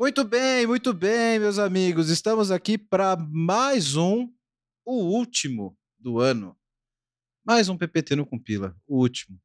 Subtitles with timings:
[0.00, 2.08] Muito bem, muito bem, meus amigos.
[2.08, 4.32] Estamos aqui para mais um,
[4.82, 6.56] o último do ano.
[7.44, 9.38] Mais um PPT no Compila, o último.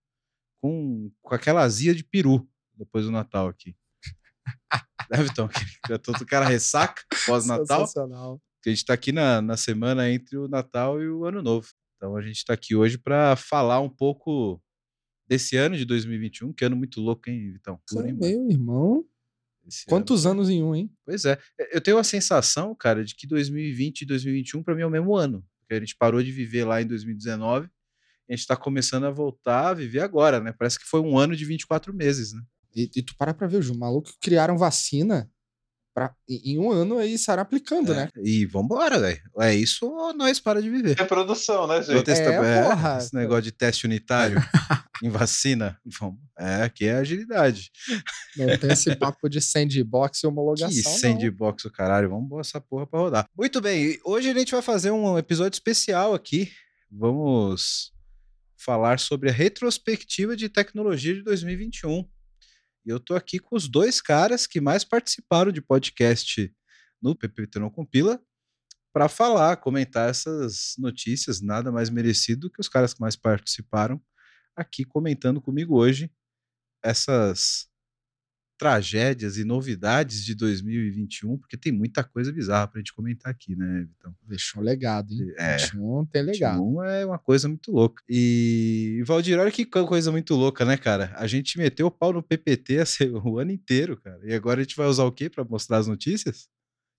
[0.61, 3.75] Com, com aquela azia de peru depois do Natal aqui.
[5.11, 5.49] né, Vitão?
[5.89, 7.81] Já tô do cara ressaca pós-Natal.
[7.81, 8.41] Sensacional.
[8.65, 11.67] A gente está aqui na, na semana entre o Natal e o Ano Novo.
[11.97, 14.63] Então a gente está aqui hoje para falar um pouco
[15.27, 17.77] desse ano de 2021, que ano muito louco, hein, Vitão?
[17.91, 18.17] Hein, mano?
[18.19, 19.05] Meu irmão.
[19.87, 20.91] Quantos ano- anos em um, hein?
[21.05, 21.39] Pois é.
[21.71, 25.15] Eu tenho a sensação, cara, de que 2020 e 2021 para mim é o mesmo
[25.15, 25.43] ano.
[25.59, 27.67] Porque a gente parou de viver lá em 2019
[28.27, 30.53] e a gente está começando a voltar a viver agora, né?
[30.57, 32.41] Parece que foi um ano de 24 meses, né?
[32.75, 35.29] E, e tu para pra ver, os malucos criaram vacina
[35.95, 38.09] pra, em, um ano aí estará aplicando, É, né?
[38.21, 39.19] E vambora, velho.
[39.39, 40.97] É isso ou nós para de viver.
[40.97, 42.03] Reprodução, né, Vou gente?
[42.05, 42.97] testar- É, é, porra.
[42.97, 44.37] esse negócio de teste unitário
[45.01, 45.79] em vacina.
[45.99, 46.19] Vamos.
[46.37, 47.71] É, aqui é agilidade.
[48.35, 50.69] Não tem esse papo de sandbox e homologação.
[50.69, 50.91] Que não.
[50.97, 52.09] sandbox o caralho.
[52.09, 53.25] Vamos botar essa porra pra rodar.
[53.35, 53.97] Muito bem.
[54.03, 56.51] Hoje a gente vai fazer um episódio especial aqui.
[56.91, 57.93] Vamos
[58.57, 62.05] falar sobre a retrospectiva de tecnologia de 2021.
[62.85, 66.53] E eu tô aqui com os dois caras que mais participaram de podcast
[67.01, 68.21] no PPT Não Compila
[68.93, 71.41] para falar, comentar essas notícias.
[71.41, 74.01] Nada mais merecido que os caras que mais participaram
[74.55, 76.09] aqui comentando comigo hoje
[76.83, 77.67] essas
[78.57, 83.81] tragédias e novidades de 2021, porque tem muita coisa bizarra pra gente comentar aqui, né,
[83.87, 84.15] Vitão?
[84.27, 85.33] Deixou um legado, hein?
[85.37, 85.57] É.
[85.57, 86.57] 21 tem legado.
[86.63, 88.01] 21 é uma coisa muito louca.
[88.09, 91.13] E, Valdir, olha que co- coisa muito louca, né, cara?
[91.17, 94.19] A gente meteu o pau no PPT assim, o ano inteiro, cara.
[94.23, 96.47] E agora a gente vai usar o quê pra mostrar as notícias?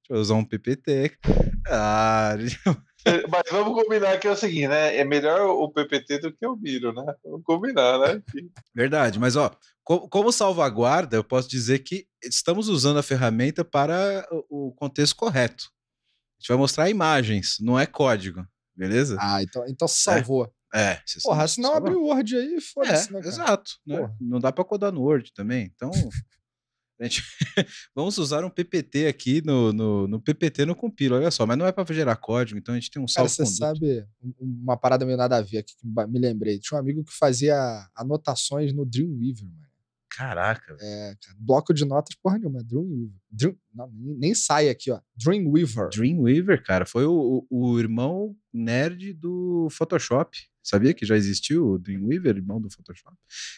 [0.08, 1.16] Vai usar um PPT.
[1.68, 2.58] Ah, gente-
[3.28, 4.96] Mas vamos combinar que é o seguinte, né?
[4.96, 7.04] É melhor o PPT do que o Miro, né?
[7.24, 8.22] Vamos combinar, né?
[8.74, 9.18] verdade.
[9.18, 9.50] Mas, ó,
[9.84, 15.64] co- como salvaguarda, eu posso dizer que estamos usando a ferramenta para o contexto correto.
[15.64, 18.44] A gente vai mostrar imagens, não é código,
[18.76, 19.16] beleza?
[19.20, 20.52] Ah, então, então salvou.
[20.74, 21.00] É.
[21.06, 23.28] você Porra, senão só- abre o Word aí e foda-se, É, né, cara?
[23.28, 23.70] exato.
[23.86, 24.10] né?
[24.20, 25.70] Não dá para codar no Word também.
[25.74, 25.90] Então,
[27.04, 27.22] gente
[27.94, 31.44] vamos usar um PPT aqui no, no, no PPT no compila, olha só.
[31.46, 34.06] Mas não é para gerar código, então a gente tem um Cara, salvo você sabe
[34.22, 36.58] um- uma parada meio nada a ver aqui que me lembrei.
[36.58, 37.56] Tinha um amigo que fazia
[37.94, 39.66] anotações no Dreamweaver, mano.
[40.08, 40.74] Caraca.
[40.80, 42.64] É, cara, bloco de notas, porra nenhuma.
[42.64, 43.10] Dreamweaver.
[43.30, 44.98] Dream, não, nem, sai aqui, ó.
[45.14, 45.90] Dreamweaver.
[45.90, 50.38] Dreamweaver, cara, foi o, o, o irmão nerd do Photoshop.
[50.62, 53.14] Sabia que já existiu o Dreamweaver, irmão do Photoshop?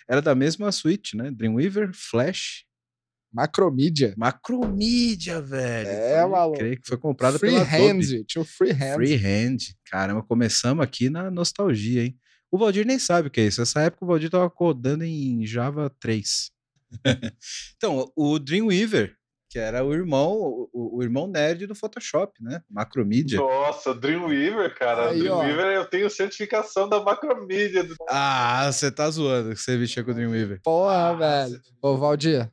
[0.08, 1.30] Era da mesma suite, né?
[1.30, 2.64] Dreamweaver, Flash,
[3.32, 4.14] Macromedia.
[4.16, 5.88] Macromedia, velho.
[5.88, 6.58] É, Pode maluco.
[6.58, 7.70] crer que foi comprada pela Adobe.
[8.04, 8.24] Freehand.
[8.26, 8.94] Tinha o Freehand.
[8.94, 9.56] Freehand.
[9.90, 12.16] Caramba, começamos aqui na nostalgia, hein?
[12.50, 13.60] O Valdir nem sabe o que é isso.
[13.60, 16.50] Nessa época o Valdir tava codando em Java 3.
[17.76, 19.14] então, o Dreamweaver,
[19.50, 20.32] que era o irmão,
[20.72, 22.62] o, o irmão nerd do Photoshop, né?
[22.70, 23.38] Macromedia.
[23.38, 25.10] Nossa, Dreamweaver, cara.
[25.10, 25.38] Aí, ó.
[25.42, 27.84] Dreamweaver, eu tenho certificação da Macromedia.
[27.84, 30.60] do- Ah, você tá zoando que você mexia com o Dreamweaver.
[30.62, 31.60] Porra, Ah, velho.
[31.82, 32.50] Ô, Valdir.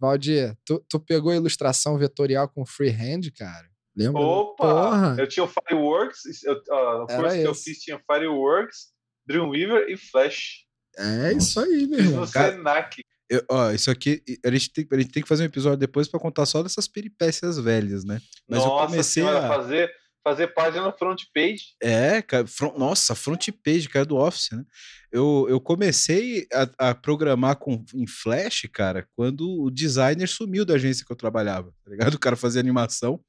[0.00, 3.68] Valdir, tu, tu pegou a ilustração vetorial com Freehand, cara?
[3.94, 4.22] Lembra?
[4.22, 4.64] Opa!
[4.64, 5.16] Porra.
[5.18, 8.88] Eu tinha o Fireworks, eu, ó, o curso que eu fiz tinha Fireworks,
[9.26, 10.64] Dreamweaver e Flash.
[10.96, 12.26] É isso aí, meu irmão.
[12.30, 13.02] Cara- Senac.
[13.28, 16.08] Eu- ó, isso aqui, a gente, tem, a gente tem que fazer um episódio depois
[16.08, 18.20] pra contar só dessas peripécias velhas, né?
[18.48, 19.48] Mas eu Nossa comecei senhora, a...
[19.48, 21.74] fazer, fazer página front page.
[21.82, 24.64] É, cara, fron- nossa, front page, cara, do Office, né?
[25.10, 30.74] Eu, eu comecei a, a programar com, em Flash, cara, quando o designer sumiu da
[30.74, 32.14] agência que eu trabalhava, tá ligado?
[32.16, 33.20] O cara fazia animação,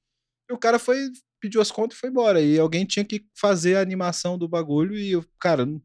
[0.49, 1.09] e o cara foi,
[1.39, 2.41] pediu as contas e foi embora.
[2.41, 5.81] E alguém tinha que fazer a animação do bagulho, e eu, cara, não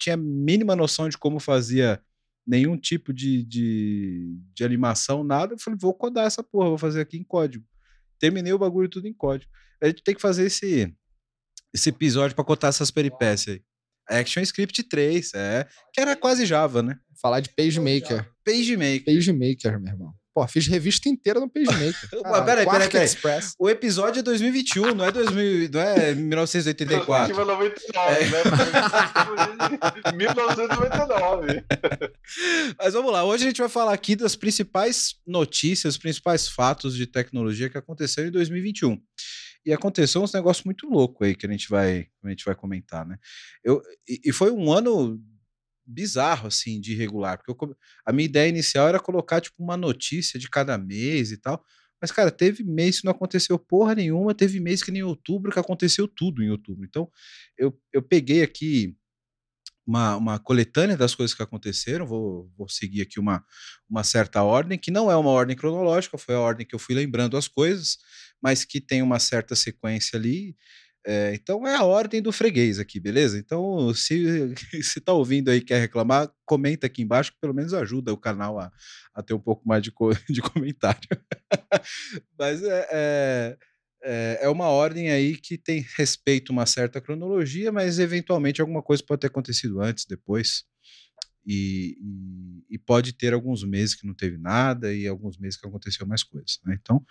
[0.00, 2.00] tinha a mínima noção de como fazia
[2.46, 5.54] nenhum tipo de, de, de animação, nada.
[5.54, 7.64] Eu falei, vou codar essa porra, vou fazer aqui em código.
[8.18, 9.50] Terminei o bagulho tudo em código.
[9.82, 10.92] A gente tem que fazer esse,
[11.74, 13.62] esse episódio pra contar essas peripécias aí.
[14.20, 15.66] ActionScript 3, é.
[15.92, 16.96] Que era quase Java, né?
[17.20, 18.26] Falar de PageMaker.
[18.44, 19.04] PageMaker.
[19.04, 20.14] PageMaker, meu irmão.
[20.34, 21.94] Pô, fiz revista inteira no PageMaker.
[22.24, 23.04] Mas peraí, peraí, peraí.
[23.04, 23.54] Express.
[23.58, 27.36] O episódio é 2021, não é, 2000, não é 1984.
[27.36, 28.30] Retrospectiva 99, É.
[28.30, 30.12] né?
[30.16, 31.64] 1999.
[32.78, 36.94] Mas vamos lá, hoje a gente vai falar aqui das principais notícias, os principais fatos
[36.96, 38.98] de tecnologia que aconteceram em 2021.
[39.68, 43.06] E aconteceu uns negócios muito loucos aí que a gente vai, a gente vai comentar,
[43.06, 43.18] né?
[43.62, 45.22] Eu, e, e foi um ano
[45.84, 50.38] bizarro, assim, de irregular, porque eu a minha ideia inicial era colocar, tipo, uma notícia
[50.38, 51.62] de cada mês e tal,
[52.00, 55.58] mas, cara, teve mês que não aconteceu porra nenhuma, teve mês que nem outubro que
[55.58, 56.86] aconteceu tudo em outubro.
[56.86, 57.10] Então,
[57.58, 58.96] eu, eu peguei aqui
[59.88, 62.06] uma, uma coletânea das coisas que aconteceram.
[62.06, 63.42] Vou, vou seguir aqui uma,
[63.88, 66.94] uma certa ordem, que não é uma ordem cronológica, foi a ordem que eu fui
[66.94, 67.96] lembrando as coisas,
[68.42, 70.56] mas que tem uma certa sequência ali.
[71.06, 73.38] É, então é a ordem do freguês aqui, beleza?
[73.38, 78.12] Então, se você está ouvindo aí quer reclamar, comenta aqui embaixo, que pelo menos ajuda
[78.12, 78.70] o canal a,
[79.14, 81.00] a ter um pouco mais de, co de comentário.
[82.38, 83.56] Mas é, é,
[84.02, 89.02] é, é uma ordem aí que tem respeito uma certa cronologia, mas eventualmente alguma coisa
[89.06, 90.64] pode ter acontecido antes, depois.
[91.50, 91.96] E,
[92.68, 96.22] e, pode ter alguns meses que não teve nada e alguns meses que aconteceu mais
[96.22, 96.60] coisas.
[96.62, 96.78] Né?
[96.78, 97.02] Então,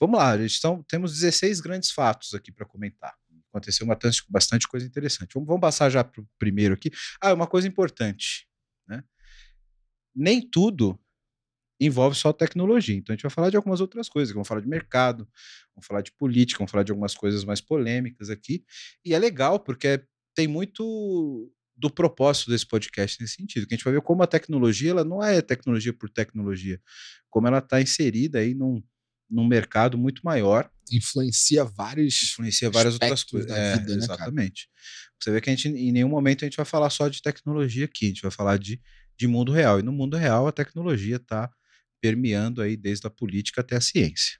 [0.00, 3.14] vamos lá, então, temos 16 grandes fatos aqui para comentar.
[3.50, 3.86] Aconteceu
[4.30, 5.34] bastante, coisa interessante.
[5.34, 6.90] Vamos, vamos passar já para o primeiro aqui.
[7.20, 8.48] Ah, uma coisa importante.
[8.88, 9.04] Né?
[10.14, 10.98] Nem tudo
[11.78, 12.96] envolve só tecnologia.
[12.96, 15.28] Então a gente vai falar de algumas outras coisas, vamos falar de mercado,
[15.74, 18.64] vamos falar de política, vamos falar de algumas coisas mais polêmicas aqui.
[19.04, 20.02] E é legal porque
[20.34, 24.26] tem muito do propósito desse podcast nesse sentido, que a gente vai ver como a
[24.26, 26.80] tecnologia, ela não é tecnologia por tecnologia,
[27.30, 28.82] como ela está inserida aí num,
[29.28, 30.70] num mercado muito maior.
[30.90, 33.50] Influencia vários Influencia várias outras coisas.
[33.50, 34.68] É, vida, né, exatamente.
[35.20, 37.86] Você vê que a gente, em nenhum momento a gente vai falar só de tecnologia
[37.86, 38.80] aqui, a gente vai falar de,
[39.16, 39.80] de mundo real.
[39.80, 41.50] E no mundo real a tecnologia está
[42.00, 44.38] permeando aí desde a política até a ciência,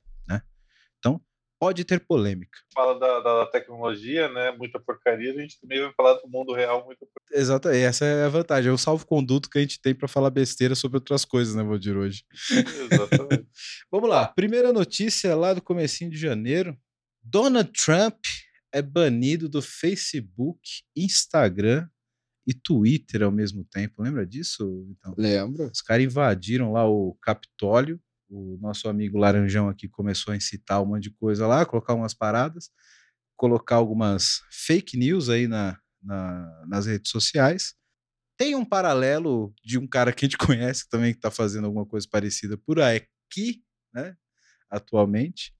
[1.62, 2.58] pode ter polêmica.
[2.74, 4.50] Fala da, da, tecnologia, né?
[4.58, 7.40] Muita porcaria, a gente também vai falar do mundo real, muita porcaria.
[7.40, 10.74] Exato, essa é a vantagem, é o salvo-conduto que a gente tem para falar besteira
[10.74, 12.24] sobre outras coisas, né, Valdir, hoje.
[12.50, 13.46] Exatamente.
[13.92, 16.76] Vamos lá, primeira notícia lá do comecinho de janeiro.
[17.22, 18.18] Donald Trump
[18.72, 20.60] é banido do Facebook,
[20.96, 21.86] Instagram
[22.44, 24.02] e Twitter ao mesmo tempo.
[24.02, 24.84] Lembra disso?
[24.90, 25.70] Então, Lembro.
[25.72, 28.00] Os caras invadiram lá o Capitólio.
[28.34, 32.14] O nosso amigo Laranjão aqui começou a incitar um monte de coisa lá, colocar umas
[32.14, 32.70] paradas,
[33.36, 37.74] colocar algumas fake news aí na, na nas redes sociais.
[38.38, 41.84] Tem um paralelo de um cara que a gente conhece também que está fazendo alguma
[41.84, 43.62] coisa parecida por aqui,
[43.92, 44.16] né?
[44.70, 45.54] Atualmente.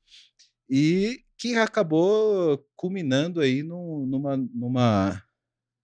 [0.66, 5.22] E que acabou culminando aí no, numa, numa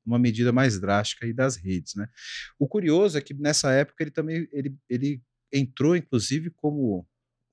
[0.07, 2.09] uma medida mais drástica aí das redes, né?
[2.59, 5.23] O curioso é que nessa época ele também ele, ele
[5.53, 7.07] entrou inclusive como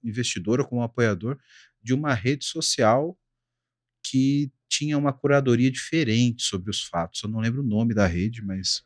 [0.03, 1.39] investidor ou como apoiador
[1.81, 3.17] de uma rede social
[4.03, 7.23] que tinha uma curadoria diferente sobre os fatos.
[7.23, 8.83] Eu não lembro o nome da rede, mas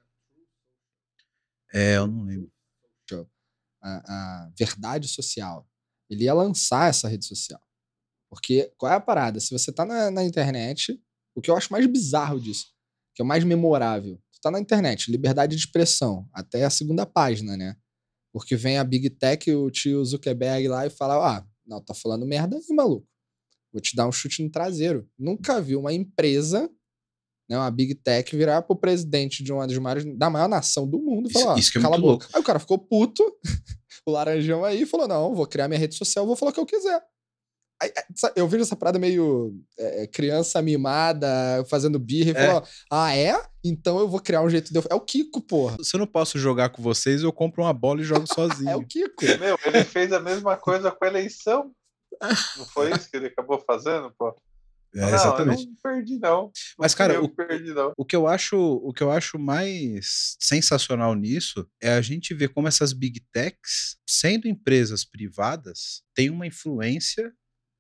[1.73, 2.51] é, eu não lembro.
[3.81, 5.65] A, a verdade social.
[6.09, 7.61] Ele ia lançar essa rede social.
[8.29, 9.39] Porque qual é a parada?
[9.39, 11.01] Se você tá na, na internet,
[11.33, 12.73] o que eu acho mais bizarro disso
[13.19, 14.17] que é o mais memorável.
[14.31, 17.75] Tu tá na internet, liberdade de expressão, até a segunda página, né?
[18.31, 22.25] Porque vem a Big Tech, o tio Zuckerberg lá e fala: ah, não, tá falando
[22.25, 23.07] merda aí, maluco.
[23.71, 25.07] Vou te dar um chute no traseiro.
[25.17, 26.69] Nunca vi uma empresa,
[27.49, 30.99] né, uma Big Tech, virar pro presidente de uma das maiores, da maior nação do
[30.99, 32.25] mundo e falar: isso, isso que é cala a boca.
[32.25, 32.29] Louco.
[32.33, 33.23] Aí o cara ficou puto,
[34.05, 36.65] o laranjão aí, falou: não, vou criar minha rede social, vou falar o que eu
[36.65, 37.01] quiser.
[38.35, 41.27] Eu vejo essa parada meio é, criança mimada,
[41.69, 42.47] fazendo birra e é.
[42.47, 43.41] falou: Ah, é?
[43.63, 44.83] Então eu vou criar um jeito de eu.
[44.89, 45.77] É o Kiko, porra.
[45.81, 48.69] Se eu não posso jogar com vocês, eu compro uma bola e jogo sozinho.
[48.69, 49.23] é o Kiko.
[49.39, 51.71] Meu, ele fez a mesma coisa com a eleição.
[52.57, 54.35] Não foi isso que ele acabou fazendo, pô?
[54.95, 55.63] É, não, exatamente.
[55.63, 56.41] Eu não perdi, não.
[56.41, 57.93] não Mas, cara, o, perdi, não.
[57.95, 62.49] o, que eu acho, o que eu acho mais sensacional nisso é a gente ver
[62.49, 67.31] como essas big techs, sendo empresas privadas, têm uma influência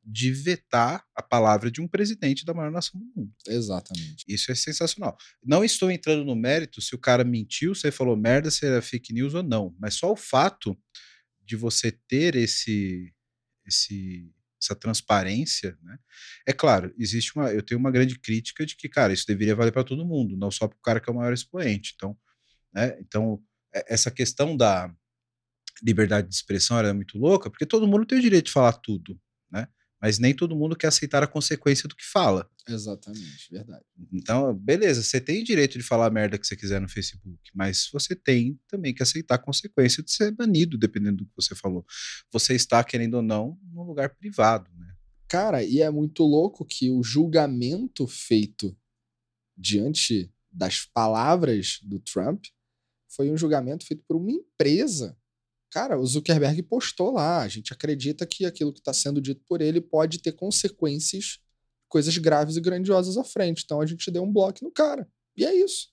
[0.03, 3.33] de vetar a palavra de um presidente da maior nação do mundo.
[3.47, 4.23] Exatamente.
[4.27, 5.17] Isso é sensacional.
[5.43, 8.81] Não estou entrando no mérito se o cara mentiu, se ele falou merda, se era
[8.81, 10.77] fake news ou não, mas só o fato
[11.45, 13.13] de você ter esse
[13.65, 15.97] esse essa transparência, né?
[16.45, 19.71] É claro, existe uma, eu tenho uma grande crítica de que, cara, isso deveria valer
[19.71, 21.93] para todo mundo, não só para o cara que é o maior expoente.
[21.95, 22.17] Então,
[22.73, 22.97] né?
[22.99, 23.41] Então,
[23.87, 24.93] essa questão da
[25.81, 28.73] liberdade de expressão era é muito louca, porque todo mundo tem o direito de falar
[28.73, 29.19] tudo?
[30.01, 32.49] Mas nem todo mundo quer aceitar a consequência do que fala.
[32.67, 33.83] Exatamente, verdade.
[34.11, 37.89] Então, beleza, você tem direito de falar a merda que você quiser no Facebook, mas
[37.91, 41.85] você tem também que aceitar a consequência de ser banido, dependendo do que você falou.
[42.31, 44.95] Você está, querendo ou não, num lugar privado, né?
[45.27, 48.75] Cara, e é muito louco que o julgamento feito
[49.55, 52.45] diante das palavras do Trump
[53.07, 55.18] foi um julgamento feito por uma empresa
[55.71, 57.41] Cara, o Zuckerberg postou lá.
[57.41, 61.39] A gente acredita que aquilo que está sendo dito por ele pode ter consequências,
[61.87, 63.63] coisas graves e grandiosas à frente.
[63.63, 65.07] Então a gente deu um bloco no cara.
[65.37, 65.89] E é isso.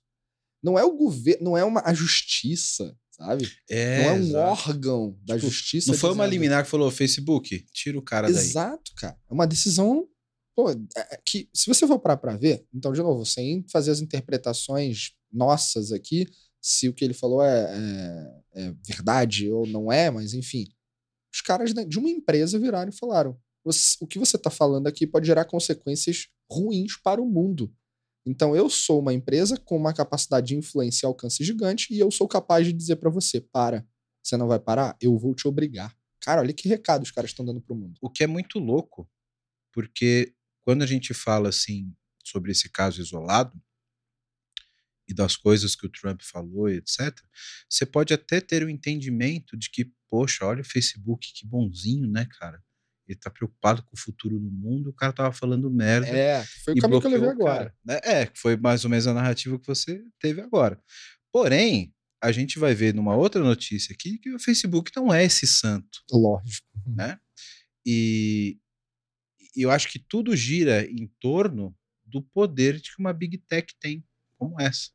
[0.62, 3.50] Não é o governo, não é uma a justiça, sabe?
[3.68, 4.68] É, não é um exato.
[4.68, 5.92] órgão da tipo, justiça.
[5.92, 8.50] Não foi uma liminar que falou Facebook, tira o cara exato, daí.
[8.50, 9.18] Exato, cara.
[9.30, 10.08] É uma decisão
[10.56, 13.90] pô, é, é que se você for parar para ver, então de novo, sem fazer
[13.90, 16.26] as interpretações nossas aqui,
[16.66, 20.66] se o que ele falou é, é, é verdade ou não é, mas enfim.
[21.32, 23.38] Os caras de uma empresa viraram e falaram:
[24.00, 27.72] o que você está falando aqui pode gerar consequências ruins para o mundo.
[28.26, 32.10] Então eu sou uma empresa com uma capacidade de influência e alcance gigante e eu
[32.10, 33.86] sou capaz de dizer para você: para,
[34.20, 34.96] você não vai parar?
[35.00, 35.96] Eu vou te obrigar.
[36.20, 37.96] Cara, olha que recado os caras estão dando pro mundo.
[38.02, 39.08] O que é muito louco,
[39.72, 41.94] porque quando a gente fala assim
[42.24, 43.56] sobre esse caso isolado
[45.08, 47.14] e das coisas que o Trump falou, etc.,
[47.68, 52.08] você pode até ter o um entendimento de que, poxa, olha o Facebook, que bonzinho,
[52.08, 52.62] né, cara?
[53.08, 56.08] Ele tá preocupado com o futuro do mundo, o cara tava falando merda.
[56.08, 57.72] É, foi o caminho que eu levei agora.
[57.84, 58.00] Né?
[58.02, 60.82] É, foi mais ou menos a narrativa que você teve agora.
[61.32, 65.46] Porém, a gente vai ver numa outra notícia aqui que o Facebook não é esse
[65.46, 66.02] santo.
[66.10, 66.66] Lógico.
[66.84, 67.18] Né?
[67.86, 68.58] E,
[69.54, 74.04] e eu acho que tudo gira em torno do poder que uma Big Tech tem,
[74.36, 74.90] como essa.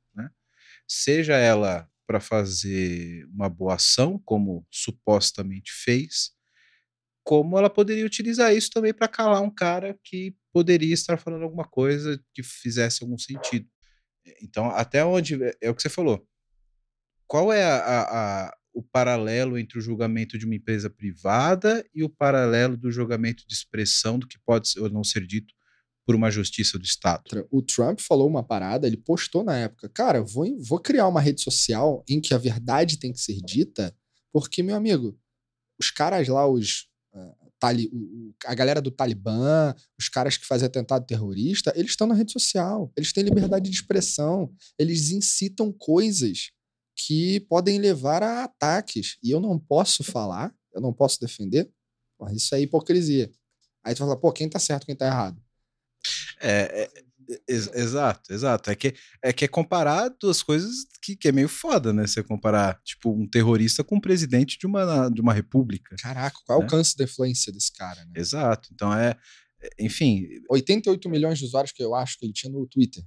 [0.94, 6.32] Seja ela para fazer uma boa ação, como supostamente fez,
[7.24, 11.64] como ela poderia utilizar isso também para calar um cara que poderia estar falando alguma
[11.64, 13.70] coisa que fizesse algum sentido.
[14.42, 16.28] Então, até onde é, é o que você falou.
[17.26, 18.02] Qual é a, a,
[18.48, 23.48] a, o paralelo entre o julgamento de uma empresa privada e o paralelo do julgamento
[23.48, 25.54] de expressão do que pode ou não ser dito
[26.12, 27.24] por uma justiça do Estado?
[27.50, 31.42] O Trump falou uma parada, ele postou na época, cara, vou, vou criar uma rede
[31.42, 33.96] social em que a verdade tem que ser dita,
[34.30, 35.18] porque, meu amigo,
[35.80, 36.90] os caras lá, os
[38.46, 42.92] a galera do Talibã, os caras que fazem atentado terrorista, eles estão na rede social,
[42.98, 46.52] eles têm liberdade de expressão, eles incitam coisas
[46.96, 49.18] que podem levar a ataques.
[49.24, 51.72] E eu não posso falar, eu não posso defender.
[52.34, 53.32] Isso é hipocrisia.
[53.84, 55.40] Aí tu fala, pô, quem tá certo, quem tá errado?
[56.42, 57.04] É, é,
[57.48, 58.70] Ex exato, exato.
[58.70, 62.06] É que, é que é comparar duas coisas que, que é meio foda, né?
[62.06, 65.96] Você comparar, tipo, um terrorista com um presidente de uma, de uma república.
[66.02, 68.14] Caraca, qual é o alcance da influência desse cara, né?
[68.16, 68.70] Exato.
[68.74, 69.18] Então é.
[69.62, 70.28] é enfim.
[70.50, 73.04] 88 milhões de usuários que eu acho que ele tinha no Twitter.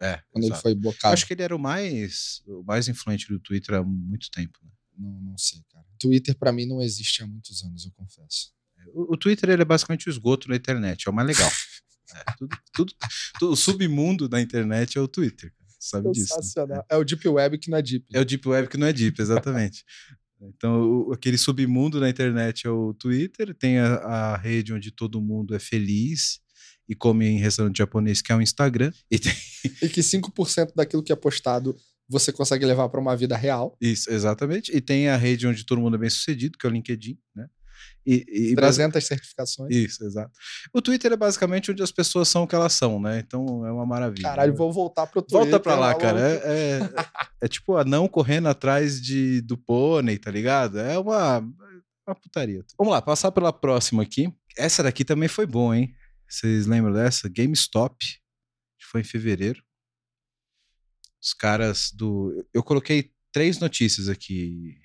[0.00, 0.20] É.
[0.30, 0.58] Quando exato.
[0.58, 1.12] ele foi blocado.
[1.12, 4.58] Eu acho que ele era o mais, o mais influente do Twitter há muito tempo.
[4.62, 4.70] Né?
[4.98, 5.86] Não, não sei, cara.
[5.98, 8.52] Twitter, para mim, não existe há muitos anos, eu confesso.
[8.92, 11.50] O, o Twitter ele é basicamente o esgoto na internet, é o mais legal.
[12.14, 12.94] É, tudo, tudo,
[13.38, 15.52] tudo, o submundo da internet é o Twitter.
[15.78, 16.34] Sabe disso.
[16.66, 16.80] Né?
[16.88, 18.06] É o Deep Web que não é Deep.
[18.12, 19.84] É o Deep Web que não é Deep, exatamente.
[20.40, 25.20] então, o, aquele submundo da internet é o Twitter, tem a, a, rede onde todo
[25.20, 26.40] mundo é feliz
[26.88, 28.92] e come em restaurante japonês, que é o Instagram.
[29.10, 29.32] E, tem...
[29.82, 31.76] e que 5% daquilo que é postado
[32.08, 33.76] você consegue levar para uma vida real.
[33.80, 34.74] Isso, exatamente.
[34.76, 37.48] E tem a rede onde todo mundo é bem sucedido, que é o LinkedIn, né?
[38.04, 39.06] E, e 300 base...
[39.06, 39.74] certificações.
[39.74, 40.32] Isso, exato.
[40.72, 43.20] O Twitter é basicamente onde as pessoas são o que elas são, né?
[43.20, 44.28] Então é uma maravilha.
[44.28, 44.58] Caralho, né?
[44.58, 45.38] vou voltar pro Twitter.
[45.38, 46.20] Volta pra lá, cara.
[46.20, 46.80] É, é,
[47.42, 50.80] é, tipo a não correndo atrás de, do pônei, tá ligado?
[50.80, 51.38] É uma,
[52.06, 52.64] uma putaria.
[52.76, 54.32] Vamos lá, passar pela próxima aqui.
[54.56, 55.94] Essa daqui também foi bom, hein?
[56.28, 57.28] Vocês lembram dessa?
[57.28, 57.96] GameStop.
[58.90, 59.62] Foi em fevereiro.
[61.22, 62.44] Os caras do.
[62.52, 64.76] Eu coloquei três notícias aqui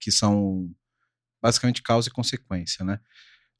[0.00, 0.68] que são
[1.42, 3.00] basicamente causa e consequência, né?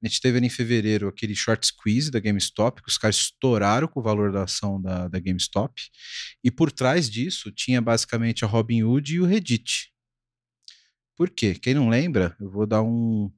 [0.02, 3.86] A gente teve ali em fevereiro aquele short squeeze da GameStop, que os caras estouraram
[3.86, 5.80] com o valor da ação da, da GameStop.
[6.42, 9.92] E por trás disso tinha basicamente a Robinhood e o Reddit.
[11.16, 11.54] Por quê?
[11.54, 13.32] Quem não lembra, eu vou dar um,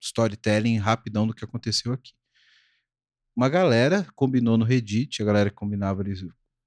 [0.00, 2.12] storytelling rapidão do que aconteceu aqui.
[3.34, 6.14] Uma galera combinou no Reddit, a galera combinava ali,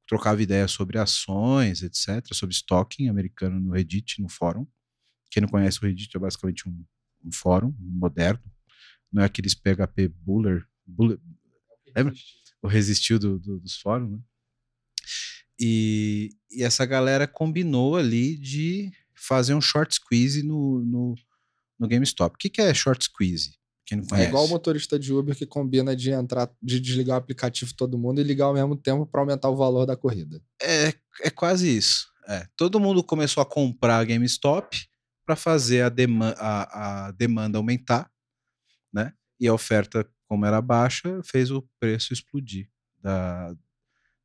[0.08, 4.66] trocava ideias sobre ações, etc., sobre stocking americano no Reddit, no fórum.
[5.34, 6.86] Quem não conhece o Reddit é basicamente um,
[7.26, 8.44] um fórum moderno.
[9.12, 10.64] Não é aqueles PHP Buller.
[10.86, 11.20] Buller
[11.96, 12.14] lembra?
[12.62, 14.20] O resistiu do, do, dos fóruns, né?
[15.60, 21.16] E, e, essa galera combinou ali de fazer um short squeeze no, no,
[21.80, 22.36] no GameStop.
[22.36, 23.56] O que, que é short squeeze?
[23.88, 24.28] Quem não conhece?
[24.28, 27.98] É igual o motorista de Uber que combina de entrar, de desligar o aplicativo todo
[27.98, 30.40] mundo e ligar ao mesmo tempo para aumentar o valor da corrida.
[30.62, 32.08] É, é quase isso.
[32.28, 34.78] É, todo mundo começou a comprar GameStop
[35.26, 38.12] para fazer a, dema a, a, demanda aumentar,
[38.92, 39.14] né?
[39.40, 43.56] E a oferta, como era baixa, fez o preço explodir da,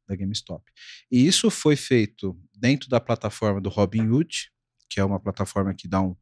[0.06, 0.64] da GameStop.
[1.10, 4.50] E isso foi feito dentro da plataforma do Robinhood,
[4.88, 6.16] que é uma plataforma que dá um,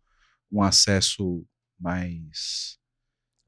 [0.50, 1.46] um acesso
[1.78, 2.78] mais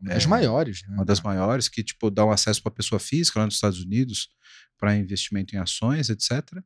[0.01, 0.95] uma das é, maiores, né?
[0.95, 4.29] Uma das maiores, que tipo, dá um acesso para pessoa física lá nos Estados Unidos
[4.79, 6.63] para investimento em ações, etc.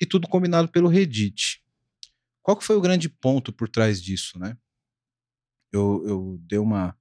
[0.00, 1.62] E tudo combinado pelo Reddit.
[2.42, 4.56] Qual que foi o grande ponto por trás disso, né?
[5.72, 6.96] Eu, eu dei uma,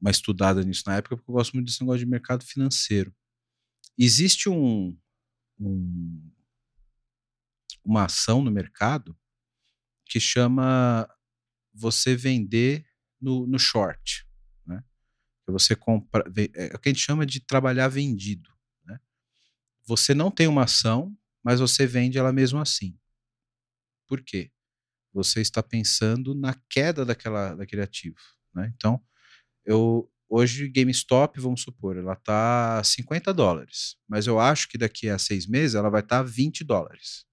[0.00, 3.14] uma estudada nisso na época, porque eu gosto muito desse negócio de mercado financeiro.
[3.96, 4.96] Existe um,
[5.58, 6.32] um
[7.88, 9.18] uma ação no mercado
[10.04, 11.08] que chama
[11.72, 12.86] você vender
[13.18, 14.26] no, no short.
[14.66, 14.84] Né?
[15.46, 16.22] Você compra.
[16.54, 18.50] É o que a gente chama de trabalhar vendido.
[18.84, 19.00] Né?
[19.86, 22.98] Você não tem uma ação, mas você vende ela mesmo assim.
[24.08, 24.50] Por quê?
[25.12, 28.18] Você está pensando na queda daquela, daquele ativo.
[28.54, 28.72] Né?
[28.74, 29.00] Então,
[29.64, 35.18] eu, hoje GameStop, vamos supor, ela está 50 dólares, mas eu acho que daqui a
[35.18, 37.26] seis meses ela vai estar tá 20 dólares.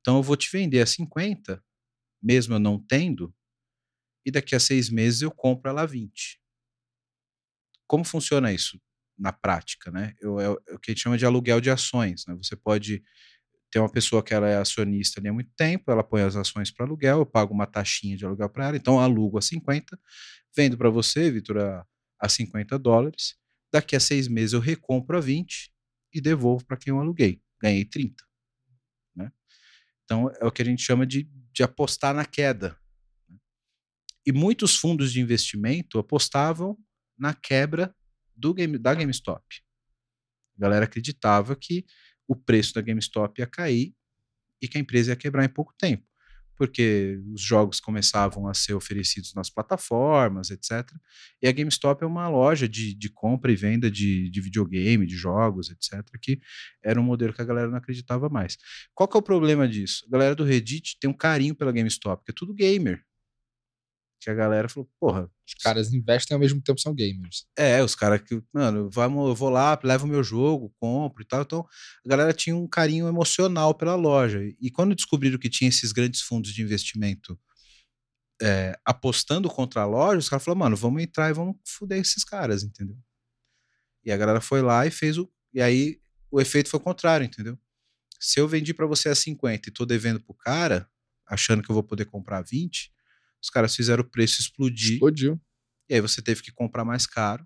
[0.00, 1.64] Então eu vou te vender a 50,
[2.20, 3.34] mesmo eu não tendo,
[4.26, 6.40] e daqui a seis meses eu compro ela a 20.
[7.86, 8.80] Como funciona isso
[9.18, 9.90] na prática?
[9.90, 10.14] Né?
[10.20, 12.24] Eu, é, é o que a gente chama de aluguel de ações.
[12.26, 12.34] Né?
[12.36, 13.02] Você pode
[13.72, 16.70] ter uma pessoa que ela é acionista ali há muito tempo, ela põe as ações
[16.70, 19.98] para aluguel, eu pago uma taxinha de aluguel para ela, então alugo a 50,
[20.54, 21.86] vendo para você, Vitor, a,
[22.20, 23.34] a 50 dólares,
[23.72, 25.72] daqui a seis meses eu recompro a 20
[26.12, 27.40] e devolvo para quem eu aluguei.
[27.62, 28.22] Ganhei 30.
[29.16, 29.32] Né?
[30.04, 32.78] Então é o que a gente chama de, de apostar na queda.
[33.26, 33.38] Né?
[34.26, 36.76] E muitos fundos de investimento apostavam
[37.18, 37.94] na quebra
[38.36, 39.42] do game, da GameStop.
[40.58, 41.86] A galera acreditava que
[42.32, 43.94] o preço da GameStop ia cair
[44.60, 46.06] e que a empresa ia quebrar em pouco tempo,
[46.56, 50.88] porque os jogos começavam a ser oferecidos nas plataformas, etc.
[51.42, 55.16] E a GameStop é uma loja de, de compra e venda de, de videogame, de
[55.16, 56.40] jogos, etc., que
[56.82, 58.56] era um modelo que a galera não acreditava mais.
[58.94, 60.04] Qual que é o problema disso?
[60.08, 63.04] A galera do Reddit tem um carinho pela GameStop, porque é tudo gamer
[64.22, 65.28] que a galera falou, porra.
[65.44, 67.44] Os caras investem ao mesmo tempo são gamers.
[67.58, 71.26] É, os caras que, mano, vamos, eu vou lá, levo o meu jogo, compro e
[71.26, 71.42] tal.
[71.42, 71.66] Então,
[72.06, 74.40] a galera tinha um carinho emocional pela loja.
[74.60, 77.36] E quando descobriram que tinha esses grandes fundos de investimento
[78.40, 82.22] é, apostando contra a loja, os caras falaram, mano, vamos entrar e vamos fuder esses
[82.22, 82.96] caras, entendeu?
[84.04, 85.28] E a galera foi lá e fez o.
[85.52, 87.58] E aí o efeito foi o contrário, entendeu?
[88.20, 90.88] Se eu vendi para você a 50 e tô devendo pro cara,
[91.26, 92.92] achando que eu vou poder comprar a 20,
[93.42, 94.94] os caras fizeram o preço explodir.
[94.94, 95.40] Explodiu.
[95.88, 97.44] E aí você teve que comprar mais caro.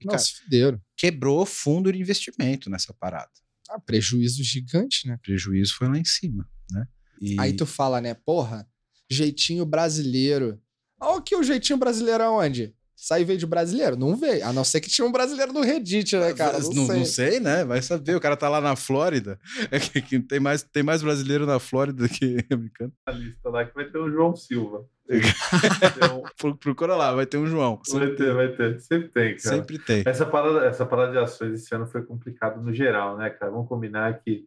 [0.00, 0.82] E, Nossa, cara.
[0.96, 3.30] Quebrou fundo de investimento nessa parada.
[3.70, 5.18] Ah, prejuízo gigante, né?
[5.22, 6.86] Prejuízo foi lá em cima, né?
[7.20, 7.40] E...
[7.40, 8.14] Aí tu fala, né?
[8.14, 8.68] Porra,
[9.08, 10.60] jeitinho brasileiro.
[11.00, 12.74] Olha que o jeitinho brasileiro aonde?
[13.02, 13.96] Sai veio de brasileiro?
[13.96, 14.46] Não veio.
[14.46, 16.60] A não ser que tinha um brasileiro no Reddit, né, cara?
[16.60, 16.96] Não, não, sei.
[16.98, 17.40] não sei.
[17.40, 17.64] né?
[17.64, 18.14] Vai saber.
[18.14, 19.40] O cara tá lá na Flórida.
[19.72, 22.92] É que, que, tem, mais, tem mais brasileiro na Flórida do que americano.
[23.04, 24.86] A lista lá que vai ter o João Silva.
[25.10, 26.22] então,
[26.60, 27.80] Procura lá, vai ter um João.
[27.82, 28.80] Sempre vai ter, vai ter.
[28.80, 29.56] Sempre tem, cara.
[29.56, 30.02] Sempre tem.
[30.06, 33.50] Essa parada, essa parada de ações esse ano foi complicado no geral, né, cara?
[33.50, 34.44] Vamos combinar que,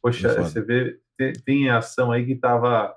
[0.00, 2.96] poxa, você vê, tem, tem ação aí que tava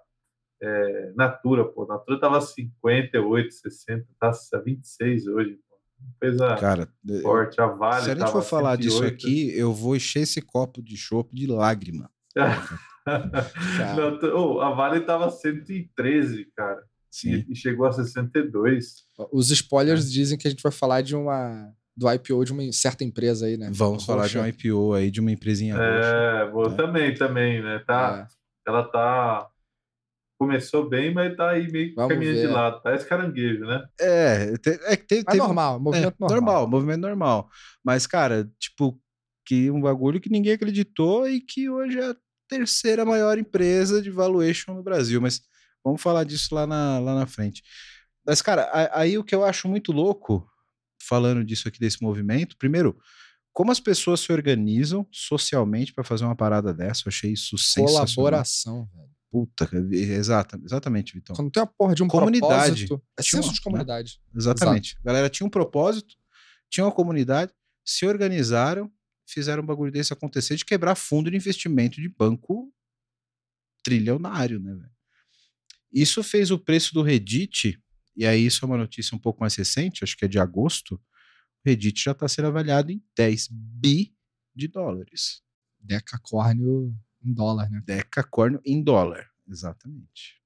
[0.63, 1.85] é, Natura, pô.
[1.85, 4.31] Natura tava 58, 60, tá
[4.63, 5.59] 26 hoje.
[5.69, 5.75] Pô.
[6.21, 6.87] Coisa Cara,
[7.21, 7.59] forte.
[7.59, 8.81] A Vale se a gente for falar 108.
[8.81, 12.09] disso aqui, eu vou encher esse copo de chopp de lágrima.
[13.97, 16.81] Não, oh, a Vale tava 113, cara.
[17.11, 17.45] Sim.
[17.49, 19.03] E chegou a 62.
[19.31, 20.09] Os spoilers é.
[20.09, 23.57] dizem que a gente vai falar de uma do IPO de uma certa empresa aí,
[23.57, 23.69] né?
[23.71, 25.75] Vamos falar de um IPO aí de uma empresinha.
[25.75, 26.77] É, roxa, né?
[26.77, 27.79] também, também, né?
[27.85, 28.69] Tá, é.
[28.69, 29.47] Ela tá
[30.43, 32.81] começou bem, mas tá aí meio que caminhando de lado.
[32.83, 33.85] Parece caranguejo, né?
[33.99, 34.53] É,
[34.85, 36.29] é que teve, teve, normal, movimento é, normal.
[36.29, 37.49] Normal, movimento normal.
[37.83, 38.99] Mas, cara, tipo,
[39.45, 42.15] que um bagulho que ninguém acreditou e que hoje é a
[42.49, 45.21] terceira maior empresa de valuation no Brasil.
[45.21, 45.41] Mas
[45.83, 47.63] vamos falar disso lá na, lá na frente.
[48.25, 50.45] Mas, cara, aí o que eu acho muito louco,
[51.01, 52.97] falando disso aqui, desse movimento, primeiro,
[53.53, 58.07] como as pessoas se organizam socialmente para fazer uma parada dessa, eu achei isso sensacional.
[58.15, 59.12] Colaboração, velho.
[59.33, 61.35] Puta, exata, exatamente, Vitão.
[61.35, 62.85] Quando tem a porra de um comunidade.
[62.85, 64.21] propósito, é senso de comunidade.
[64.27, 64.39] Né?
[64.39, 64.89] Exatamente.
[64.91, 65.01] Exato.
[65.01, 66.13] A galera tinha um propósito,
[66.69, 67.51] tinha uma comunidade,
[67.83, 68.93] se organizaram,
[69.27, 72.71] fizeram um bagulho desse acontecer de quebrar fundo de investimento de banco
[73.81, 74.91] trilionário, né, velho?
[75.91, 77.81] Isso fez o preço do Reddit,
[78.15, 80.93] e aí isso é uma notícia um pouco mais recente, acho que é de agosto,
[80.93, 80.99] o
[81.65, 84.15] Reddit já está sendo avaliado em 10 bi
[84.55, 85.41] de dólares.
[85.79, 87.81] Decacórnio em dólar, né?
[87.85, 90.41] Decacórnio em dólar, exatamente.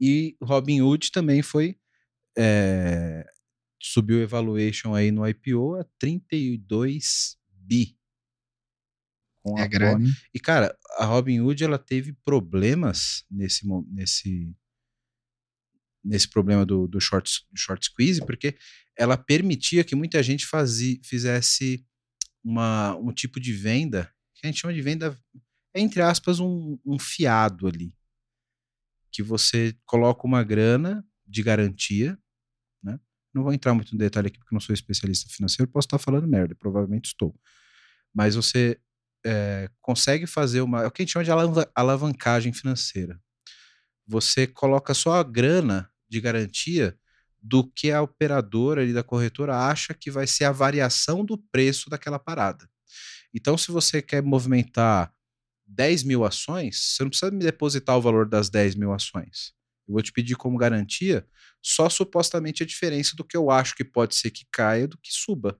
[0.00, 1.78] E Robinhood também foi.
[2.36, 3.26] É,
[3.80, 7.96] subiu o evaluation aí no IPO a 32 bi.
[9.56, 10.12] é grande.
[10.32, 14.54] E, cara, a Robinhood ela teve problemas nesse, nesse,
[16.04, 18.56] nesse problema do, do, short, do short squeeze, porque
[18.96, 21.84] ela permitia que muita gente fazia, fizesse
[22.44, 25.18] uma, um tipo de venda que a gente chama de venda
[25.74, 27.94] entre aspas, um, um fiado ali.
[29.10, 32.18] Que você coloca uma grana de garantia,
[32.82, 32.98] né?
[33.34, 36.26] Não vou entrar muito no detalhe aqui porque não sou especialista financeiro, posso estar falando
[36.26, 37.38] merda, provavelmente estou.
[38.14, 38.80] Mas você
[39.24, 40.82] é, consegue fazer uma.
[40.82, 41.30] É o que a gente chama de
[41.74, 43.20] alavancagem financeira.
[44.06, 46.98] Você coloca só a grana de garantia
[47.40, 51.88] do que a operadora ali da corretora acha que vai ser a variação do preço
[51.90, 52.68] daquela parada.
[53.34, 55.12] Então, se você quer movimentar
[55.68, 59.52] 10 mil ações, você não precisa me depositar o valor das 10 mil ações.
[59.86, 61.26] Eu vou te pedir como garantia
[61.62, 65.10] só supostamente a diferença do que eu acho que pode ser que caia do que
[65.12, 65.58] suba.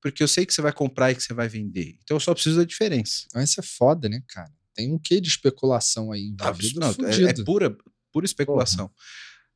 [0.00, 1.98] Porque eu sei que você vai comprar e que você vai vender.
[2.02, 3.26] Então eu só preciso da diferença.
[3.34, 4.52] Mas isso é foda, né, cara?
[4.74, 6.80] Tem um quê de especulação aí envolvido?
[6.82, 7.76] Ah, não, é, é, pura,
[8.12, 8.88] pura especulação.
[8.88, 9.00] Porra.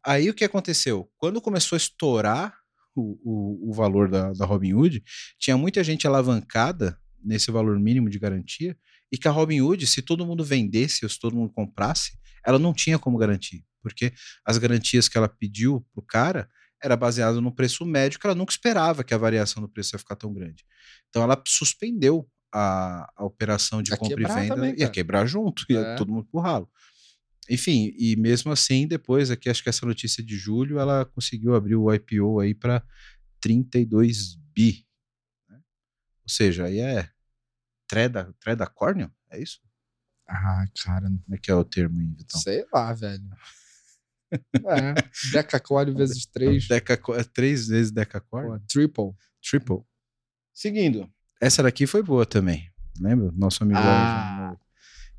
[0.05, 1.09] Aí o que aconteceu?
[1.17, 2.53] Quando começou a estourar
[2.95, 5.03] o, o, o valor da, da Robinhood,
[5.39, 8.77] tinha muita gente alavancada nesse valor mínimo de garantia,
[9.13, 12.73] e que a Robinhood, se todo mundo vendesse ou se todo mundo comprasse, ela não
[12.73, 14.13] tinha como garantir, porque
[14.45, 16.49] as garantias que ela pediu pro cara
[16.83, 19.99] era baseado no preço médio, que ela nunca esperava que a variação do preço ia
[19.99, 20.65] ficar tão grande.
[21.09, 25.65] Então ela suspendeu a, a operação de ia compra e venda, também, ia quebrar junto,
[25.69, 25.95] ia é.
[25.95, 26.69] todo mundo pro ralo.
[27.49, 31.77] Enfim, e mesmo assim, depois, aqui acho que essa notícia de julho, ela conseguiu abrir
[31.77, 32.83] o IPO aí para
[33.41, 34.87] 32 bi.
[35.49, 35.57] Né?
[35.57, 37.12] Ou seja, aí é
[37.87, 39.13] treda, treda córneo?
[39.31, 39.61] É isso?
[40.29, 41.07] Ah, cara.
[41.07, 42.41] Como é que é o termo aí, Vitão?
[42.41, 43.29] Sei lá, velho.
[44.67, 44.95] é,
[45.33, 46.67] decacórnio vezes três.
[46.67, 48.61] Deca, é três vezes decacórnio?
[48.69, 49.13] Triple.
[49.43, 49.83] Triple.
[50.55, 51.11] Seguindo.
[51.41, 52.71] Essa daqui foi boa também.
[53.01, 53.33] Lembra?
[53.33, 54.42] Nosso amigo ah,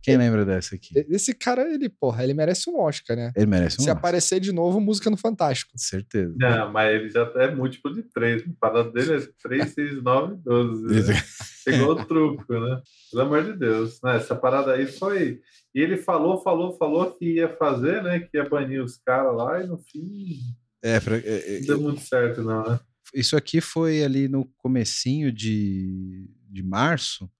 [0.03, 0.93] quem lembra dessa aqui?
[1.09, 3.31] Esse cara, ele, porra, ele merece um Oscar, né?
[3.37, 3.97] Ele merece um Se Oscar.
[3.97, 5.71] aparecer de novo, música no Fantástico.
[5.77, 6.35] Certeza.
[6.37, 8.43] Não, mas ele já é múltiplo de três.
[8.45, 10.83] O parado dele é 3, 6, 9, 12.
[10.83, 11.23] Né?
[11.63, 12.81] Pegou o truco, né?
[13.09, 13.97] Pelo amor de Deus.
[14.03, 14.17] Né?
[14.17, 15.39] Essa parada aí foi.
[15.73, 18.19] E ele falou, falou, falou que ia fazer, né?
[18.19, 20.37] Que ia banir os caras lá e no fim.
[20.83, 22.77] É, pra, é, é não deu muito certo, não, né?
[23.15, 27.31] Isso aqui foi ali no comecinho de, de março,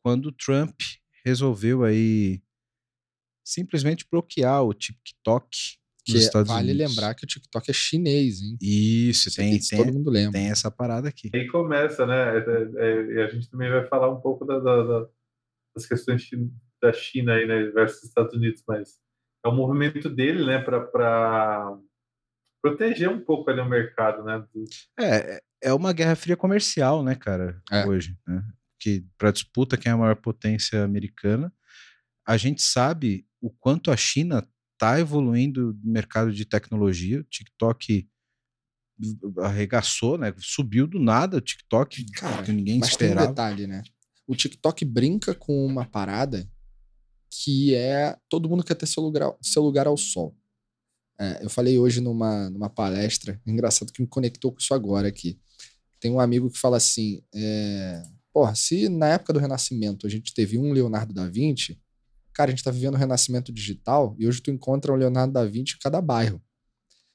[0.00, 0.80] quando o Trump
[1.24, 2.42] resolveu aí
[3.44, 5.48] simplesmente bloquear o TikTok
[6.04, 6.90] que é, vale Unidos.
[6.90, 8.58] lembrar que o TikTok é chinês, hein?
[8.60, 10.32] Isso, tem, tem, todo mundo lembra.
[10.32, 11.30] Tem essa parada aqui.
[11.34, 12.36] Aí começa, né?
[12.36, 12.40] É,
[12.76, 15.08] é, e a gente também vai falar um pouco da, da,
[15.74, 16.28] das questões
[16.82, 19.00] da China aí, né, versus Estados Unidos, mas
[19.44, 21.78] é um movimento dele, né, para
[22.62, 24.46] proteger um pouco ali o mercado, né?
[25.00, 27.86] É, é uma guerra fria comercial, né, cara, é.
[27.86, 28.44] hoje, né?
[28.84, 31.50] Que para disputa quem é a maior potência americana,
[32.26, 37.20] a gente sabe o quanto a China está evoluindo no mercado de tecnologia.
[37.20, 38.06] O TikTok
[39.38, 40.34] arregaçou, né?
[40.36, 43.20] Subiu do nada o TikTok, Cara, que ninguém mas esperava.
[43.20, 43.82] Tem um detalhe, né?
[44.26, 46.46] O TikTok brinca com uma parada
[47.30, 50.36] que é todo mundo quer ter seu lugar, seu lugar ao sol.
[51.18, 55.40] É, eu falei hoje numa, numa palestra, engraçado que me conectou com isso agora aqui.
[55.98, 58.02] Tem um amigo que fala assim: é,
[58.34, 61.80] Porra, se na época do Renascimento a gente teve um Leonardo da Vinci,
[62.32, 65.44] cara, a gente tá vivendo o Renascimento digital e hoje tu encontra um Leonardo da
[65.44, 66.42] Vinci em cada bairro.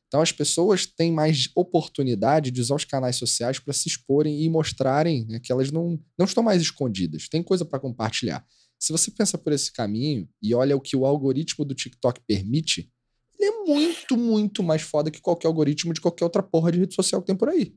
[0.07, 4.49] Então as pessoas têm mais oportunidade de usar os canais sociais para se exporem e
[4.49, 8.45] mostrarem né, que elas não, não estão mais escondidas, tem coisa para compartilhar.
[8.79, 12.89] Se você pensa por esse caminho e olha o que o algoritmo do TikTok permite,
[13.37, 16.95] ele é muito, muito mais foda que qualquer algoritmo de qualquer outra porra de rede
[16.95, 17.75] social que tem por aí.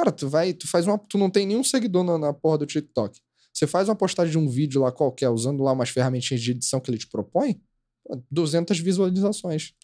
[0.00, 0.96] Cara, tu vai, tu faz uma.
[0.96, 3.20] Tu não tem nenhum seguidor na, na porra do TikTok.
[3.52, 6.80] Você faz uma postagem de um vídeo lá qualquer, usando lá umas ferramentas de edição
[6.80, 7.60] que ele te propõe,
[8.30, 9.74] 200 visualizações.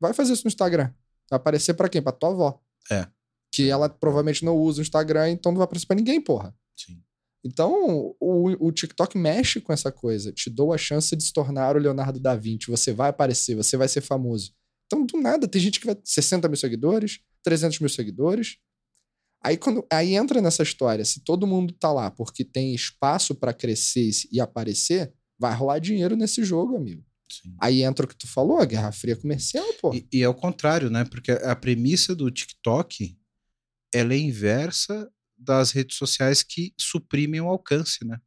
[0.00, 0.92] Vai fazer isso no Instagram.
[1.30, 2.02] Vai aparecer para quem?
[2.02, 2.60] Pra tua avó.
[2.90, 3.06] É.
[3.52, 6.52] Que ela provavelmente não usa o Instagram, então não vai aparecer pra ninguém, porra.
[6.76, 7.00] Sim.
[7.44, 10.32] Então, o, o TikTok mexe com essa coisa.
[10.32, 12.68] Te dou a chance de se tornar o Leonardo da Vinci.
[12.68, 14.52] Você vai aparecer, você vai ser famoso.
[14.86, 18.58] Então, do nada, tem gente que vai 60 mil seguidores, 300 mil seguidores,
[19.42, 23.54] Aí, quando, aí entra nessa história, se todo mundo tá lá porque tem espaço para
[23.54, 27.02] crescer e aparecer, vai rolar dinheiro nesse jogo, amigo.
[27.30, 27.54] Sim.
[27.60, 29.94] Aí entra o que tu falou, a Guerra Fria comercial, pô.
[29.94, 31.04] E, e é o contrário, né?
[31.04, 33.16] Porque a premissa do TikTok
[33.92, 38.20] ela é inversa das redes sociais que suprimem o alcance, né?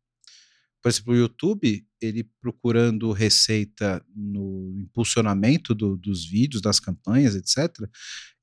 [0.82, 7.90] Por exemplo, o YouTube, ele procurando receita no impulsionamento do, dos vídeos, das campanhas, etc.,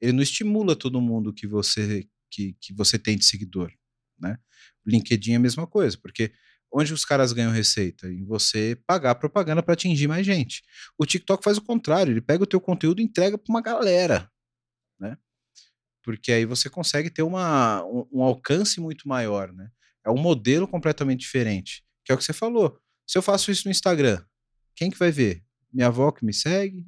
[0.00, 3.72] ele não estimula todo mundo que você que, que você tem de seguidor,
[4.18, 4.38] né?
[4.86, 6.32] LinkedIn é a mesma coisa, porque
[6.72, 8.08] onde os caras ganham receita?
[8.08, 10.62] Em você pagar propaganda para atingir mais gente.
[10.96, 14.30] O TikTok faz o contrário, ele pega o teu conteúdo e entrega para uma galera,
[14.98, 15.16] né?
[16.02, 19.70] Porque aí você consegue ter uma, um, um, alcance muito maior, né?
[20.04, 22.80] É um modelo completamente diferente, que é o que você falou.
[23.06, 24.24] Se eu faço isso no Instagram,
[24.74, 25.42] quem que vai ver?
[25.72, 26.86] Minha avó que me segue?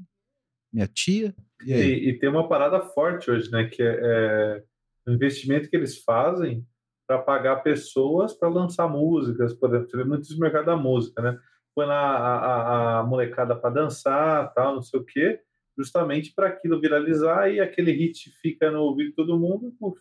[0.72, 1.34] Minha tia?
[1.64, 3.68] E, e, e tem uma parada forte hoje, né?
[3.68, 4.64] Que é, é
[5.06, 6.66] o investimento que eles fazem
[7.06, 11.20] para pagar pessoas para lançar músicas, por exemplo, vê muito isso no mercado da música,
[11.20, 11.38] né?
[11.74, 15.40] Põe a, a, a molecada para dançar, tal, não sei o quê,
[15.76, 20.00] justamente para aquilo viralizar e aquele hit fica no ouvido de todo mundo, puf,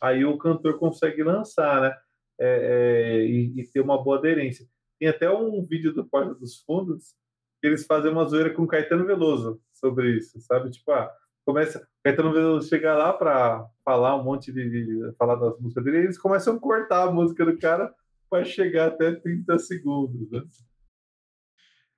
[0.00, 1.96] aí o cantor consegue lançar, né?
[2.38, 4.66] É, é, e, e, ter uma boa aderência.
[5.00, 7.14] Tem até um vídeo do Porta dos Fundos
[7.60, 10.70] que eles fazem uma zoeira com Caetano Veloso sobre isso, sabe?
[10.70, 11.10] Tipo, ah,
[11.46, 16.00] começa Caetano chega lá para falar um monte de, de, falar das músicas dele, e
[16.02, 17.94] eles começam a cortar a música do cara
[18.28, 20.42] para chegar até 30 segundos, né?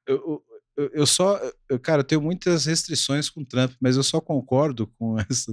[0.07, 0.45] Eu,
[0.77, 4.21] eu, eu só, eu, cara, eu tenho muitas restrições com o Trump, mas eu só
[4.21, 5.53] concordo com essa,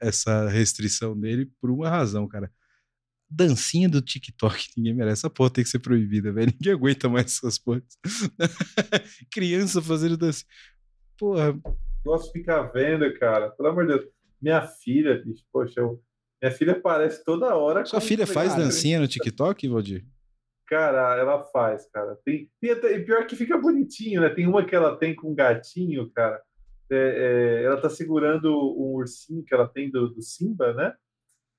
[0.00, 2.50] essa restrição dele por uma razão, cara
[3.28, 5.20] dancinha do TikTok, ninguém merece.
[5.20, 6.52] Essa porra tem que ser proibida, velho.
[6.52, 7.82] Ninguém aguenta mais essas porras.
[9.30, 10.48] Criança fazendo dancinha.
[11.18, 11.58] Porra.
[12.06, 13.50] De ficar vendo, cara.
[13.50, 14.08] Pelo amor de Deus.
[14.40, 16.00] Minha filha, bicho, poxa, eu...
[16.40, 17.84] minha filha aparece toda hora.
[17.84, 20.04] Sua filha faz dancinha no TikTok, Valdir?
[20.68, 22.18] Cara, ela faz, cara.
[22.24, 24.28] Tem, tem até, e pior que fica bonitinho, né?
[24.28, 26.40] Tem uma que ela tem com um gatinho, cara.
[26.90, 30.94] É, é, ela tá segurando um ursinho que ela tem do, do Simba, né?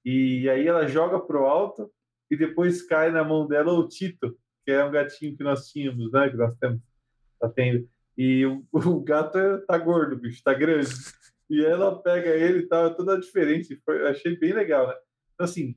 [0.06, 1.92] E aí ela joga pro alto
[2.30, 6.12] e depois cai na mão dela o Tito, que é um gatinho que nós tínhamos,
[6.12, 6.30] né?
[6.30, 6.82] Que nós temos,
[7.40, 7.88] tá tendo.
[8.18, 10.90] E o, o gato é, tá gordo, bicho, tá grande.
[11.50, 13.80] E ela pega ele e tal, é toda diferente.
[13.86, 14.96] Foi, achei bem legal, né?
[15.34, 15.76] Então, assim,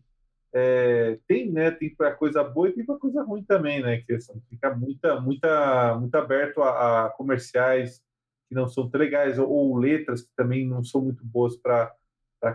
[0.52, 1.70] é, tem, né?
[1.70, 3.98] Tem para coisa boa e tem para coisa ruim também, né?
[3.98, 8.02] Que assim, fica muita, muita, muito aberto a, a, comerciais
[8.48, 11.94] que não são tão legais ou, ou letras que também não são muito boas para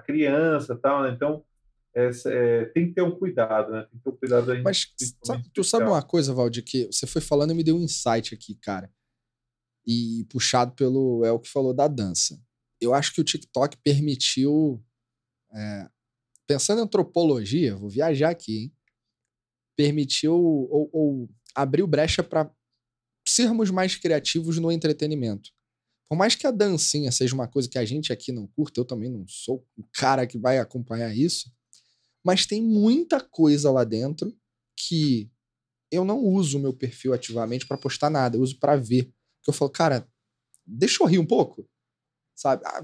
[0.04, 1.04] criança, tal.
[1.04, 1.12] Né?
[1.12, 1.46] Então
[1.96, 3.84] é, é, tem que ter um cuidado, né?
[3.84, 4.62] Tem que ter um cuidado aí.
[4.62, 4.94] Mas
[5.24, 8.36] sabe, tu sabe uma coisa, Valdir, que você foi falando e me deu um insight
[8.36, 8.92] aqui, cara.
[9.88, 12.42] E puxado pelo é o que falou da dança.
[12.82, 14.84] Eu acho que o TikTok permitiu.
[15.54, 15.90] É,
[16.48, 18.74] pensando em antropologia, vou viajar aqui, hein?
[19.78, 22.52] Permitiu ou, ou abriu brecha para
[23.28, 25.52] sermos mais criativos no entretenimento.
[26.08, 28.86] Por mais que a dancinha seja uma coisa que a gente aqui não curta, eu
[28.86, 31.52] também não sou o cara que vai acompanhar isso
[32.26, 34.36] mas tem muita coisa lá dentro
[34.76, 35.30] que
[35.92, 39.14] eu não uso o meu perfil ativamente para postar nada, eu uso para ver.
[39.46, 40.10] Porque eu falo, cara,
[40.66, 41.70] deixa eu rir um pouco.
[42.36, 42.64] Sabe?
[42.66, 42.84] Ah,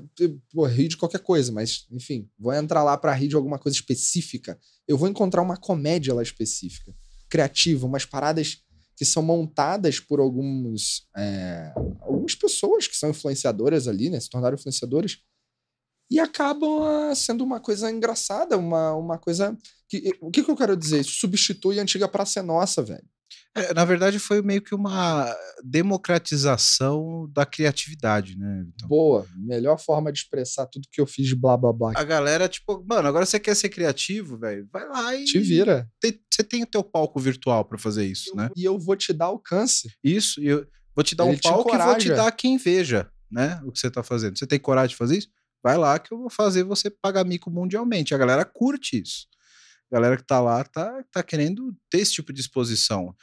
[0.54, 3.76] vou rir de qualquer coisa, mas, enfim, vou entrar lá para rir de alguma coisa
[3.76, 4.60] específica.
[4.88, 6.96] Eu vou encontrar uma comédia lá específica,
[7.28, 8.64] criativa, umas paradas
[8.96, 14.20] que são montadas por alguns, é, algumas pessoas que são influenciadoras ali, né?
[14.20, 15.18] Se tornaram influenciadoras
[16.12, 19.58] e acabam ah, sendo uma coisa engraçada, uma, uma coisa.
[19.90, 21.04] Que, o que, que eu quero dizer?
[21.04, 23.10] Substitui a antiga Praça Nossa, velho.
[23.56, 28.66] É, na verdade, foi meio que uma democratização da criatividade, né?
[28.86, 31.94] Boa, melhor forma de expressar tudo que eu fiz de blá blá blá.
[31.96, 34.68] A galera, tipo, mano, agora você quer ser criativo, velho?
[34.72, 35.26] Vai lá e.
[35.26, 35.90] Te vira.
[36.02, 38.50] você tem o teu palco virtual para fazer isso, eu, né?
[38.56, 39.90] E eu vou te dar alcance.
[40.04, 40.66] Isso, e eu
[40.96, 43.60] vou te dar Ele um palco e vou te dar quem veja, né?
[43.66, 44.38] O que você tá fazendo.
[44.38, 45.30] Você tem coragem de fazer isso?
[45.64, 48.16] Vai lá que eu vou fazer você pagar mico mundialmente.
[48.16, 49.28] A galera curte isso.
[49.92, 53.14] A galera que tá lá tá, tá querendo ter esse tipo de exposição.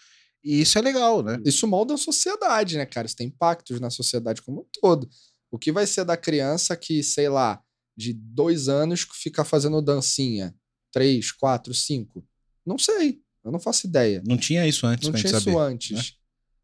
[0.45, 1.41] E isso é legal, né?
[1.45, 3.07] Isso molda a sociedade, né, cara?
[3.07, 5.09] Isso tem impactos na sociedade como um todo.
[5.51, 7.63] O que vai ser da criança que, sei lá,
[7.97, 10.55] de dois anos fica fazendo dancinha?
[10.93, 12.25] Três, quatro, cinco?
[12.65, 13.21] Não sei.
[13.45, 14.23] Eu não faço ideia.
[14.27, 15.97] Não tinha isso antes, Não tinha isso saber, antes.
[15.97, 16.03] Né?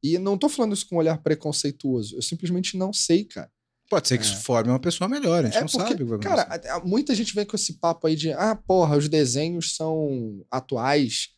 [0.03, 2.17] E não tô falando isso com um olhar preconceituoso.
[2.17, 3.51] Eu simplesmente não sei, cara.
[3.89, 4.37] Pode ser que é.
[4.37, 6.03] forme uma pessoa melhor, a gente é não porque, sabe.
[6.05, 10.45] O cara, muita gente vem com esse papo aí de ah, porra, os desenhos são
[10.51, 11.29] atuais,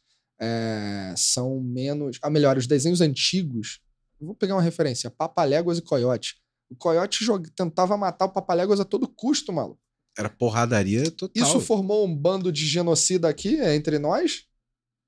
[0.40, 2.18] é, são menos.
[2.22, 3.80] Ah, melhor, os desenhos antigos.
[4.20, 6.36] Vou pegar uma referência: Papaléguas e Coyote.
[6.70, 9.80] O Coyote joga, tentava matar o Papaléguas a todo custo, maluco.
[10.18, 11.46] Era porradaria total.
[11.46, 14.44] Isso formou um bando de genocida aqui entre nós?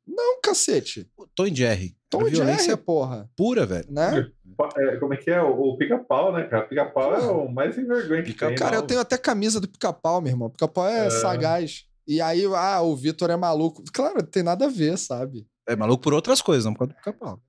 [0.06, 1.10] Não, cacete.
[1.34, 1.97] Tom e Jerry.
[2.10, 3.28] Tom e Jerry, porra.
[3.36, 3.86] Pura, velho.
[3.90, 4.30] Né?
[4.76, 5.40] É, como é que é?
[5.42, 6.66] O, pica-pau, né, cara?
[6.66, 8.58] Pica-pau é o mais envergonhante pica que tem.
[8.58, 8.82] Cara, não.
[8.82, 10.50] eu tenho até camisa do pica-pau, meu irmão.
[10.50, 11.84] Pica-pau é, é, sagaz.
[12.06, 13.82] E aí, ah, o Vitor é maluco.
[13.92, 15.46] Claro, tem nada a ver, sabe?
[15.68, 17.40] É maluco por outras coisas, não por causa do pica-pau.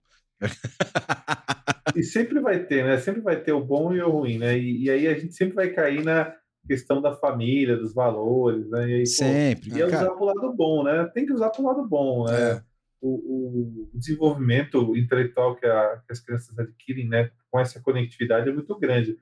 [1.96, 2.98] e sempre vai ter, né?
[2.98, 4.58] Sempre vai ter o bom e o ruim, né?
[4.58, 6.34] E, e aí a gente sempre vai cair na
[6.68, 8.90] questão da família, dos valores, né?
[8.90, 9.70] E aí, sempre.
[9.70, 11.10] Pô, e é usar pro lado bom, né?
[11.14, 12.52] Tem que usar pro lado bom, né?
[12.52, 12.69] É
[13.02, 18.54] o, o desenvolvimento intelectual que, a, que, as crianças adquirem né, com essa conectividade é
[18.54, 19.18] muito grande.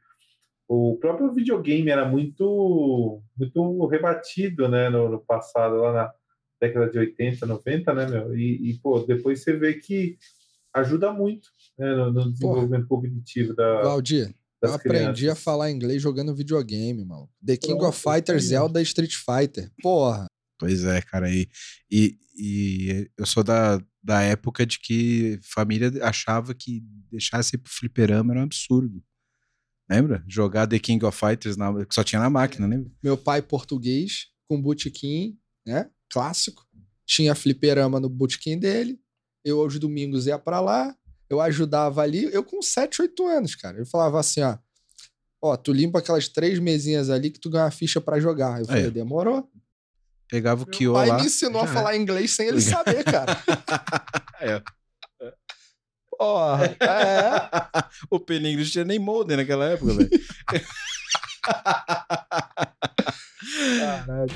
[0.67, 6.13] O próprio videogame era muito muito rebatido né, no, no passado, lá na
[6.59, 8.35] década de 80, 90, né, meu?
[8.35, 10.17] E, e pô, depois você vê que
[10.73, 13.01] ajuda muito né, no, no, desenvolvimento Porra.
[13.01, 13.81] cognitivo da.
[13.83, 15.29] Valdir, eu aprendi crianças.
[15.29, 17.29] a falar inglês jogando videogame, mano.
[17.45, 19.71] The King Pronto, of Fighters, Zelda Street Fighter.
[19.81, 20.25] Porra.
[20.59, 21.29] Pois é, cara.
[21.29, 21.47] E,
[21.89, 27.71] e, e eu sou da, da época de que família achava que deixasse ir pro
[27.71, 29.03] fliperama era um absurdo.
[29.89, 30.23] Lembra?
[30.27, 32.91] Jogar The King of Fighters na, que só tinha na máquina, lembra?
[33.01, 35.89] Meu pai português, com botequim, né?
[36.09, 36.65] Clássico.
[37.05, 38.99] Tinha fliperama no botequim dele.
[39.43, 40.95] Eu aos domingos ia para lá.
[41.29, 42.23] Eu ajudava ali.
[42.33, 43.77] Eu com 7, 8 anos, cara.
[43.77, 44.57] Ele falava assim, ó.
[45.41, 48.59] Ó, tu limpa aquelas três mesinhas ali que tu ganha uma ficha para jogar.
[48.59, 48.91] Eu falei, é.
[48.91, 49.49] demorou.
[50.29, 51.03] Pegava o Kyo lá.
[51.03, 53.37] Meu pai me ensinou a falar inglês sem ele saber, cara.
[54.41, 54.61] é.
[56.17, 57.83] Porra, é.
[58.09, 60.09] o Peninho não tinha nem molde naquela época, velho.
[63.79, 64.27] Caralho.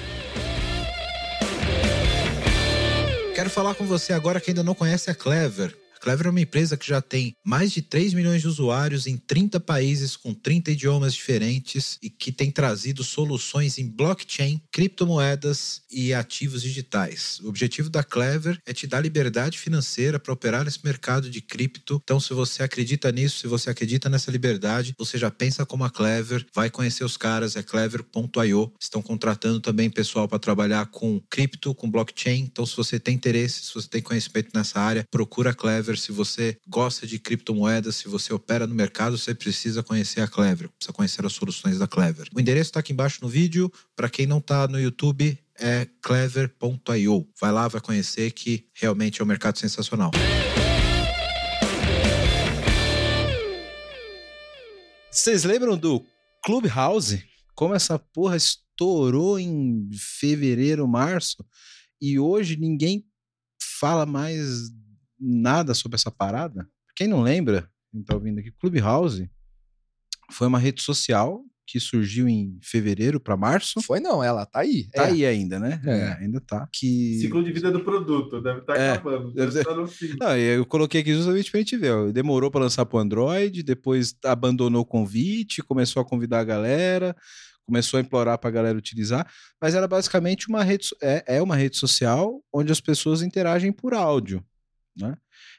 [3.36, 5.75] Quero falar com você agora que ainda não conhece a Clever.
[6.02, 9.60] Clever é uma empresa que já tem mais de 3 milhões de usuários em 30
[9.60, 16.64] países com 30 idiomas diferentes e que tem trazido soluções em blockchain, criptomoedas e ativos
[16.64, 17.40] digitais.
[17.44, 22.02] O objetivo da Clever é te dar liberdade financeira para operar nesse mercado de cripto.
[22.04, 25.90] Então, se você acredita nisso, se você acredita nessa liberdade, você já pensa como a
[25.92, 28.74] Clever, vai conhecer os caras, é clever.io.
[28.80, 32.40] Estão contratando também pessoal para trabalhar com cripto, com blockchain.
[32.40, 35.97] Então, se você tem interesse, se você tem conhecimento nessa área, procura a Clever Clever.
[35.97, 40.69] Se você gosta de criptomoedas, se você opera no mercado, você precisa conhecer a Clever,
[40.69, 42.27] precisa conhecer as soluções da Clever.
[42.34, 43.71] O endereço está aqui embaixo no vídeo.
[43.95, 47.27] Para quem não está no YouTube, é clever.io.
[47.39, 50.12] Vai lá, vai conhecer que realmente é um mercado sensacional.
[55.12, 56.04] Vocês lembram do
[56.43, 57.23] Clubhouse?
[57.54, 61.45] Como essa porra estourou em fevereiro, março,
[62.01, 63.06] e hoje ninguém
[63.80, 64.71] fala mais
[65.22, 66.68] nada sobre essa parada.
[66.96, 69.30] Quem não lembra, quem tá ouvindo aqui, Clubhouse
[70.32, 73.82] foi uma rede social que surgiu em fevereiro para março.
[73.82, 74.90] Foi não, ela tá aí.
[74.92, 75.12] Tá é.
[75.12, 75.82] aí ainda, né?
[75.86, 75.92] É.
[75.92, 76.68] É, ainda tá.
[76.72, 77.20] Que...
[77.20, 79.34] Ciclo de vida do produto, deve estar tá é, acabando.
[79.34, 80.16] Deve estar no fim.
[80.20, 82.12] Não, eu coloquei aqui justamente pra gente ver.
[82.12, 87.16] Demorou para lançar pro Android, depois abandonou o convite, começou a convidar a galera,
[87.66, 89.26] começou a implorar para a galera utilizar,
[89.62, 93.94] mas era basicamente uma rede, é, é uma rede social onde as pessoas interagem por
[93.94, 94.44] áudio.
[94.97, 95.15] Né?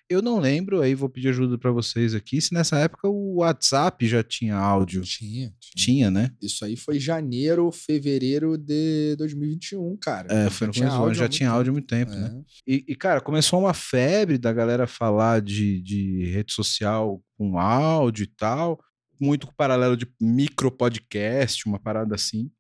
[0.09, 4.07] Eu não lembro, aí vou pedir ajuda para vocês aqui, se nessa época o WhatsApp
[4.07, 5.03] já tinha áudio.
[5.03, 5.73] Tinha, tinha.
[5.75, 6.31] Tinha, né?
[6.41, 10.33] Isso aí foi janeiro, fevereiro de 2021, cara.
[10.33, 12.27] É, foi já tinha áudio, já tinha áudio há muito tempo, né?
[12.27, 12.31] é.
[12.31, 12.43] né?
[12.67, 18.25] E, e, cara, começou uma febre da galera falar de, de rede social com áudio
[18.25, 18.79] e tal,
[19.19, 22.51] muito com paralelo de micro podcast, uma parada assim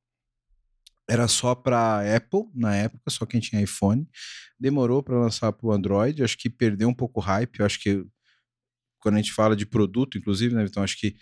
[1.12, 4.08] era só para Apple na época, só quem tinha iPhone.
[4.58, 7.60] Demorou para lançar para o Android, acho que perdeu um pouco o hype.
[7.60, 8.02] Eu acho que
[8.98, 11.14] quando a gente fala de produto, inclusive, né, então acho que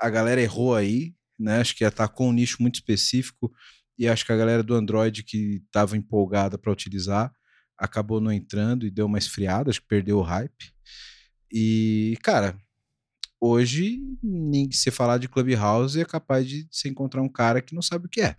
[0.00, 1.60] a galera errou aí, né?
[1.60, 3.52] Acho que atacou um nicho muito específico
[3.98, 7.32] e acho que a galera do Android que estava empolgada para utilizar
[7.78, 10.72] acabou não entrando e deu uma esfriada, acho que perdeu o hype.
[11.52, 12.56] E, cara,
[13.40, 14.00] hoje,
[14.72, 18.08] se falar de Clubhouse, é capaz de se encontrar um cara que não sabe o
[18.08, 18.36] que é.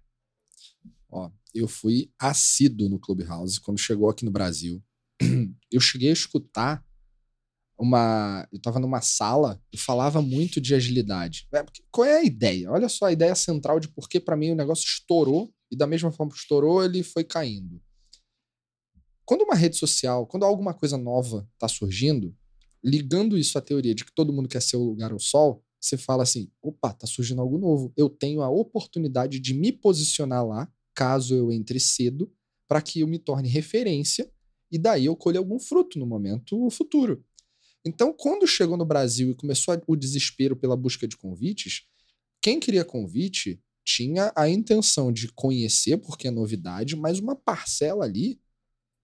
[1.13, 4.83] Ó, eu fui assíduo no Clubhouse quando chegou aqui no Brasil.
[5.71, 6.83] Eu cheguei a escutar
[7.77, 8.47] uma.
[8.51, 11.47] Eu estava numa sala e falava muito de agilidade.
[11.53, 12.71] É, qual é a ideia?
[12.71, 15.85] Olha só a ideia central de por que, para mim, o negócio estourou e, da
[15.85, 17.79] mesma forma que estourou, ele foi caindo.
[19.23, 22.35] Quando uma rede social, quando alguma coisa nova está surgindo,
[22.83, 25.95] ligando isso à teoria de que todo mundo quer ser o lugar ao sol, você
[25.95, 27.93] fala assim: opa, tá surgindo algo novo.
[27.95, 32.31] Eu tenho a oportunidade de me posicionar lá caso eu entre cedo,
[32.67, 34.31] para que eu me torne referência
[34.71, 37.23] e daí eu colhe algum fruto no momento futuro.
[37.85, 41.83] Então, quando chegou no Brasil e começou o desespero pela busca de convites,
[42.41, 48.39] quem queria convite tinha a intenção de conhecer, porque é novidade, mas uma parcela ali,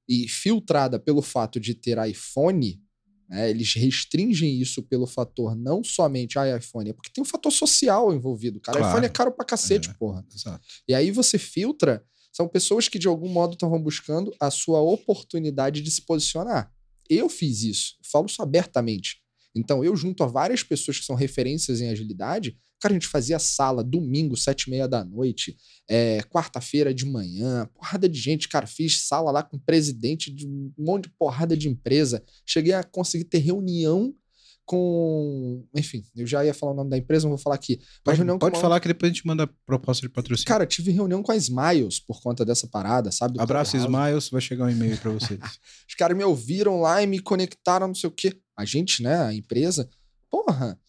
[0.08, 2.82] e filtrada pelo fato de ter iPhone,
[3.30, 7.52] né, eles restringem isso pelo fator não somente a iPhone, é porque tem um fator
[7.52, 8.60] social envolvido.
[8.60, 8.94] Cara, claro.
[8.94, 10.26] iPhone é caro pra cacete, é, porra.
[10.34, 10.66] Exato.
[10.88, 12.04] E aí você filtra,
[12.34, 16.74] são pessoas que de algum modo estavam buscando a sua oportunidade de se posicionar.
[17.08, 19.22] Eu fiz isso, falo isso abertamente.
[19.60, 23.38] Então, eu junto a várias pessoas que são referências em agilidade, Cara, a gente fazia
[23.38, 25.58] sala domingo, sete e meia da noite,
[25.88, 28.48] é, quarta-feira de manhã, porrada de gente.
[28.48, 32.24] Cara, fiz sala lá com presidente de um monte de porrada de empresa.
[32.46, 34.16] Cheguei a conseguir ter reunião
[34.64, 35.66] com.
[35.76, 37.82] Enfim, eu já ia falar o nome da empresa, não vou falar aqui.
[38.06, 40.48] Mas pode pode falar que depois a gente manda proposta de patrocínio.
[40.48, 43.42] Cara, tive reunião com a Smiles por conta dessa parada, sabe?
[43.42, 45.40] Abraço, Smiles, vai chegar um e-mail para vocês.
[45.90, 48.40] Os caras me ouviram lá e me conectaram, não sei o quê.
[48.60, 49.90] A gente, né, a empresa.
[50.30, 50.80] Porra,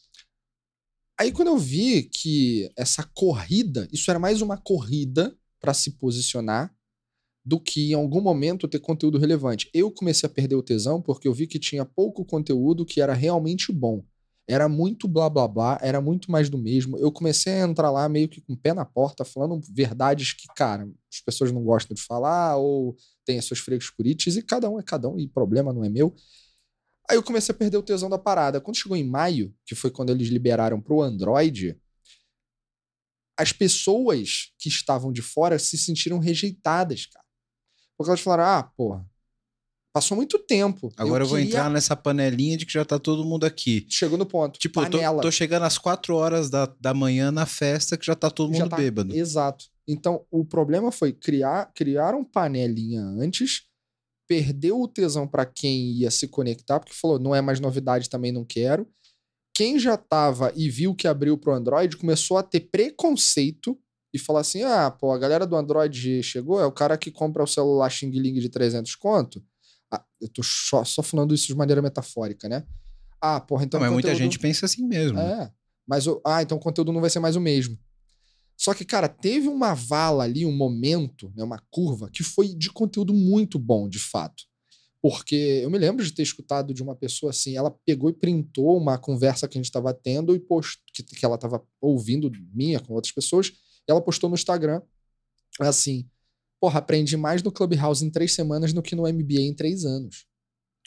[1.18, 6.74] Aí quando eu vi que essa corrida, isso era mais uma corrida para se posicionar,
[7.44, 9.68] do que em algum momento ter conteúdo relevante.
[9.74, 13.12] Eu comecei a perder o tesão porque eu vi que tinha pouco conteúdo que era
[13.12, 14.02] realmente bom.
[14.48, 16.96] Era muito blá blá blá, era muito mais do mesmo.
[16.96, 20.46] Eu comecei a entrar lá meio que com o pé na porta, falando verdades que,
[20.56, 22.96] cara, as pessoas não gostam de falar ou
[23.26, 26.14] tem as suas frescurites e cada um é cada um e problema não é meu.
[27.10, 28.60] Aí eu comecei a perder o tesão da parada.
[28.60, 31.76] Quando chegou em maio, que foi quando eles liberaram pro Android,
[33.36, 37.24] as pessoas que estavam de fora se sentiram rejeitadas, cara.
[37.98, 39.04] Porque elas falaram: ah, porra,
[39.92, 40.92] passou muito tempo.
[40.96, 41.50] Agora eu, eu vou queria...
[41.50, 43.84] entrar nessa panelinha de que já tá todo mundo aqui.
[43.90, 44.56] Chegou no ponto.
[44.60, 48.14] Tipo, eu tô, tô, chegando às quatro horas da, da manhã na festa que já
[48.14, 48.76] tá todo mundo tá...
[48.76, 49.16] bêbado.
[49.16, 49.64] Exato.
[49.88, 53.64] Então, o problema foi criar, criar um panelinha antes,
[54.30, 58.30] perdeu o tesão para quem ia se conectar, porque falou, não é mais novidade, também
[58.30, 58.86] não quero
[59.60, 63.78] quem já tava e viu que abriu pro Android começou a ter preconceito
[64.10, 67.42] e falar assim: ah, pô, a galera do Android chegou, é o cara que compra
[67.42, 69.44] o celular Xing Ling de 300 conto.
[69.92, 72.64] Ah, eu tô só, só falando isso de maneira metafórica, né?
[73.20, 73.78] Ah, porra, então.
[73.78, 75.18] Não, mas muita gente pensa assim mesmo.
[75.18, 75.52] É.
[75.86, 77.78] Mas, ah, então o conteúdo não vai ser mais o mesmo.
[78.60, 82.70] Só que, cara, teve uma vala ali, um momento, né, uma curva, que foi de
[82.70, 84.44] conteúdo muito bom, de fato.
[85.00, 88.76] Porque eu me lembro de ter escutado de uma pessoa assim, ela pegou e printou
[88.76, 92.78] uma conversa que a gente estava tendo e postou, que, que ela estava ouvindo minha
[92.80, 94.82] com outras pessoas, e ela postou no Instagram
[95.58, 96.06] assim:
[96.60, 100.26] Porra, aprendi mais no Clubhouse em três semanas do que no MBA em três anos.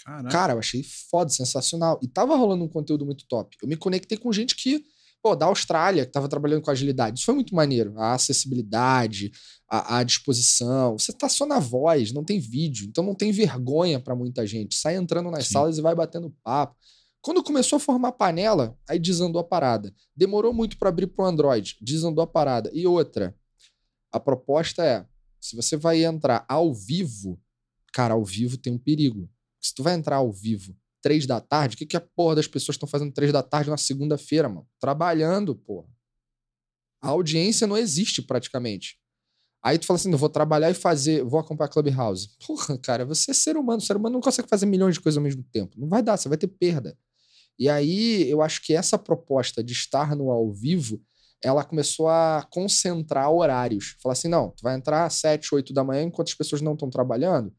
[0.05, 0.29] Caraca.
[0.29, 1.99] Cara, eu achei foda, sensacional.
[2.03, 3.57] E tava rolando um conteúdo muito top.
[3.59, 4.85] Eu me conectei com gente que
[5.23, 7.17] pô, da Austrália, que estava trabalhando com agilidade.
[7.17, 7.97] Isso foi muito maneiro.
[7.97, 9.31] A acessibilidade,
[9.69, 10.99] a, a disposição.
[10.99, 14.75] Você tá só na voz, não tem vídeo, então não tem vergonha para muita gente.
[14.75, 15.53] Sai entrando nas Sim.
[15.53, 16.75] salas e vai batendo papo.
[17.21, 19.95] Quando começou a formar panela, aí desandou a parada.
[20.13, 22.69] Demorou muito para abrir para o Android, desandou a parada.
[22.73, 23.33] E outra,
[24.11, 25.05] a proposta é,
[25.39, 27.39] se você vai entrar ao vivo,
[27.93, 29.29] cara, ao vivo tem um perigo.
[29.61, 31.75] Se tu vai entrar ao vivo três da tarde.
[31.75, 34.65] O que, que a porra das pessoas estão fazendo três da tarde na segunda-feira, mano?
[34.79, 35.87] Trabalhando, porra.
[37.01, 38.97] A audiência não existe praticamente.
[39.61, 42.29] Aí tu fala assim, eu vou trabalhar e fazer, vou acompanhar Clubhouse.
[42.47, 43.79] Porra, cara, você é ser humano.
[43.79, 45.77] O ser humano não consegue fazer milhões de coisas ao mesmo tempo.
[45.77, 46.97] Não vai dar, você vai ter perda.
[47.59, 51.01] E aí, eu acho que essa proposta de estar no ao vivo,
[51.43, 53.95] ela começou a concentrar horários.
[54.01, 56.73] Falar assim, não, tu vai entrar às 7, 8 da manhã enquanto as pessoas não
[56.73, 57.53] estão trabalhando.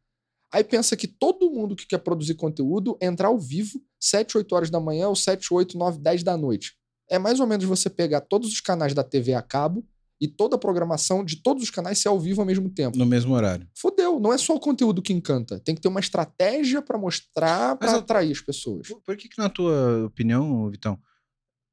[0.54, 4.70] Aí pensa que todo mundo que quer produzir conteúdo entrar ao vivo 7, 8 horas
[4.70, 6.76] da manhã ou 7, 8, 9, 10 da noite.
[7.10, 9.84] É mais ou menos você pegar todos os canais da TV a cabo
[10.20, 12.96] e toda a programação de todos os canais ser ao vivo ao mesmo tempo.
[12.96, 13.68] No mesmo horário.
[13.74, 15.58] Fodeu, não é só o conteúdo que encanta.
[15.58, 18.86] Tem que ter uma estratégia para mostrar, para atrair as pessoas.
[19.04, 20.96] Por, que, que, na tua opinião, Vitão,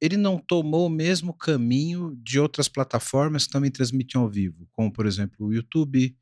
[0.02, 4.92] ele não tomou o mesmo caminho de outras plataformas que também transmitem ao vivo, como
[4.92, 6.18] por exemplo o YouTube,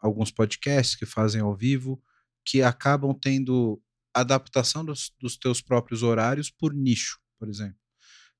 [0.00, 2.02] alguns podcasts que fazem ao vivo,
[2.44, 3.80] que acabam tendo
[4.14, 7.78] adaptação dos, dos teus próprios horários por nicho, por exemplo.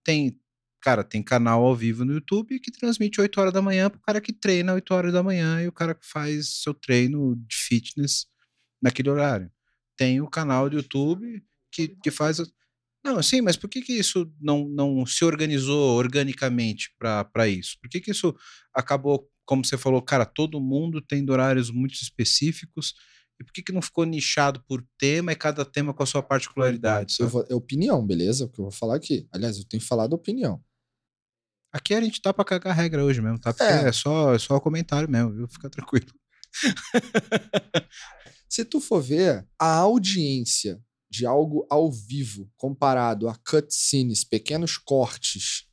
[0.03, 0.39] Tem,
[0.81, 4.03] cara, tem canal ao vivo no YouTube que transmite 8 horas da manhã para o
[4.03, 7.57] cara que treina 8 horas da manhã e o cara que faz seu treino de
[7.57, 8.27] fitness
[8.81, 9.51] naquele horário.
[9.97, 12.39] Tem o canal do YouTube que, que faz.
[13.05, 17.79] Não, sim, mas por que, que isso não, não se organizou organicamente para isso?
[17.81, 18.35] Por que, que isso
[18.75, 22.93] acabou como você falou, cara, todo mundo tem horários muito específicos.
[23.41, 26.23] E por que, que não ficou nichado por tema e cada tema com a sua
[26.23, 27.17] particularidade?
[27.21, 28.45] Vou, é opinião, beleza?
[28.45, 29.27] O que eu vou falar aqui.
[29.33, 30.63] Aliás, eu tenho falado opinião.
[31.73, 33.55] Aqui a gente tá pra cagar regra hoje mesmo, tá?
[33.55, 35.49] Porque é, é só, é só comentário mesmo, viu?
[35.49, 36.13] Fica tranquilo.
[38.51, 40.79] Se tu for ver, a audiência
[41.11, 45.68] de algo ao vivo comparado a cutscenes, pequenos cortes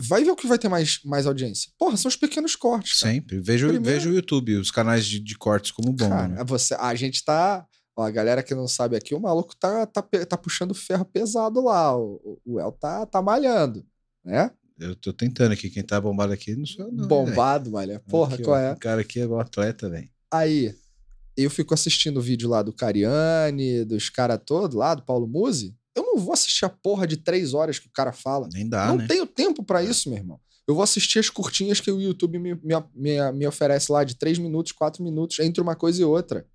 [0.00, 1.70] vai ver o que vai ter mais, mais audiência.
[1.78, 3.00] Porra, são os pequenos cortes.
[3.00, 3.12] Cara.
[3.12, 3.40] Sempre.
[3.40, 3.84] Vejo, Primeiro...
[3.84, 6.08] vejo o YouTube, os canais de, de cortes como bom.
[6.08, 6.44] Cara, né?
[6.44, 7.66] você, a gente tá.
[7.96, 11.62] Ó, a galera que não sabe aqui, o maluco tá, tá, tá puxando ferro pesado
[11.62, 11.96] lá.
[11.96, 13.84] O, o El tá, tá malhando,
[14.24, 14.50] né?
[14.78, 15.68] Eu tô tentando aqui.
[15.68, 17.06] Quem tá bombado aqui não sou eu, não.
[17.06, 18.00] Bombado, malha.
[18.08, 18.72] Porra, aqui, qual ó, é?
[18.72, 20.08] O cara aqui é um atleta, velho.
[20.32, 20.74] Aí,
[21.36, 25.76] eu fico assistindo o vídeo lá do Cariani, dos caras todos lá, do Paulo Musi.
[25.94, 28.48] Eu não vou assistir a porra de três horas que o cara fala.
[28.52, 29.06] Nem dá, Não né?
[29.06, 29.86] tenho tempo para é.
[29.86, 30.40] isso, meu irmão.
[30.66, 34.14] Eu vou assistir as curtinhas que o YouTube me, me, me, me oferece lá de
[34.14, 36.46] três minutos, quatro minutos, entre uma coisa e outra.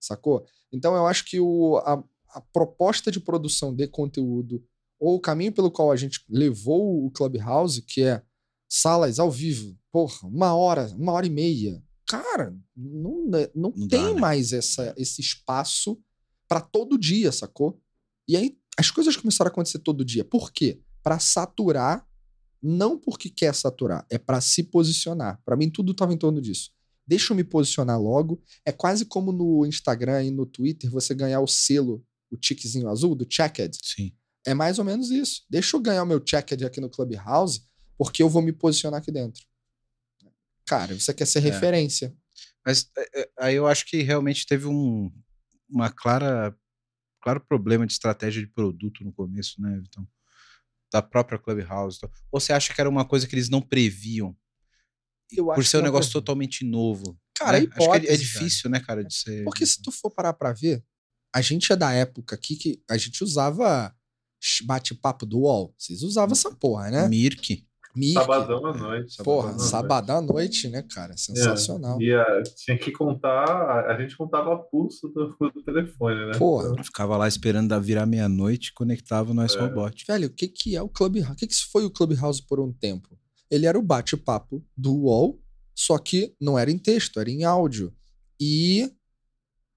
[0.00, 0.46] Sacou?
[0.72, 4.64] Então eu acho que o, a, a proposta de produção de conteúdo,
[4.98, 8.22] ou o caminho pelo qual a gente levou o Clubhouse, que é
[8.68, 11.82] salas ao vivo, porra, uma hora, uma hora e meia.
[12.06, 14.20] Cara, não, não, não tem dá, né?
[14.20, 16.00] mais essa, esse espaço
[16.48, 17.80] para todo dia, sacou?
[18.28, 20.24] E aí as coisas começaram a acontecer todo dia.
[20.24, 20.80] Por quê?
[21.02, 22.06] Para saturar,
[22.62, 25.40] não porque quer saturar, é para se posicionar.
[25.44, 26.70] Para mim tudo estava em torno disso.
[27.06, 28.42] Deixa eu me posicionar logo.
[28.64, 33.14] É quase como no Instagram e no Twitter você ganhar o selo, o tiquezinho azul
[33.14, 33.78] do Checked.
[33.80, 34.12] Sim.
[34.44, 35.44] É mais ou menos isso.
[35.48, 37.62] Deixa eu ganhar o meu Checked aqui no Clubhouse,
[37.96, 39.44] porque eu vou me posicionar aqui dentro.
[40.66, 41.42] Cara, você quer ser é.
[41.42, 42.14] referência.
[42.64, 45.12] Mas é, é, aí eu acho que realmente teve um,
[45.70, 46.56] uma clara
[47.26, 50.06] claro problema de estratégia de produto no começo, né, Então,
[50.92, 51.98] da própria Clubhouse.
[52.30, 54.36] Ou você acha que era uma coisa que eles não previam?
[55.32, 57.18] Eu por ser um negócio totalmente novo.
[57.34, 57.64] Cara, né?
[57.64, 58.78] hipótese, acho que é difícil, cara.
[58.78, 59.42] né, cara, de ser.
[59.42, 60.84] Porque se tu for parar pra ver,
[61.34, 63.92] a gente é da época aqui que a gente usava
[64.64, 65.74] bate-papo do UOL.
[65.76, 67.08] Vocês usavam essa porra, né?
[67.08, 67.65] Mirk.
[67.96, 68.12] Mirk.
[68.12, 69.16] Sabadão à noite.
[69.22, 71.16] Porra, sabadão, sabadão à noite, né, cara?
[71.16, 71.98] Sensacional.
[72.00, 76.38] É, e a, tinha que contar, a gente contava a pulso do, do telefone, né?
[76.38, 76.68] Porra.
[76.72, 76.84] Então...
[76.84, 79.60] Ficava lá esperando virar meia-noite, conectava no ice é.
[79.60, 80.04] Robot.
[80.06, 81.32] Velho, o que que é o Clubhouse?
[81.32, 83.18] O que que foi o Clubhouse por um tempo?
[83.50, 85.40] Ele era o bate-papo do UOL,
[85.74, 87.94] só que não era em texto, era em áudio.
[88.40, 88.92] E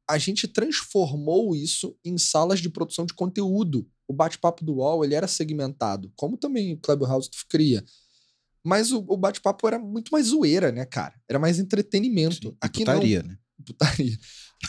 [0.10, 3.88] a gente transformou isso em salas de produção de conteúdo.
[4.08, 7.84] O bate-papo do UOL, ele era segmentado, como também o Clubhouse tu cria.
[8.64, 11.14] Mas o, o bate-papo era muito mais zoeira, né, cara?
[11.28, 12.50] Era mais entretenimento.
[12.50, 13.30] Sim, Aqui putaria, não...
[13.30, 13.38] né?
[13.66, 14.18] Putaria.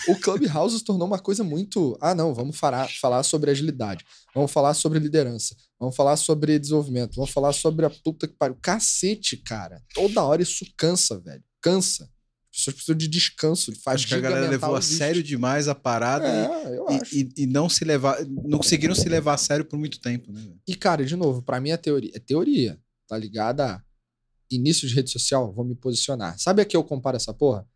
[0.08, 1.98] O Clubhouse se tornou uma coisa muito.
[2.00, 4.04] Ah, não, vamos falar, falar sobre agilidade.
[4.34, 5.56] Vamos falar sobre liderança.
[5.78, 7.16] Vamos falar sobre desenvolvimento.
[7.16, 8.56] Vamos falar sobre a puta que pariu.
[8.62, 9.82] Cacete, cara.
[9.94, 11.42] Toda hora isso cansa, velho.
[11.60, 12.08] Cansa.
[12.52, 15.74] As pessoas precisam de descanso, de Acho que a galera levou a sério demais a
[15.74, 18.24] parada é, e, e, e, não se levar.
[18.26, 20.42] Não conseguiram se levar a sério por muito tempo, né?
[20.66, 22.10] E, cara, de novo, para mim é teoria.
[22.12, 22.78] É teoria
[23.10, 23.82] tá ligada a
[24.48, 26.38] início de rede social, vou me posicionar.
[26.38, 27.66] Sabe a que eu comparo essa porra?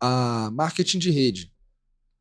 [0.00, 1.52] A marketing de rede,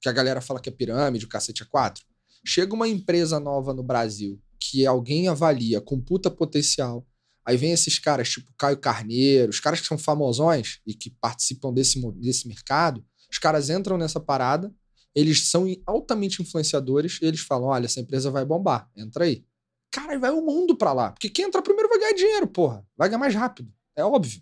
[0.01, 2.03] que a galera fala que é pirâmide, o cacete é quatro.
[2.45, 7.07] Chega uma empresa nova no Brasil que alguém avalia com puta potencial.
[7.45, 11.73] Aí vem esses caras, tipo Caio Carneiro, os caras que são famosões e que participam
[11.73, 14.73] desse, desse mercado, os caras entram nessa parada,
[15.15, 19.45] eles são altamente influenciadores e eles falam: olha, essa empresa vai bombar, entra aí.
[19.91, 21.11] Cara, vai o mundo pra lá.
[21.11, 22.85] Porque quem entrar primeiro vai ganhar dinheiro, porra.
[22.95, 23.71] Vai ganhar mais rápido.
[23.95, 24.41] É óbvio.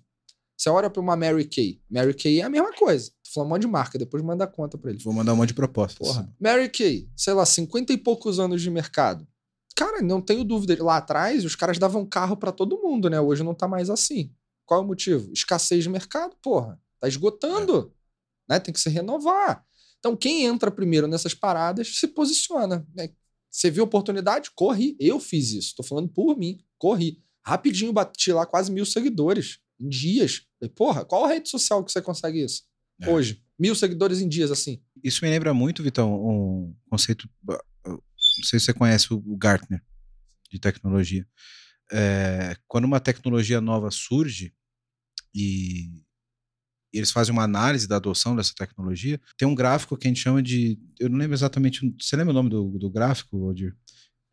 [0.57, 1.81] Você olha pra uma Mary Kay.
[1.89, 3.11] Mary Kay é a mesma coisa.
[3.23, 5.03] Tô falando um monte de marca, depois manda conta pra ele.
[5.03, 6.07] Vou mandar um monte de propostas.
[6.07, 6.33] Porra.
[6.39, 9.27] Mary Kay, sei lá, 50 e poucos anos de mercado.
[9.75, 10.81] Cara, não tenho dúvida.
[10.81, 13.19] Lá atrás, os caras davam carro para todo mundo, né?
[13.19, 14.31] Hoje não tá mais assim.
[14.65, 15.31] Qual é o motivo?
[15.33, 16.79] Escassez de mercado, porra.
[16.99, 17.93] Tá esgotando.
[18.49, 18.53] É.
[18.53, 18.59] Né?
[18.59, 19.65] Tem que se renovar.
[19.99, 22.87] Então, quem entra primeiro nessas paradas se posiciona.
[22.95, 23.09] Né?
[23.55, 24.51] Você viu oportunidade?
[24.53, 24.97] Corri.
[24.99, 25.75] Eu fiz isso.
[25.77, 26.59] Tô falando por mim.
[26.77, 27.23] Corri.
[27.41, 29.59] Rapidinho bati lá quase mil seguidores.
[29.79, 30.41] Em dias.
[30.75, 32.63] Porra, qual rede social que você consegue isso?
[33.01, 33.09] É.
[33.09, 33.41] Hoje.
[33.57, 34.83] Mil seguidores em dias, assim.
[35.01, 37.29] Isso me lembra muito, Vitão, um conceito.
[37.47, 37.97] Não
[38.43, 39.81] sei se você conhece o Gartner
[40.51, 41.25] de tecnologia.
[41.93, 44.53] É, quando uma tecnologia nova surge
[45.33, 46.03] e
[46.97, 49.19] eles fazem uma análise da adoção dessa tecnologia.
[49.37, 50.79] Tem um gráfico que a gente chama de.
[50.99, 51.93] Eu não lembro exatamente.
[51.99, 53.75] Você lembra o nome do, do gráfico, Waldir?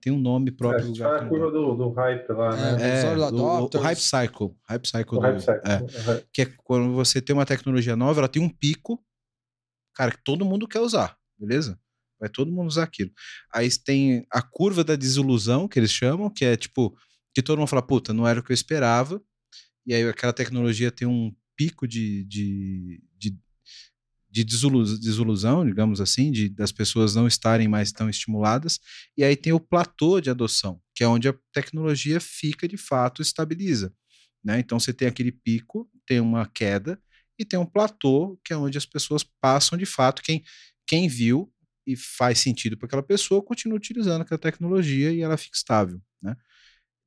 [0.01, 0.89] Tem um nome próprio.
[0.89, 3.03] É, do a curva do, do, hype lá, né?
[3.03, 4.57] É, o, o, hype cycle.
[4.69, 5.19] Hype cycle.
[5.19, 5.71] Do, hype cycle.
[5.71, 9.01] É, que é quando você tem uma tecnologia nova, ela tem um pico,
[9.95, 11.79] cara, que todo mundo quer usar, beleza?
[12.19, 13.11] Vai todo mundo usar aquilo.
[13.55, 16.97] Aí tem a curva da desilusão, que eles chamam, que é tipo,
[17.35, 19.23] que todo mundo fala, puta, não era o que eu esperava.
[19.87, 21.33] E aí aquela tecnologia tem um
[21.63, 23.39] pico de, de, de,
[24.29, 28.81] de desilusão, digamos assim, de, das pessoas não estarem mais tão estimuladas,
[29.17, 33.23] e aí tem o platô de adoção, que é onde a tecnologia fica de fato
[33.23, 33.95] estabiliza.
[34.45, 34.59] Né?
[34.59, 37.01] Então você tem aquele pico, tem uma queda,
[37.39, 40.23] e tem um platô, que é onde as pessoas passam de fato.
[40.23, 40.45] Quem,
[40.87, 41.53] quem viu
[41.87, 46.01] e faz sentido para aquela pessoa continua utilizando aquela tecnologia e ela fica estável.
[46.21, 46.37] Né?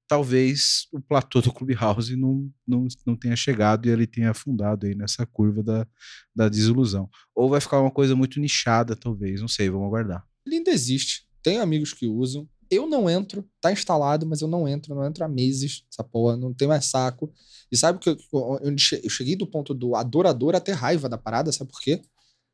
[0.08, 4.96] Talvez o platô do Clubhouse não, não, não tenha chegado e ele tenha afundado aí
[4.96, 5.88] nessa curva da,
[6.36, 7.10] da desilusão.
[7.34, 10.26] Ou vai ficar uma coisa muito nichada, talvez, não sei, vamos aguardar.
[10.46, 14.68] Ele ainda existe, tenho amigos que usam, eu não entro, tá instalado, mas eu não
[14.68, 17.32] entro, não entro há meses, essa porra, não tem mais saco.
[17.72, 21.72] E sabe que eu, eu cheguei do ponto do adorador até raiva da parada, sabe
[21.72, 22.02] por quê?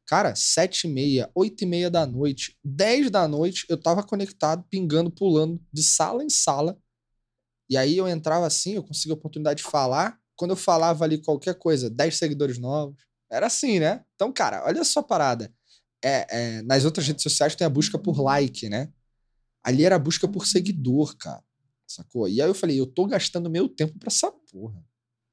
[0.06, 4.66] Cara, sete e meia, oito e meia da noite, dez da noite, eu tava conectado,
[4.70, 6.78] pingando, pulando de sala em sala,
[7.72, 10.20] e aí eu entrava assim, eu conseguia a oportunidade de falar.
[10.36, 13.02] Quando eu falava ali qualquer coisa, 10 seguidores novos.
[13.32, 14.04] Era assim, né?
[14.14, 15.50] Então, cara, olha só a parada.
[16.04, 18.92] É, é, nas outras redes sociais tem a busca por like, né?
[19.64, 21.42] Ali era a busca por seguidor, cara.
[21.88, 22.28] Sacou?
[22.28, 24.84] E aí eu falei, eu tô gastando meu tempo pra essa porra.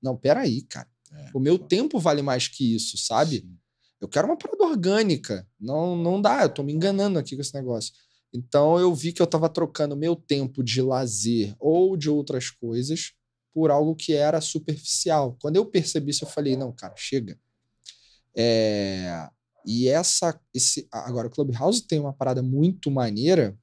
[0.00, 0.88] Não, peraí, cara.
[1.12, 3.40] É, o meu tempo vale mais que isso, sabe?
[3.40, 3.58] Sim.
[4.00, 5.44] Eu quero uma parada orgânica.
[5.58, 7.92] Não, não dá, eu tô me enganando aqui com esse negócio.
[8.32, 13.12] Então eu vi que eu estava trocando meu tempo de lazer ou de outras coisas
[13.54, 15.36] por algo que era superficial.
[15.40, 17.38] Quando eu percebi isso, eu falei: não, cara, chega.
[18.36, 19.28] É,
[19.66, 20.38] e essa.
[20.54, 23.58] Esse, agora, o Clubhouse tem uma parada muito maneira,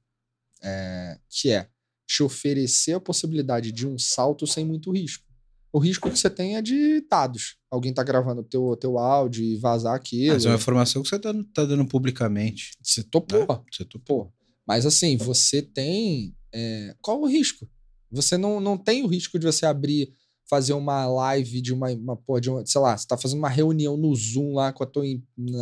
[0.62, 1.68] é, que é
[2.06, 5.24] te oferecer a possibilidade de um salto sem muito risco.
[5.72, 7.56] O risco que você tem é de dados.
[7.70, 10.34] Alguém tá gravando o teu, teu áudio e vazar aquilo.
[10.34, 12.78] Mas é uma informação que você tá, tá dando publicamente.
[12.82, 13.40] Você topou.
[13.40, 13.60] Né?
[13.70, 14.32] Você topou.
[14.66, 16.34] Mas assim, você tem.
[16.52, 17.68] É, qual o risco?
[18.10, 20.12] Você não, não tem o risco de você abrir,
[20.48, 23.48] fazer uma live de uma, uma, porra, de uma sei lá, você tá fazendo uma
[23.48, 25.04] reunião no Zoom lá com a tua,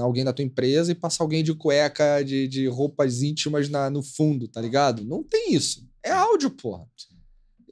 [0.00, 4.02] alguém da tua empresa e passar alguém de cueca, de, de roupas íntimas na, no
[4.02, 5.05] fundo, tá ligado?
[5.05, 5.88] Não tem isso.
[6.02, 6.86] É áudio, porra.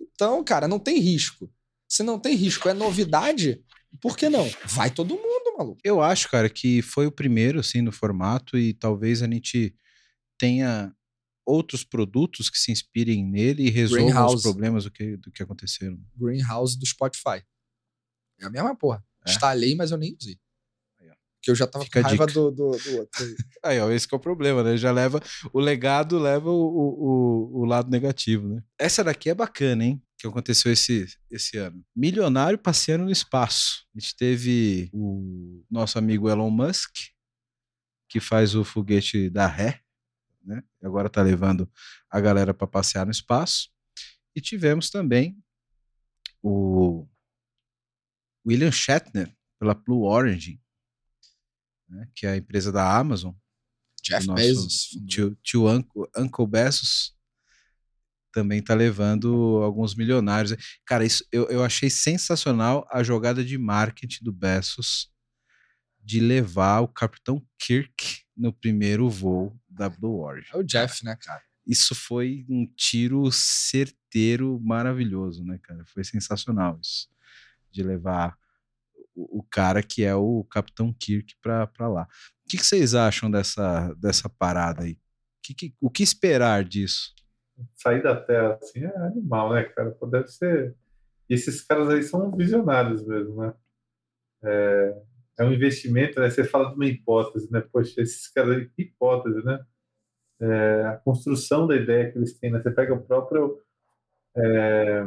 [0.01, 1.51] Então, cara, não tem risco.
[1.89, 3.63] Se não tem risco, é novidade,
[4.01, 4.49] por que não?
[4.67, 5.81] Vai todo mundo, maluco.
[5.85, 9.75] Eu acho, cara, que foi o primeiro, assim, no formato e talvez a gente
[10.39, 10.95] tenha
[11.45, 15.99] outros produtos que se inspirem nele e resolvam os problemas do que, do que aconteceram.
[16.17, 17.45] Greenhouse do Spotify.
[18.41, 19.05] É a mesma porra.
[19.27, 19.31] É?
[19.31, 20.39] Instalei, mas eu nem usei
[21.43, 23.37] que eu já tava Fica com raiva do, do, do, outro.
[23.65, 24.77] Aí, ó, esse é o problema, né?
[24.77, 25.21] Já leva.
[25.53, 28.63] O legado leva o, o, o, lado negativo, né?
[28.79, 30.03] Essa daqui é bacana, hein?
[30.17, 31.85] Que aconteceu esse, esse ano.
[31.97, 33.85] Milionário passeando no espaço.
[33.95, 36.93] A gente teve o nosso amigo Elon Musk,
[38.09, 39.81] que faz o foguete da ré,
[40.45, 40.63] né?
[40.83, 41.71] Agora tá levando
[42.11, 43.71] a galera para passear no espaço.
[44.35, 45.37] E tivemos também
[46.43, 47.07] o
[48.47, 50.61] William Shatner, pela Blue Origin,
[51.89, 53.33] né, que é a empresa da Amazon.
[54.03, 54.89] Jeff Bezos.
[55.07, 57.17] Tio, tio Uncle, Uncle Bezos
[58.33, 60.57] também está levando alguns milionários.
[60.85, 65.13] Cara, isso eu, eu achei sensacional a jogada de marketing do Bezos
[66.03, 70.51] de levar o Capitão Kirk no primeiro voo da Blue Origin.
[70.53, 71.41] É o Jeff, né, cara?
[71.65, 75.85] Isso foi um tiro certeiro, maravilhoso, né, cara?
[75.87, 77.09] Foi sensacional isso.
[77.71, 78.37] De levar
[79.15, 82.09] o, cara que é o Capitão Kirk para lá.
[82.45, 84.99] O que, que, vocês acham dessa, dessa parada aí?
[85.41, 87.15] Que, que, o que esperar disso?
[87.77, 89.97] Sair da Terra assim é animal, né, cara?
[90.11, 90.75] Deve ser.
[91.31, 93.55] E esses caras aí são visionários mesmo, né?
[94.43, 95.03] É,
[95.39, 96.31] é um investimento, né?
[96.31, 97.61] Você fala de uma hipótese, né?
[97.61, 99.65] Poxa, esses caras que hipótese, né?
[100.41, 102.61] É, a construção da ideia que eles têm, né?
[102.61, 103.61] Você pega o próprio.
[104.37, 105.05] É,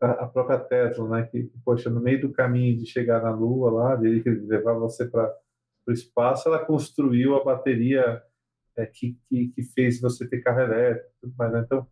[0.00, 1.26] a, própria Tesla, né?
[1.26, 5.34] Que, poxa, no meio do caminho de chegar na Lua lá, de levar você para
[5.86, 8.22] o espaço, ela construiu a bateria
[8.76, 11.52] é, que, que, que, fez você ter carro elétrico, tudo mais.
[11.52, 11.62] Né?
[11.64, 11.86] Então,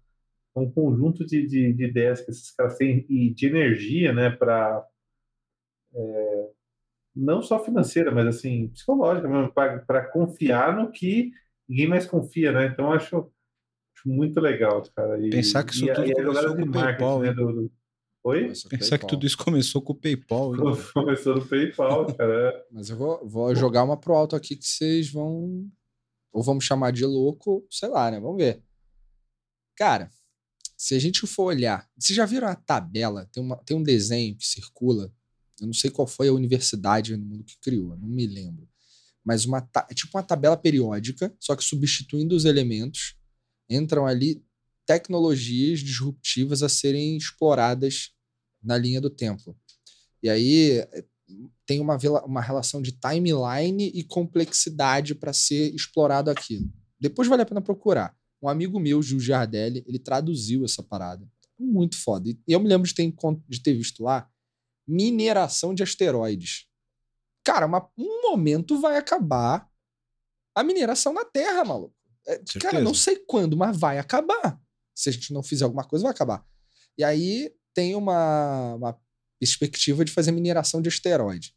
[0.55, 4.31] um conjunto de, de, de, ideias que esses caras têm e de energia, né?
[4.31, 4.87] Para
[5.95, 6.26] é,
[7.17, 11.33] não só financeira, mas assim psicológica mesmo, para confiar no que
[11.69, 12.67] ninguém mais confia, né?
[12.67, 13.17] Então acho,
[13.97, 15.19] acho muito legal, cara.
[15.19, 17.33] E, Pensar que isso e, tudo e começou com o PayPal, né?
[17.33, 17.73] Do, do,
[18.27, 18.53] Oi?
[18.69, 20.53] Pensar que tudo isso começou com o PayPal.
[20.55, 20.61] Hein?
[20.93, 22.67] Começou no PayPal, cara.
[22.73, 25.71] Mas eu vou, vou jogar uma pro alto aqui que vocês vão.
[26.33, 28.19] Ou vamos chamar de louco, sei lá, né?
[28.19, 28.61] Vamos ver.
[29.77, 30.11] Cara,
[30.77, 31.89] se a gente for olhar.
[31.97, 33.29] Vocês já viram a tabela?
[33.33, 35.13] Tem, uma, tem um desenho que circula.
[35.61, 38.69] Eu não sei qual foi a universidade no mundo que criou, não me lembro.
[39.25, 43.17] Mas uma, é tipo uma tabela periódica, só que substituindo os elementos,
[43.69, 44.45] entram ali
[44.87, 48.13] tecnologias disruptivas a serem exploradas
[48.63, 49.57] na linha do tempo.
[50.23, 51.05] E aí eh,
[51.67, 56.73] tem uma, uma relação de timeline e complexidade para ser explorado aquilo.
[56.99, 58.17] Depois vale a pena procurar.
[58.41, 61.29] Um amigo meu, Gil Giardelli, ele traduziu essa parada.
[61.59, 62.29] Muito foda.
[62.29, 63.13] E eu me lembro de ter,
[63.49, 64.29] de ter visto lá
[64.87, 66.67] mineração de asteroides.
[67.45, 69.69] Cara, uma, um momento vai acabar
[70.55, 71.95] a mineração na Terra, maluco.
[72.27, 74.61] É, cara, não sei quando, mas vai acabar.
[74.95, 76.45] Se a gente não fizer alguma coisa, vai acabar.
[76.99, 79.01] E aí tem uma, uma
[79.39, 81.55] perspectiva de fazer mineração de asteroide.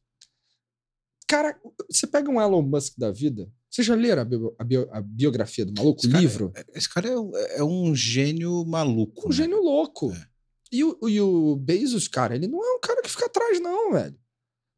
[1.28, 1.60] Cara,
[1.90, 5.02] você pega um Elon Musk da vida, você já leram a, bio, a, bio, a
[5.02, 6.52] biografia do maluco, esse o livro?
[6.52, 9.28] Cara, é, esse cara é, é, um gênio maluco.
[9.28, 9.36] Um né?
[9.36, 10.12] gênio louco.
[10.12, 10.28] É.
[10.72, 13.94] E, o, e o Bezos, cara, ele não é um cara que fica atrás, não,
[13.94, 14.18] velho.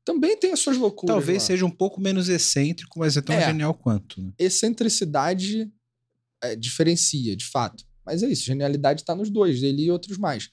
[0.06, 1.16] Também tem as suas loucuras.
[1.16, 1.48] Talvez lá.
[1.48, 4.22] seja um pouco menos excêntrico, mas é tão é, genial quanto.
[4.22, 4.32] Né?
[4.40, 5.72] Excentricidade
[6.42, 7.86] é, diferencia, de fato.
[8.06, 10.50] Mas é isso, genialidade está nos dois, ele e outros mais.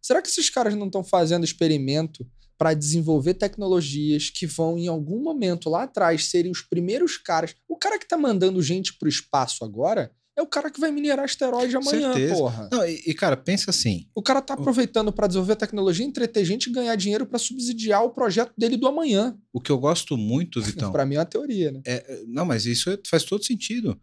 [0.00, 2.26] Será que esses caras não estão fazendo experimento
[2.56, 7.54] para desenvolver tecnologias que vão, em algum momento lá atrás, serem os primeiros caras?
[7.68, 10.90] O cara que está mandando gente para o espaço agora é o cara que vai
[10.90, 12.34] minerar asteroide amanhã, Certeza.
[12.34, 12.68] porra.
[12.72, 14.08] Não, e, e, cara, pensa assim.
[14.14, 18.10] O cara tá aproveitando para desenvolver tecnologia, entreter gente e ganhar dinheiro para subsidiar o
[18.10, 19.38] projeto dele do amanhã.
[19.52, 20.90] O que eu gosto muito, Vitão.
[20.92, 21.82] para mim é uma teoria, né?
[21.86, 24.00] É, é, não, mas isso faz todo sentido.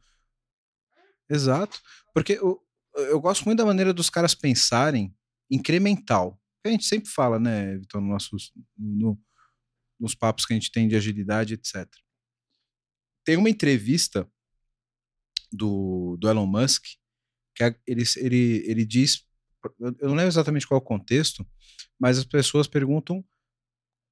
[1.27, 1.79] Exato.
[2.13, 2.61] Porque eu,
[2.95, 5.13] eu gosto muito da maneira dos caras pensarem
[5.49, 6.39] incremental.
[6.63, 8.35] A gente sempre fala, né, Vitor, no nosso,
[8.77, 9.19] no,
[9.99, 11.87] nos papos que a gente tem de agilidade, etc.
[13.25, 14.29] Tem uma entrevista
[15.51, 16.85] do, do Elon Musk
[17.55, 19.25] que ele, ele, ele diz,
[19.79, 21.45] eu não lembro exatamente qual é o contexto,
[21.99, 23.23] mas as pessoas perguntam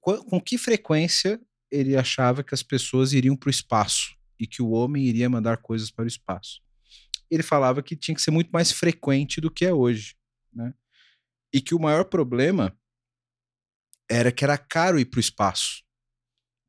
[0.01, 1.39] com, com que frequência
[1.71, 5.57] ele achava que as pessoas iriam para o espaço e que o homem iria mandar
[5.57, 6.61] coisas para o espaço.
[7.29, 10.15] Ele falava que tinha que ser muito mais frequente do que é hoje,
[10.53, 10.73] né?
[11.53, 12.77] E que o maior problema
[14.09, 15.83] era que era caro ir para o espaço.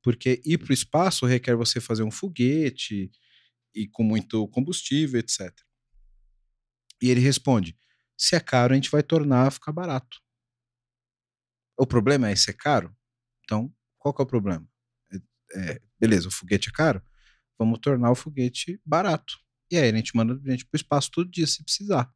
[0.02, 3.10] Porque ir para o espaço requer você fazer um foguete
[3.74, 5.52] e com muito combustível, etc.
[7.00, 7.76] E ele responde:
[8.16, 10.18] se é caro, a gente vai tornar ficar barato.
[11.78, 12.94] O problema é ser caro?
[13.44, 14.68] Então, qual que é o problema?
[15.12, 15.18] É,
[15.54, 17.02] é, beleza, o foguete é caro?
[17.58, 19.38] Vamos tornar o foguete barato.
[19.70, 22.10] E aí a gente manda a gente para o espaço todo dia se precisar.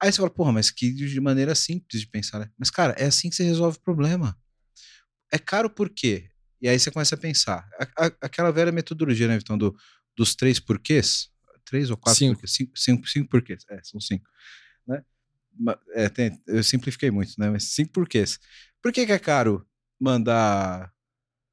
[0.00, 2.50] Aí você fala, porra, mas que de maneira simples de pensar, né?
[2.58, 4.36] Mas, cara, é assim que você resolve o problema.
[5.30, 6.28] É caro por quê?
[6.60, 7.68] E aí você começa a pensar.
[7.78, 9.76] A, a, aquela velha metodologia, né, Vitão, do,
[10.16, 11.30] dos três porquês?
[11.64, 12.34] Três ou quatro cinco.
[12.34, 12.52] porquês?
[12.52, 13.64] Cinco, cinco, cinco porquês.
[13.70, 14.28] É, são cinco.
[14.86, 15.02] Né?
[15.94, 17.50] É, tem, eu simplifiquei muito, né?
[17.50, 18.38] Mas cinco porquês.
[18.82, 19.66] Por que, que é caro
[20.00, 20.92] mandar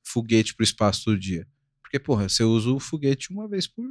[0.03, 1.47] foguete para o espaço todo dia?
[1.81, 3.85] Porque, porra, você usa o foguete uma vez por,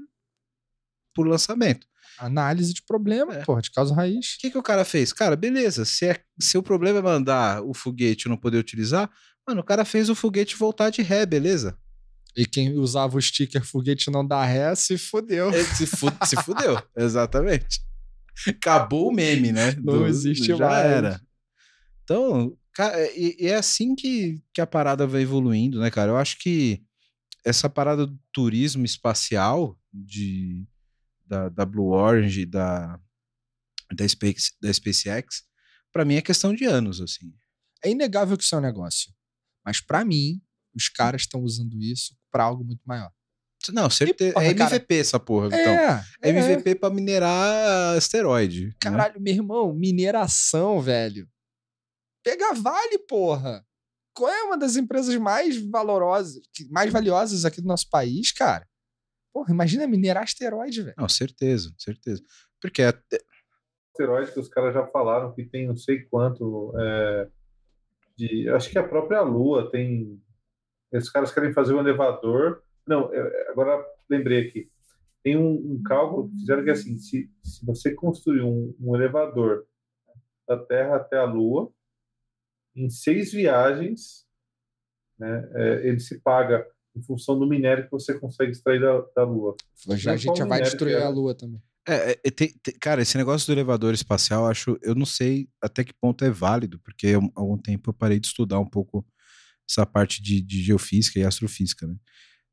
[1.14, 1.86] por lançamento.
[2.18, 3.44] Análise de problema, é.
[3.44, 4.34] porra, de causa raiz.
[4.34, 5.12] O que, que o cara fez?
[5.12, 9.10] Cara, beleza, se, é, se o problema é mandar o foguete e não poder utilizar,
[9.46, 11.78] mano, o cara fez o foguete voltar de ré, beleza?
[12.38, 15.50] E quem usava o sticker foguete não dá ré, se fudeu.
[15.50, 17.80] É, se, fu se fudeu, exatamente.
[18.46, 19.72] Acabou o meme, né?
[19.72, 20.86] Não Do, existe já mais.
[20.86, 21.20] era.
[22.04, 26.12] Então, cara, e, e, é assim que, que a parada vai evoluindo, né, cara?
[26.12, 26.80] Eu acho que
[27.44, 30.64] essa parada do turismo espacial de,
[31.26, 33.00] da, da Blue Orange, da,
[33.92, 35.42] da, Space, da SpaceX,
[35.92, 37.34] para mim é questão de anos, assim.
[37.84, 39.12] É inegável que isso é um negócio.
[39.64, 40.40] Mas para mim,
[40.72, 43.10] os caras estão usando isso para algo muito maior.
[43.72, 44.32] Não, certeza.
[44.32, 45.58] Porra, é MVP cara, essa porra, então.
[45.58, 48.66] É, é MVP para minerar asteroide.
[48.66, 48.72] Né?
[48.80, 49.20] Caralho, né?
[49.20, 51.28] meu irmão, mineração, velho.
[52.22, 53.64] Pega vale, porra.
[54.14, 58.66] Qual é uma das empresas mais valorosas, mais valiosas aqui do nosso país, cara?
[59.32, 60.94] Porra, imagina minerar asteroide, velho.
[60.98, 62.22] Não, certeza, certeza.
[62.60, 63.20] Porque até...
[63.92, 67.28] asteroide que os caras já falaram que tem não sei quanto é,
[68.16, 70.20] de, acho que a própria Lua tem
[70.92, 72.62] esses caras querem fazer um elevador.
[72.86, 74.70] Não, é, agora lembrei aqui.
[75.22, 78.94] Tem um, um cálculo que fizeram que é assim, se, se você construir um, um
[78.94, 79.66] elevador
[80.46, 81.70] da Terra até a Lua,
[82.74, 84.26] em seis viagens,
[85.18, 86.66] né, é, ele se paga
[86.96, 89.56] em função do minério que você consegue extrair da, da Lua.
[89.96, 91.62] Já, a gente já vai destruir a Lua também.
[91.86, 95.82] É, é, tem, tem, cara, esse negócio do elevador espacial, acho, eu não sei até
[95.82, 99.06] que ponto é válido, porque há algum tempo eu parei de estudar um pouco
[99.68, 101.96] essa parte de, de geofísica e astrofísica, né?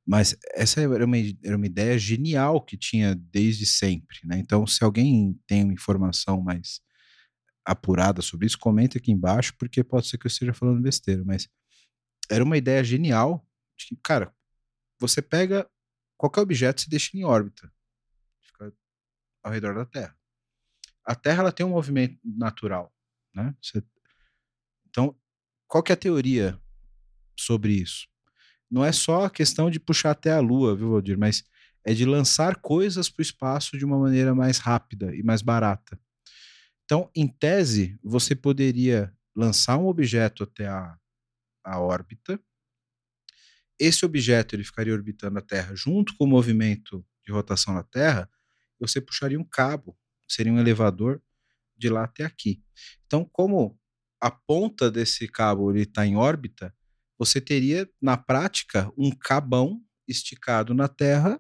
[0.08, 4.38] Mas essa era uma, era uma ideia genial que tinha desde sempre, né?
[4.38, 6.80] Então, se alguém tem uma informação mais
[7.66, 11.50] apurada sobre isso, comenta aqui embaixo, porque pode ser que eu esteja falando besteira, mas
[12.30, 14.32] era uma ideia genial de que, cara,
[15.00, 15.68] você pega
[16.16, 17.72] qualquer objeto e deixa em órbita,
[18.42, 18.72] fica
[19.44, 20.16] ao redor da Terra.
[21.04, 22.94] A Terra ela tem um movimento natural,
[23.34, 23.56] né?
[23.60, 23.84] Você,
[24.88, 25.20] então,
[25.68, 26.60] qual que é a teoria
[27.36, 28.08] sobre isso.
[28.70, 31.18] Não é só a questão de puxar até a Lua, viu, Valdir?
[31.18, 31.44] Mas
[31.86, 36.00] é de lançar coisas para o espaço de uma maneira mais rápida e mais barata.
[36.84, 40.98] Então, em tese, você poderia lançar um objeto até a,
[41.64, 42.40] a órbita.
[43.80, 48.30] Esse objeto ele ficaria orbitando a Terra junto com o movimento de rotação da Terra.
[48.80, 51.22] Você puxaria um cabo, seria um elevador
[51.78, 52.64] de lá até aqui.
[53.06, 53.78] Então, como
[54.22, 56.74] a ponta desse cabo está em órbita,
[57.18, 61.40] você teria, na prática, um cabão esticado na Terra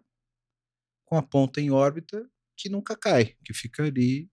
[1.06, 4.30] com a ponta em órbita que nunca cai, que fica ali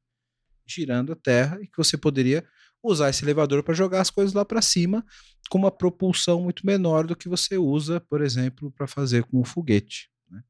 [0.66, 2.47] girando a Terra e que você poderia
[2.82, 5.05] usar esse elevador para jogar as coisas lá para cima
[5.51, 9.45] com uma propulsão muito menor do que você usa, por exemplo, para fazer com um
[9.45, 10.11] foguete.
[10.30, 10.43] Né?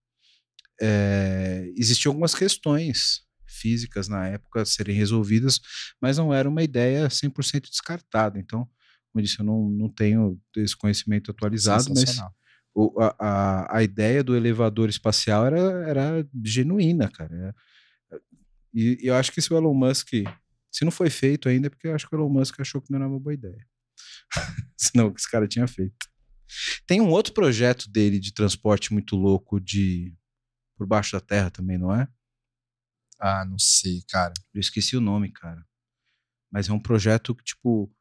[0.81, 5.61] É, existiam algumas questões físicas na época a serem resolvidas,
[6.01, 8.39] mas não era uma ideia 100% descartada.
[8.39, 8.69] Então,
[9.13, 12.19] como eu disse, eu não, não tenho esse conhecimento atualizado, mas
[12.75, 17.55] o, a, a, ideia do elevador espacial era, era genuína, cara.
[18.11, 18.17] É,
[18.73, 20.09] e, e, eu acho que se o Elon Musk,
[20.71, 22.91] se não foi feito ainda, é porque eu acho que o Elon Musk achou que
[22.91, 23.67] não era uma boa ideia.
[24.77, 26.09] Senão, que esse cara tinha feito.
[26.87, 30.15] Tem um outro projeto dele de transporte muito louco de
[30.77, 32.09] por baixo da terra também, não é?
[33.21, 34.33] Ah, não sei, cara.
[34.53, 35.65] Eu esqueci o nome, cara.
[36.51, 37.95] Mas é um projeto que, tipo,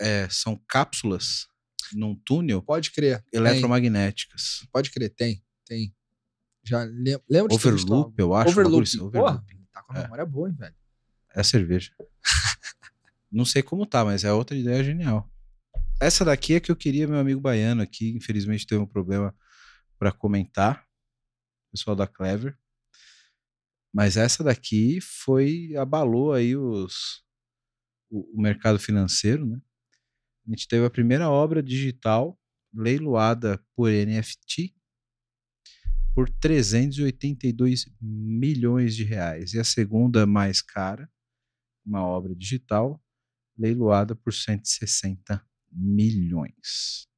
[0.00, 1.46] é, são cápsulas.
[1.92, 2.62] num túnel.
[2.62, 3.24] Pode crer.
[3.32, 4.60] Eletromagnéticas.
[4.60, 4.68] Tem.
[4.72, 5.94] Pode crer, tem, tem.
[6.64, 6.82] Já
[7.28, 8.50] lembro de Overloop, eu acho.
[8.50, 8.82] Overloop.
[8.82, 9.32] Assim, overloop.
[9.32, 10.26] Porra, tá com a memória é.
[10.26, 10.74] boa, hein, velho.
[11.34, 11.92] É a cerveja.
[13.30, 15.30] Não sei como tá, mas é outra ideia genial.
[16.00, 19.34] Essa daqui é que eu queria, meu amigo baiano aqui, infelizmente teve um problema
[19.98, 20.86] para comentar,
[21.70, 22.56] pessoal da Clever.
[23.92, 27.22] Mas essa daqui foi abalou aí os
[28.10, 29.60] o, o mercado financeiro, né?
[30.46, 32.38] A gente teve a primeira obra digital
[32.72, 34.74] leiloada por NFT
[36.14, 41.10] por 382 milhões de reais e a segunda mais cara,
[41.84, 43.02] uma obra digital
[43.58, 47.08] leiloada por 160 milhões.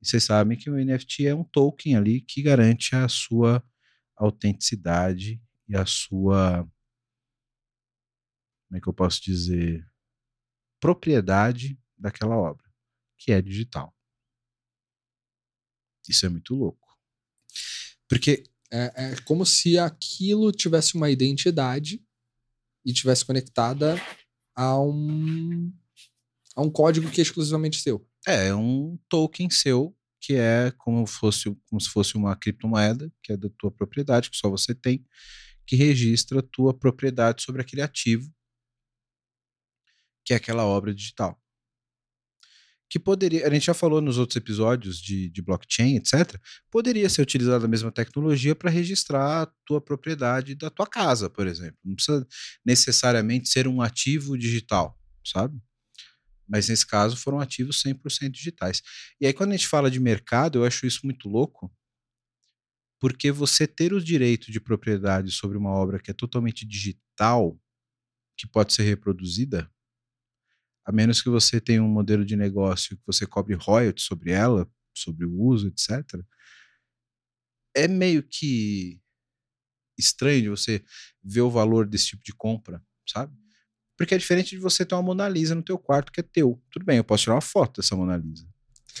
[0.00, 3.62] E vocês sabem que o NFT é um token ali que garante a sua
[4.16, 6.62] autenticidade e a sua.
[8.66, 9.86] Como é que eu posso dizer?
[10.80, 12.64] Propriedade daquela obra,
[13.18, 13.94] que é digital.
[16.08, 16.98] Isso é muito louco.
[18.08, 18.44] Porque.
[18.72, 22.04] É, é como se aquilo tivesse uma identidade
[22.84, 23.94] e tivesse conectada
[24.52, 25.72] a um,
[26.56, 28.04] a um código que é exclusivamente seu.
[28.26, 33.32] É, é um token seu que é como, fosse, como se fosse uma criptomoeda, que
[33.32, 35.06] é da tua propriedade, que só você tem,
[35.66, 38.32] que registra a tua propriedade sobre aquele ativo,
[40.24, 41.38] que é aquela obra digital.
[42.94, 46.40] Que poderia, a gente já falou nos outros episódios de, de blockchain, etc.,
[46.70, 51.44] poderia ser utilizada a mesma tecnologia para registrar a tua propriedade da tua casa, por
[51.48, 51.76] exemplo.
[51.84, 52.24] Não precisa
[52.64, 55.60] necessariamente ser um ativo digital, sabe?
[56.48, 58.80] Mas nesse caso foram ativos 100% digitais.
[59.20, 61.74] E aí, quando a gente fala de mercado, eu acho isso muito louco,
[63.00, 67.60] porque você ter o direito de propriedade sobre uma obra que é totalmente digital,
[68.36, 69.68] que pode ser reproduzida,
[70.84, 74.68] a menos que você tenha um modelo de negócio que você cobre royalties sobre ela,
[74.94, 76.20] sobre o uso, etc.,
[77.76, 79.00] é meio que
[79.98, 80.84] estranho você
[81.22, 83.36] ver o valor desse tipo de compra, sabe?
[83.96, 86.60] Porque é diferente de você ter uma Mona Lisa no teu quarto que é teu.
[86.70, 88.46] Tudo bem, eu posso tirar uma foto dessa Mona Lisa.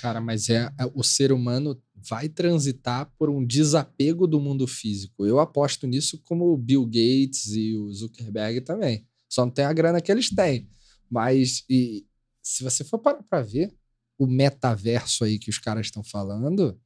[0.00, 5.24] Cara, mas é, é o ser humano vai transitar por um desapego do mundo físico.
[5.24, 9.06] Eu aposto nisso como o Bill Gates e o Zuckerberg também.
[9.28, 10.68] Só não tem a grana que eles têm.
[11.10, 12.06] Mas e,
[12.42, 13.74] se você for parar para ver
[14.18, 16.78] o metaverso aí que os caras estão falando,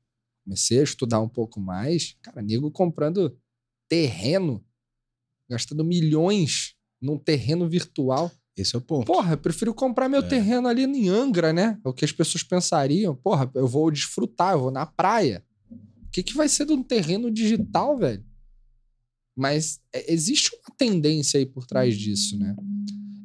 [0.44, 2.16] comecei a estudar um pouco mais.
[2.22, 3.36] Cara, nego comprando
[3.88, 4.64] terreno,
[5.48, 8.30] gastando milhões num terreno virtual.
[8.56, 9.06] Esse é o ponto.
[9.06, 10.28] Porra, eu prefiro comprar meu é.
[10.28, 11.78] terreno ali em Angra, né?
[11.84, 13.14] É o que as pessoas pensariam.
[13.14, 15.44] Porra, eu vou desfrutar, eu vou na praia.
[15.70, 18.24] O que, que vai ser de um terreno digital, velho?
[19.36, 22.56] Mas é, existe uma tendência aí por trás disso, né?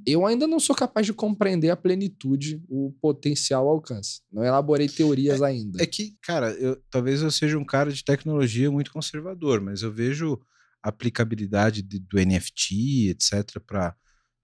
[0.06, 4.22] Eu ainda não sou capaz de compreender a plenitude, o potencial alcance.
[4.32, 5.82] Não elaborei teorias é, ainda.
[5.82, 9.92] É que, cara, eu, talvez eu seja um cara de tecnologia muito conservador, mas eu
[9.92, 10.40] vejo
[10.82, 13.96] aplicabilidade de, do NFT, etc., para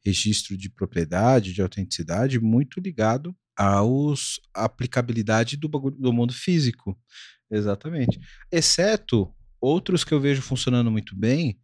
[0.06, 6.98] registro de propriedade, de autenticidade, muito ligado aos aplicabilidade do, do mundo físico.
[7.52, 8.20] Exatamente.
[8.52, 11.60] Exceto outros que eu vejo funcionando muito bem,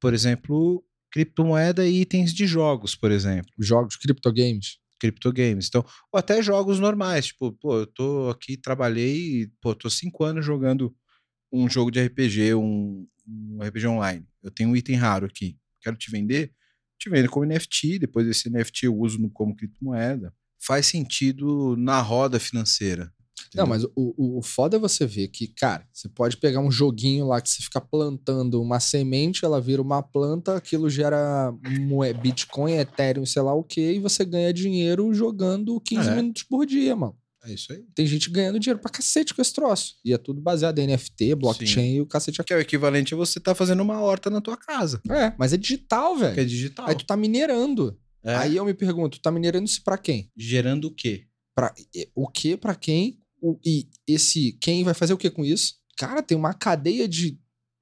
[0.00, 3.52] por exemplo, criptomoeda e itens de jogos, por exemplo.
[3.58, 4.78] Jogos, criptogames.
[4.98, 5.68] Criptogames.
[5.68, 10.44] Então, ou até jogos normais, tipo, pô, eu tô aqui, trabalhei, pô, tô cinco anos
[10.44, 10.94] jogando
[11.52, 14.26] um jogo de RPG, um, um RPG online.
[14.42, 15.58] Eu tenho um item raro aqui.
[15.80, 16.52] Quero te vender?
[16.98, 20.34] Te vendo como NFT, depois esse NFT eu uso como criptomoeda.
[20.58, 23.12] Faz sentido na roda financeira.
[23.48, 23.64] Entendeu?
[23.64, 27.26] Não, mas o, o foda é você ver que, cara, você pode pegar um joguinho
[27.26, 31.52] lá que você fica plantando uma semente, ela vira uma planta, aquilo gera
[32.20, 36.14] Bitcoin, Ethereum, sei lá o que, e você ganha dinheiro jogando 15 é.
[36.14, 37.16] minutos por dia, mano.
[37.44, 37.84] É isso aí.
[37.94, 39.94] Tem gente ganhando dinheiro pra cacete com esse troço.
[40.04, 41.96] E é tudo baseado em NFT, blockchain Sim.
[41.96, 42.42] e o cacete.
[42.42, 45.00] Que é o equivalente a você tá fazendo uma horta na tua casa.
[45.08, 46.40] É, mas é digital, velho.
[46.40, 46.88] É digital.
[46.88, 47.96] Aí tu tá minerando.
[48.24, 48.34] É.
[48.34, 50.28] Aí eu me pergunto, tu tá minerando isso pra quem?
[50.36, 51.26] Gerando o quê?
[51.54, 51.72] Pra,
[52.14, 53.20] o quê pra quem?
[53.64, 55.74] E esse quem vai fazer o que com isso?
[55.96, 57.38] Cara, tem uma cadeia de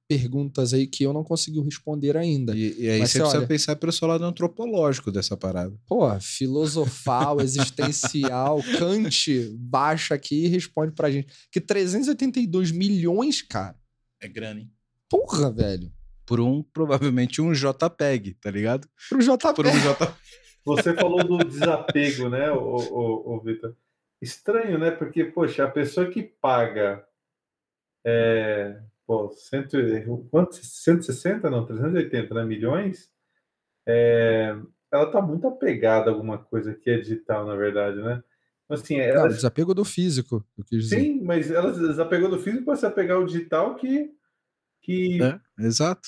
[0.07, 2.55] perguntas aí que eu não consigo responder ainda.
[2.55, 5.75] E, e aí Mas você, precisa olha, pensar pelo seu lado antropológico dessa parada.
[5.87, 11.27] Pô, filosofal, existencial, Kant baixa aqui e responde pra gente.
[11.51, 13.75] Que 382 milhões, cara.
[14.21, 14.71] É grana, hein?
[15.09, 15.91] Porra, velho.
[16.25, 18.87] Por um, provavelmente, um JPEG, tá ligado?
[19.09, 19.55] Por um JPEG.
[19.55, 20.13] Por um JPEG.
[20.65, 23.75] Você falou do desapego, né, o, o, o Vitor?
[24.21, 24.91] Estranho, né?
[24.91, 27.05] Porque, poxa, a pessoa que paga
[28.05, 29.77] é, pô, cento,
[30.29, 33.11] quanto, 160, não, 380 né, milhões,
[33.87, 34.55] é,
[34.91, 38.23] ela está muito apegada a alguma coisa que é digital, na verdade, né?
[38.69, 39.23] Assim, elas...
[39.23, 40.99] Não, desapego do físico, eu quis dizer.
[40.99, 44.11] Sim, mas elas desapegou do físico para se apegar ao digital que.
[44.81, 45.21] que...
[45.21, 46.07] É, exato.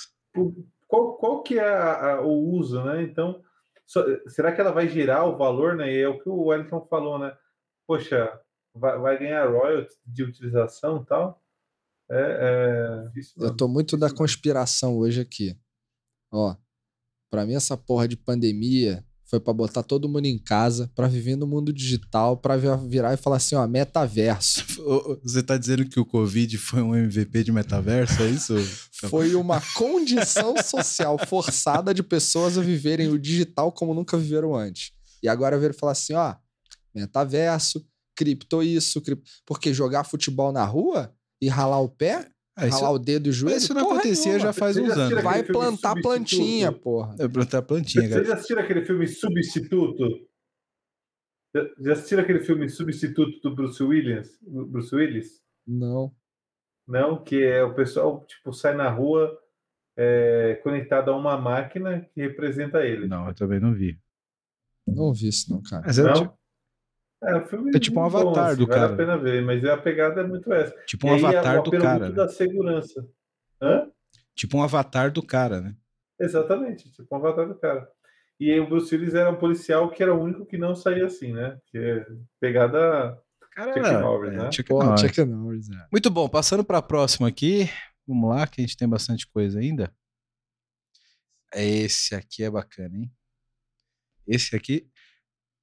[0.88, 3.04] Qual, qual que é a, a, o uso, né?
[3.04, 3.44] Então,
[3.86, 5.92] so, será que ela vai gerar o valor, né?
[5.94, 7.36] E é o que o Wellington falou, né?
[7.88, 8.40] Poxa,
[8.76, 11.42] vai, vai ganhar royalties de utilização e tal.
[12.12, 13.46] É, é...
[13.46, 15.58] Eu tô muito da conspiração hoje aqui.
[16.32, 16.56] Ó,
[17.30, 21.36] para mim essa porra de pandemia foi para botar todo mundo em casa, para viver
[21.36, 24.64] no mundo digital, para virar e falar assim, ó, metaverso.
[25.22, 28.56] Você tá dizendo que o Covid foi um MVP de metaverso, é isso?
[29.10, 34.94] foi uma condição social forçada de pessoas a viverem o digital como nunca viveram antes.
[35.22, 36.36] E agora vir falar assim, ó,
[36.98, 37.86] metaverso,
[38.16, 39.30] cripto isso, cripto...
[39.46, 43.34] porque jogar futebol na rua e ralar o pé é, ralar o dedo e o
[43.34, 43.58] joelho.
[43.58, 44.48] Isso não acontecia nenhuma.
[44.48, 45.24] já faz uns anos.
[45.24, 47.16] Vai plantar plantinha, porra.
[47.16, 48.16] Vai plantar plantinha, cara.
[48.16, 50.28] Vocês já assistiram aquele filme Substituto?
[51.80, 54.30] Já assistiram aquele filme Substituto do Bruce Williams?
[54.42, 55.40] Bruce Willis?
[55.68, 56.12] Não.
[56.88, 59.38] Não, que é o pessoal, tipo, sai na rua
[59.96, 63.08] é, conectado a uma máquina que representa ele.
[63.08, 64.00] Não, eu também não vi.
[64.88, 65.84] Não vi isso não, cara.
[65.86, 66.14] Mas não?
[66.14, 66.38] Tipo,
[67.24, 68.88] é, filme é tipo um avatar bom, assim, do vale cara.
[68.88, 70.76] Vale a pena ver, mas a pegada é muito essa.
[70.86, 72.00] Tipo um e avatar aí, do cara.
[72.00, 72.16] Muito né?
[72.16, 73.08] da segurança.
[73.62, 73.92] Hã?
[74.36, 75.76] Tipo um avatar do cara, né?
[76.20, 77.90] Exatamente, tipo um avatar do cara.
[78.40, 81.06] E aí o Bruce Willis era um policial que era o único que não saía
[81.06, 81.58] assim, né?
[81.72, 82.06] Que é
[82.40, 83.20] pegada
[83.52, 84.52] cara, Chuck Norris, é, né?
[84.52, 85.02] Chuck Norris.
[85.02, 85.88] Chuck Norris é.
[85.92, 87.68] Muito bom, passando para a próxima aqui.
[88.08, 89.92] Vamos lá, que a gente tem bastante coisa ainda.
[91.54, 93.12] Esse aqui é bacana, hein?
[94.28, 94.88] Esse aqui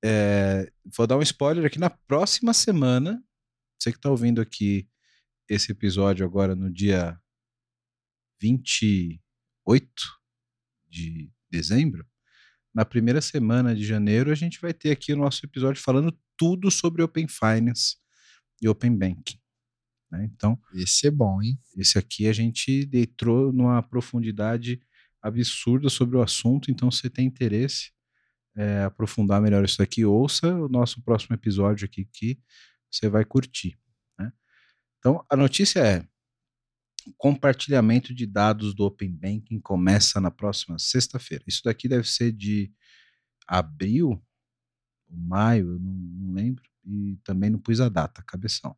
[0.06, 3.24] é, vou dar um spoiler aqui na próxima semana.
[3.78, 4.86] Você que está ouvindo aqui
[5.48, 7.18] esse episódio agora no dia
[8.38, 9.18] 28
[10.90, 12.06] de dezembro,
[12.74, 16.70] na primeira semana de janeiro, a gente vai ter aqui o nosso episódio falando tudo
[16.70, 17.96] sobre Open Finance
[18.60, 19.40] e Open Banking.
[20.10, 20.28] Né?
[20.34, 21.58] Então, esse é bom, hein?
[21.78, 24.82] Esse aqui a gente entrou numa profundidade
[25.22, 27.93] absurda sobre o assunto, então se você tem interesse,
[28.56, 32.38] é, aprofundar melhor isso aqui, ouça o nosso próximo episódio aqui que
[32.90, 33.78] você vai curtir.
[34.18, 34.32] Né?
[34.98, 36.06] Então, a notícia é:
[37.16, 41.44] compartilhamento de dados do Open Banking começa na próxima sexta-feira.
[41.46, 42.72] Isso daqui deve ser de
[43.46, 44.22] abril,
[45.08, 48.76] maio, eu não, não lembro, e também não pus a data, cabeção.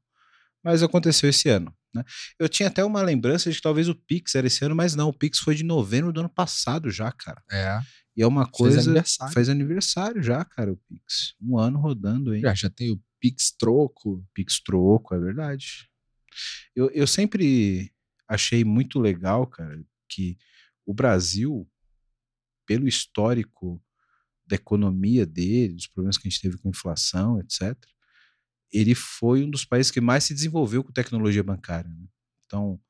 [0.62, 1.74] Mas aconteceu esse ano.
[1.97, 2.05] Né?
[2.38, 5.09] Eu tinha até uma lembrança de que talvez o Pix era esse ano, mas não,
[5.09, 7.42] o Pix foi de novembro do ano passado já, cara.
[7.51, 7.80] É.
[8.16, 8.76] E é uma coisa.
[8.76, 9.34] Fez aniversário.
[9.34, 11.34] Faz aniversário já, cara, o Pix.
[11.40, 12.40] Um ano rodando aí.
[12.40, 14.24] Já, já tem o Pix Troco.
[14.32, 15.88] Pix Troco, é verdade.
[16.74, 17.92] Eu, eu sempre
[18.28, 19.78] achei muito legal, cara,
[20.09, 20.36] que
[20.84, 21.68] o Brasil,
[22.66, 23.82] pelo histórico
[24.47, 27.76] da economia dele, dos problemas que a gente teve com inflação, etc.,
[28.73, 31.91] ele foi um dos países que mais se desenvolveu com tecnologia bancária.
[31.91, 32.07] Né?
[32.45, 32.81] Então,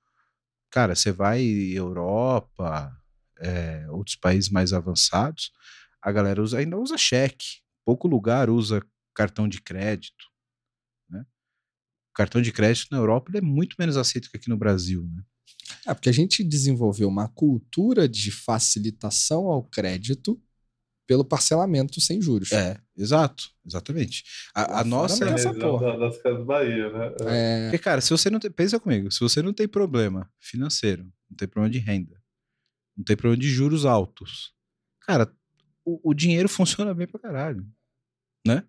[0.71, 2.95] cara, você vai Europa,
[3.39, 5.53] é, outros países mais avançados,
[6.01, 7.61] a galera usa, ainda usa cheque.
[7.85, 10.27] Pouco lugar usa cartão de crédito.
[11.09, 11.21] Né?
[12.11, 15.09] O cartão de crédito na Europa é muito menos aceito que aqui no Brasil.
[15.13, 15.23] Né?
[15.87, 20.41] É porque a gente desenvolveu uma cultura de facilitação ao crédito
[21.07, 22.53] pelo parcelamento sem juros.
[22.53, 24.25] É, exato, exatamente.
[24.55, 25.97] A, a nossa é essa porra.
[25.99, 27.13] das casas Bahia, né?
[27.21, 27.63] É.
[27.65, 31.37] Porque, cara, se você não tem, pensa comigo, se você não tem problema financeiro, não
[31.37, 32.21] tem problema de renda,
[32.97, 34.53] não tem problema de juros altos.
[35.01, 35.33] Cara,
[35.85, 37.65] o, o dinheiro funciona bem pra caralho,
[38.45, 38.65] né?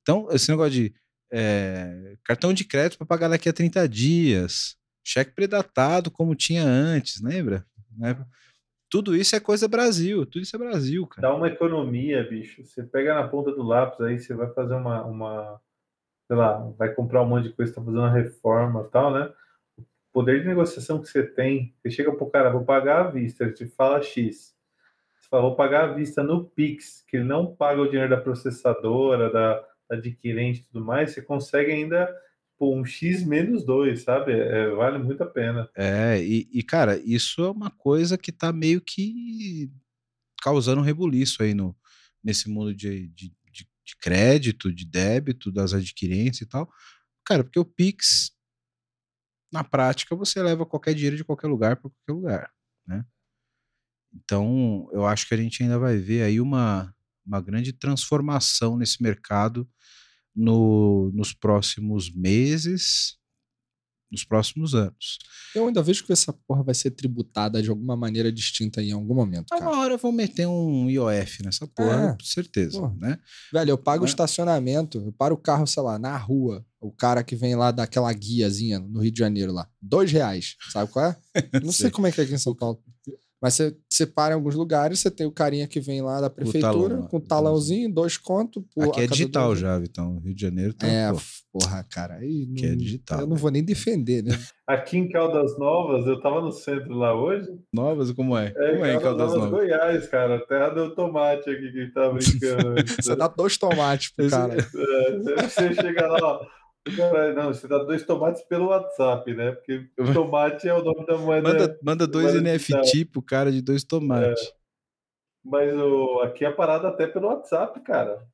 [0.00, 0.94] Então, esse negócio de
[1.32, 7.20] é, cartão de crédito para pagar daqui a 30 dias, cheque predatado como tinha antes,
[7.20, 7.66] lembra?
[7.96, 8.16] Né?
[8.94, 11.26] Tudo isso é coisa Brasil, tudo isso é Brasil, cara.
[11.26, 12.64] Dá uma economia, bicho.
[12.64, 15.60] Você pega na ponta do lápis aí, você vai fazer uma, uma
[16.28, 19.32] sei lá, vai comprar um monte de coisa, tá fazendo uma reforma tal, né?
[20.12, 23.52] poder de negociação que você tem, você chega pro cara, vou pagar à vista, ele
[23.54, 24.54] te fala X.
[25.18, 28.20] Você fala, vou pagar à vista no Pix, que ele não paga o dinheiro da
[28.20, 29.54] processadora, da,
[29.90, 32.08] da adquirente e tudo mais, você consegue ainda
[32.58, 34.32] pô, um X menos dois, sabe?
[34.32, 35.68] É, vale muito a pena.
[35.76, 39.70] É, e, e, cara, isso é uma coisa que tá meio que
[40.42, 41.76] causando um rebuliço aí no,
[42.22, 46.70] nesse mundo de, de, de, de crédito, de débito, das adquirentes e tal.
[47.24, 48.32] Cara, porque o Pix
[49.52, 52.50] na prática você leva qualquer dinheiro de qualquer lugar para qualquer lugar,
[52.86, 53.04] né?
[54.12, 56.94] Então, eu acho que a gente ainda vai ver aí uma,
[57.26, 59.68] uma grande transformação nesse mercado
[60.34, 63.16] no, nos próximos meses,
[64.10, 65.18] nos próximos anos.
[65.54, 69.14] Eu ainda vejo que essa porra vai ser tributada de alguma maneira distinta em algum
[69.14, 69.48] momento.
[69.48, 69.62] Cara.
[69.62, 72.94] Uma hora vão meter um IOF nessa porra, é, com certeza, porra.
[72.98, 73.18] né?
[73.52, 76.64] Velho, eu pago o estacionamento, eu paro o carro, sei lá, na rua.
[76.80, 79.68] O cara que vem lá daquela guiazinha no Rio de Janeiro lá.
[79.80, 80.56] Dois reais.
[80.70, 81.16] Sabe qual é?
[81.62, 82.82] Não sei como é que é aqui em São Paulo.
[83.44, 86.30] Mas você, você para em alguns lugares, você tem o carinha que vem lá da
[86.30, 88.64] prefeitura talão, com o talãozinho, dois contos.
[88.80, 90.18] Aqui é digital já, Vitão.
[90.24, 90.86] Rio de Janeiro tá.
[90.86, 91.18] É, pô.
[91.52, 92.14] porra, cara.
[92.14, 93.20] Aí não, é digital.
[93.20, 94.30] Eu não vou nem defender, né?
[94.66, 97.46] Aqui em Caldas Novas, eu tava no centro lá hoje.
[97.70, 98.46] Novas, como é?
[98.56, 99.50] é como é em Caldas, Novas?
[99.50, 99.50] Novas?
[99.50, 100.46] Goiás, cara.
[100.46, 102.74] Terra do tomate aqui que tá brincando.
[102.98, 104.56] você dá dois tomates pro cara.
[104.56, 106.46] É, você chega lá, ó.
[106.96, 109.52] Caralho, não, você dá dois tomates pelo WhatsApp, né?
[109.52, 111.48] Porque tomate é o nome da moeda.
[111.48, 114.48] Manda, manda dois NFT pro cara de dois tomates.
[114.48, 114.52] É.
[115.42, 118.26] Mas o, aqui é a parada até pelo WhatsApp, cara.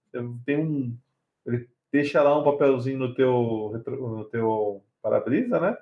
[0.44, 0.96] Tem um.
[1.46, 5.76] Ele deixa lá um papelzinho no teu, no teu para-brisa, né?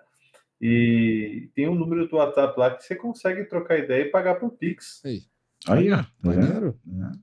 [0.60, 4.50] E tem um número do WhatsApp lá que você consegue trocar ideia e pagar por
[4.50, 5.02] Pix.
[5.04, 5.22] Aí,
[5.66, 6.04] Aí ó.
[6.22, 6.78] Maneiro.
[6.86, 7.18] É.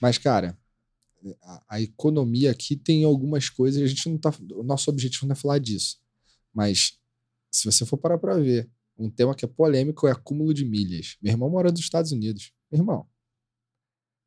[0.00, 0.56] Mas, cara,
[1.42, 4.32] a, a, economia aqui tem algumas coisas, a gente não tá.
[4.52, 6.00] O nosso objetivo não é falar disso.
[6.52, 6.98] Mas
[7.50, 8.68] se você for parar para ver,
[8.98, 11.16] um tema que é polêmico é acúmulo de milhas.
[11.22, 12.52] Meu irmão mora nos Estados Unidos.
[12.70, 13.06] Meu irmão,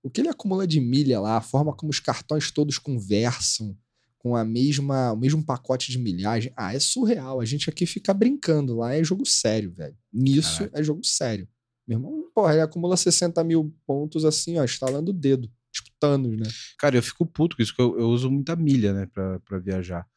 [0.04, 3.76] o que ele acumula de milha lá, a forma como os cartões todos conversam
[4.20, 7.40] com a mesma, o mesmo pacote de milhagem, ah, é surreal.
[7.40, 9.98] A gente aqui fica brincando, lá é jogo sério, velho.
[10.12, 10.80] Nisso Caraca.
[10.80, 11.48] é jogo sério.
[11.88, 15.52] Meu irmão, porra, ele acumula 60 mil pontos assim, ó, estalando o dedo
[16.00, 16.48] Thanos, né?
[16.78, 19.60] Cara, eu fico puto com isso, porque eu, eu uso muita milha, né, pra, pra
[19.60, 20.08] viajar.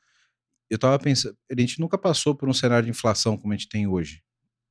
[0.70, 3.68] Eu tava pensando, a gente nunca passou por um cenário de inflação como a gente
[3.68, 4.22] tem hoje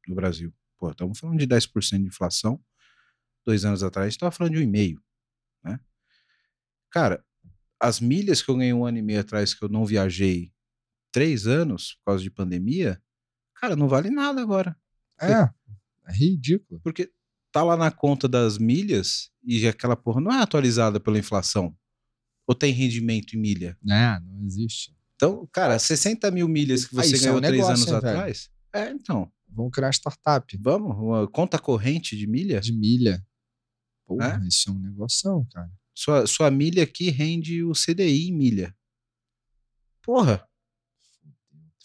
[0.08, 0.54] no Brasil.
[0.78, 2.64] Pô, estamos falando de 10% de inflação.
[3.46, 4.98] Dois anos atrás, a gente tava falando de 1,5%,
[5.64, 5.80] né?
[6.92, 7.24] Cara,
[7.80, 10.52] as milhas que eu ganhei um ano e meio atrás que eu não viajei
[11.12, 13.02] três anos por causa de pandemia,
[13.56, 14.78] cara, não vale nada agora.
[15.20, 15.32] É,
[16.08, 16.80] é ridículo.
[16.82, 17.12] Porque
[17.52, 21.76] tá lá na conta das milhas e aquela porra não é atualizada pela inflação.
[22.48, 23.78] Ou tem rendimento em milha?
[23.90, 24.96] É, não existe.
[25.16, 27.96] Então, cara, 60 mil milhas que você ah, ganhou é um três negócio, anos hein,
[27.96, 28.50] atrás.
[28.74, 29.32] É, então.
[29.50, 30.58] Vamos criar startup.
[30.62, 30.96] Vamos?
[30.96, 32.60] Uma conta corrente de milha?
[32.62, 33.26] De milha.
[34.06, 34.48] Porra, é?
[34.48, 35.72] isso é um negócio, cara.
[35.96, 38.76] Sua, sua milha aqui rende o CDI em milha.
[40.04, 40.48] Porra.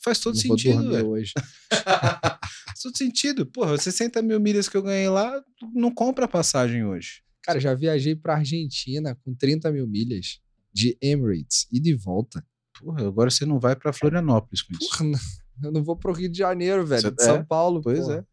[0.03, 1.09] Faz todo não sentido.
[1.09, 1.33] Hoje.
[1.71, 3.47] Faz todo sentido.
[3.47, 5.43] Porra, 60 mil milhas que eu ganhei lá,
[5.75, 7.23] não compra passagem hoje.
[7.43, 10.41] Cara, já viajei pra Argentina com 30 mil milhas
[10.73, 12.45] de Emirates e de volta.
[12.79, 14.89] Porra, agora você não vai pra Florianópolis com isso.
[14.89, 15.19] Porra, não,
[15.63, 17.11] eu não vou pro Rio de Janeiro, velho.
[17.11, 17.45] De São é?
[17.45, 17.81] Paulo.
[17.83, 18.17] Pois porra.
[18.17, 18.25] é.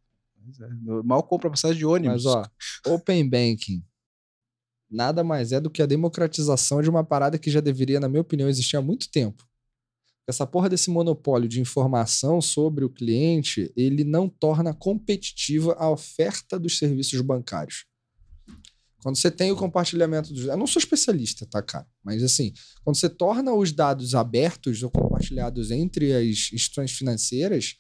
[0.44, 1.04] Pois é.
[1.04, 2.24] Mal compra passagem de ônibus.
[2.24, 2.44] Mas, ó,
[2.88, 3.84] Open Banking
[4.90, 8.22] nada mais é do que a democratização de uma parada que já deveria, na minha
[8.22, 9.48] opinião, existir há muito tempo.
[10.30, 16.60] Essa porra desse monopólio de informação sobre o cliente, ele não torna competitiva a oferta
[16.60, 17.86] dos serviços bancários.
[19.02, 20.46] Quando você tem o compartilhamento dos.
[20.46, 21.88] Eu não sou especialista, tá, cara?
[22.04, 22.54] Mas assim,
[22.84, 27.78] quando você torna os dados abertos ou compartilhados entre as instituições financeiras,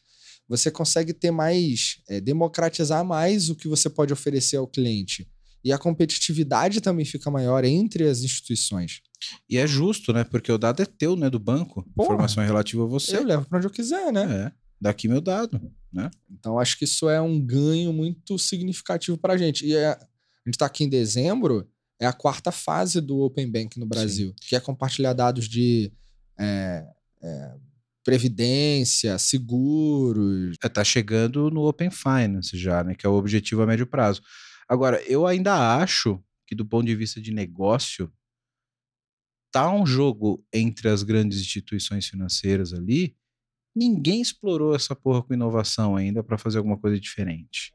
[0.47, 2.01] você consegue ter mais.
[2.09, 5.29] É, democratizar mais o que você pode oferecer ao cliente.
[5.63, 9.01] E a competitividade também fica maior entre as instituições.
[9.49, 10.23] E é justo, né?
[10.23, 11.29] Porque o dado é teu, né?
[11.29, 11.83] Do banco.
[11.95, 13.17] Porra, informação é relativa a você.
[13.17, 14.45] Eu levo para onde eu quiser, né?
[14.47, 14.51] É.
[14.81, 15.59] Daqui meu dado,
[15.91, 16.09] né?
[16.31, 19.65] Então acho que isso é um ganho muito significativo para a gente.
[19.65, 19.97] E é, a
[20.45, 21.67] gente está aqui em dezembro,
[21.99, 24.47] é a quarta fase do Open Bank no Brasil, Sim.
[24.47, 25.91] que é compartilhar dados de
[26.39, 26.85] é,
[27.21, 27.51] é,
[28.05, 30.55] previdência, seguros.
[30.63, 32.95] É, tá chegando no Open Finance já, né?
[32.95, 34.21] Que é o objetivo a médio prazo.
[34.69, 38.13] Agora, eu ainda acho que do ponto de vista de negócio,
[39.51, 43.15] tá um jogo entre as grandes instituições financeiras ali.
[43.75, 47.73] Ninguém explorou essa porra com inovação ainda para fazer alguma coisa diferente.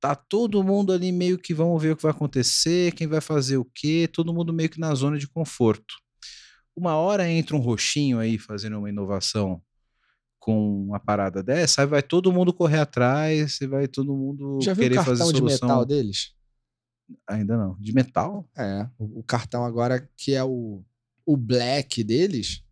[0.00, 3.58] Tá todo mundo ali meio que vamos ver o que vai acontecer, quem vai fazer
[3.58, 5.94] o quê, todo mundo meio que na zona de conforto.
[6.76, 9.62] Uma hora entra um roxinho aí fazendo uma inovação
[10.44, 14.74] com uma parada dessa, aí vai todo mundo correr atrás, e vai todo mundo Já
[14.74, 16.34] querer viu o cartão de metal deles?
[17.26, 17.74] Ainda não.
[17.80, 18.46] De metal?
[18.54, 18.86] É.
[18.98, 20.84] O, o, cartão agora que é o,
[21.24, 22.62] o black deles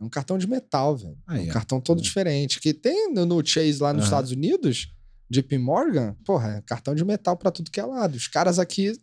[0.00, 1.16] é um cartão de metal, velho.
[1.28, 2.02] é um cartão todo é.
[2.02, 2.58] diferente.
[2.58, 4.06] Que tem no Chase lá nos.
[4.06, 4.92] Estados Unidos,
[5.30, 8.16] JP Morgan, porra, é cartão de metal para tudo que é lado.
[8.16, 9.00] Os caras aqui.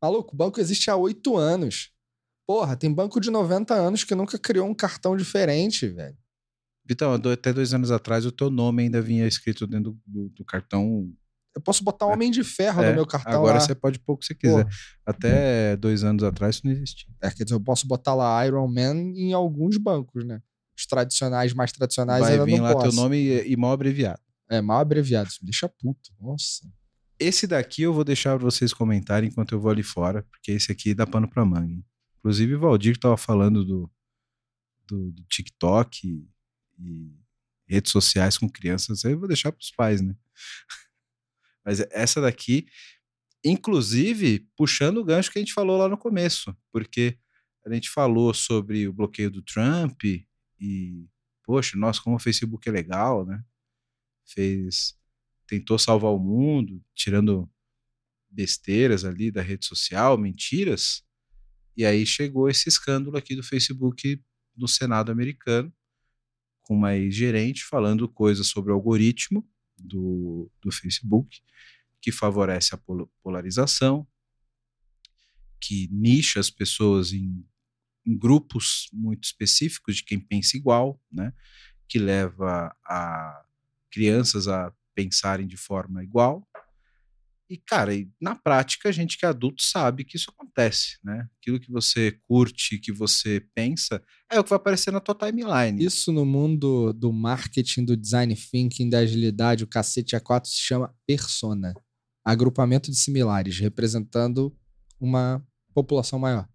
[0.00, 1.90] Maluco, o banco existe há oito anos.
[2.46, 6.16] Porra, tem banco de 90 anos que nunca criou um cartão diferente, velho.
[6.90, 10.44] Vitão, até dois anos atrás o teu nome ainda vinha escrito dentro do, do, do
[10.44, 11.10] cartão
[11.52, 12.14] eu posso botar um é.
[12.14, 13.32] Homem de Ferro é, no meu cartão.
[13.32, 13.60] Agora lá.
[13.60, 14.64] você pode pôr o que você quiser.
[14.64, 14.70] Pô.
[15.04, 17.12] Até dois anos atrás isso não existia.
[17.20, 20.40] É, quer dizer, eu posso botar lá Iron Man em alguns bancos, né?
[20.80, 22.88] os tradicionais, mais tradicionais, Vai ainda vir não lá posso.
[22.88, 24.20] teu nome e, e mal abreviado.
[24.48, 25.28] É, mal abreviado.
[25.28, 26.10] Isso me deixa puto.
[26.20, 26.66] Nossa.
[27.18, 30.72] Esse daqui eu vou deixar pra vocês comentarem enquanto eu vou ali fora, porque esse
[30.72, 31.78] aqui dá pano pra manga.
[32.18, 33.90] Inclusive, o Valdir tava falando do,
[34.86, 36.26] do, do TikTok
[36.80, 37.12] e,
[37.68, 40.14] redes sociais com crianças, aí eu vou deixar pros pais, né?
[41.64, 42.66] Mas essa daqui,
[43.44, 47.18] inclusive, puxando o gancho que a gente falou lá no começo, porque
[47.64, 50.02] a gente falou sobre o bloqueio do Trump
[50.58, 51.06] e,
[51.44, 53.42] poxa, nossa, como o Facebook é legal, né?
[54.26, 54.96] Fez,
[55.46, 57.48] tentou salvar o mundo, tirando
[58.28, 61.04] besteiras ali da rede social, mentiras,
[61.76, 64.22] e aí chegou esse escândalo aqui do Facebook
[64.56, 65.72] no Senado americano,
[66.70, 69.44] com uma gerente falando coisas sobre o algoritmo
[69.76, 71.40] do, do Facebook,
[72.00, 74.06] que favorece a pol- polarização,
[75.60, 77.44] que nicha as pessoas em,
[78.06, 81.32] em grupos muito específicos de quem pensa igual, né?
[81.88, 83.44] que leva a
[83.90, 86.48] crianças a pensarem de forma igual.
[87.50, 91.26] E, cara, e na prática, a gente que é adulto sabe que isso acontece, né?
[91.36, 94.00] Aquilo que você curte, que você pensa,
[94.30, 95.84] é o que vai aparecer na tua timeline.
[95.84, 100.94] Isso no mundo do marketing, do design thinking, da agilidade, o cacete A4 se chama
[101.04, 101.74] persona.
[102.24, 104.56] Agrupamento de similares, representando
[105.00, 105.44] uma
[105.74, 106.48] população maior.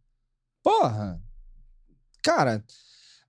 [0.64, 1.22] Porra!
[2.24, 2.64] Cara,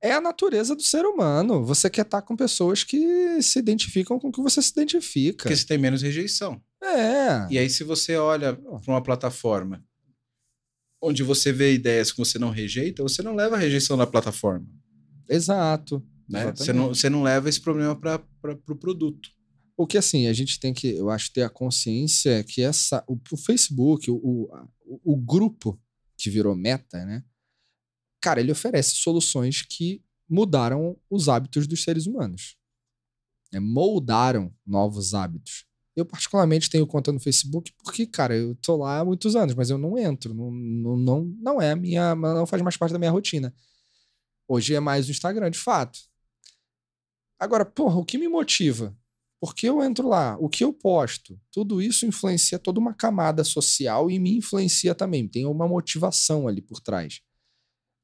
[0.01, 1.65] é a natureza do ser humano.
[1.65, 5.45] Você quer estar com pessoas que se identificam com o que você se identifica.
[5.45, 6.63] Porque você tem menos rejeição.
[6.83, 7.47] É.
[7.51, 9.85] E aí, se você olha para uma plataforma
[11.03, 14.67] onde você vê ideias que você não rejeita, você não leva a rejeição da plataforma.
[15.29, 16.05] Exato.
[16.29, 16.53] Né?
[16.53, 18.23] Você, não, você não leva esse problema para
[18.53, 19.31] o pro produto.
[19.77, 23.19] O que assim, a gente tem que, eu acho, ter a consciência que essa, o,
[23.31, 25.79] o Facebook, o, o, o grupo
[26.17, 27.23] que virou meta, né?
[28.23, 32.57] Cara, ele oferece soluções que mudaram os hábitos dos seres humanos.
[33.53, 35.66] né, moldaram novos hábitos.
[35.97, 39.71] Eu, particularmente, tenho conta no Facebook porque, cara, eu tô lá há muitos anos, mas
[39.71, 40.35] eu não entro.
[40.35, 42.15] Não, não, não, é a minha.
[42.15, 43.55] Não faz mais parte da minha rotina.
[44.47, 45.99] Hoje é mais o Instagram, de fato.
[47.39, 48.97] Agora, porra, o que me motiva?
[49.41, 50.37] Por que eu entro lá?
[50.39, 51.41] O que eu posto?
[51.51, 55.27] Tudo isso influencia toda uma camada social e me influencia também.
[55.27, 57.21] Tem uma motivação ali por trás.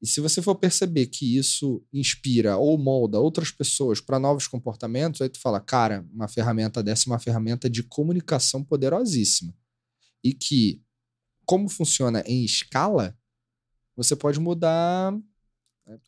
[0.03, 5.21] E se você for perceber que isso inspira ou molda outras pessoas para novos comportamentos,
[5.21, 9.53] aí tu fala, cara, uma ferramenta dessa é uma ferramenta de comunicação poderosíssima.
[10.21, 10.81] E que,
[11.45, 13.17] como funciona em escala,
[13.95, 15.13] você pode mudar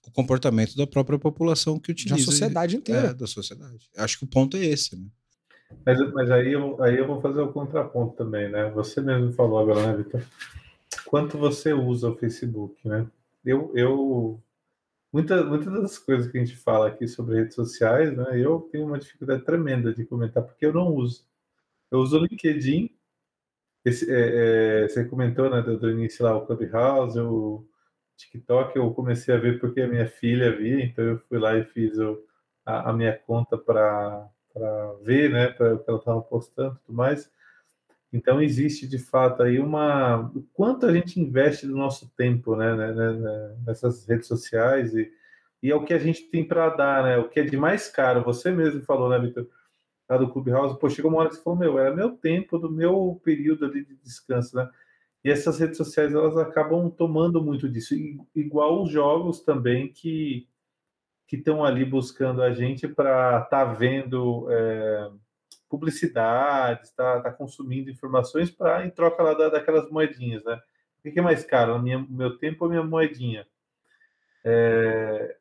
[0.05, 2.25] O comportamento da própria população que utiliza.
[2.25, 3.13] sociedade É, inteira.
[3.13, 3.89] da sociedade.
[3.95, 5.07] Acho que o ponto é esse, né?
[5.85, 8.69] Mas, mas aí, eu, aí eu vou fazer o contraponto também, né?
[8.71, 10.21] Você mesmo falou agora, né, Vitor?
[11.05, 13.07] Quanto você usa o Facebook, né?
[13.45, 14.43] Eu, eu
[15.13, 18.39] muitas muitas das coisas que a gente fala aqui sobre redes sociais, né?
[18.39, 21.25] Eu tenho uma dificuldade tremenda de comentar porque eu não uso.
[21.91, 22.89] Eu uso o LinkedIn.
[23.85, 27.67] Esse, é, é, você comentou, né, do, do início lá o Clubhouse, o
[28.17, 28.75] TikTok.
[28.77, 31.97] Eu comecei a ver porque a minha filha via, então eu fui lá e fiz
[31.99, 32.23] o,
[32.65, 34.29] a, a minha conta para
[35.03, 37.31] ver, né, para o que ela estava postando, e tudo mais.
[38.15, 42.73] Então existe de fato aí uma o quanto a gente investe do nosso tempo, né,
[42.75, 45.11] né, né, né, nessas redes sociais e,
[45.61, 47.89] e é o que a gente tem para dar, né, o que é de mais
[47.89, 48.23] caro.
[48.23, 49.47] Você mesmo falou, né, Vitor,
[50.09, 52.71] lá do Clubhouse, pô, chegou uma hora que você falou, meu, era meu tempo do
[52.71, 54.69] meu período ali de descanso, né?
[55.23, 57.95] E essas redes sociais elas acabam tomando muito disso,
[58.35, 60.47] igual os jogos também que
[61.27, 65.09] que estão ali buscando a gente para estar vendo é,
[65.69, 70.61] publicidades, tá, tá consumindo informações para em troca lá da, daquelas moedinhas, né?
[70.99, 73.45] O que é mais caro, minha, meu tempo ou minha moedinha?
[74.43, 75.37] É,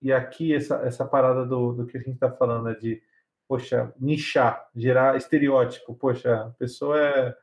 [0.00, 3.02] e aqui essa, essa parada do, do que a gente está falando, né, de,
[3.48, 7.36] poxa, nichar, gerar estereótipo, poxa, a pessoa é,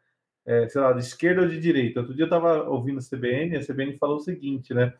[0.45, 1.99] é, sei lá, de esquerda ou de direita.
[1.99, 4.93] Outro dia eu estava ouvindo a CBN, a CBN falou o seguinte, né,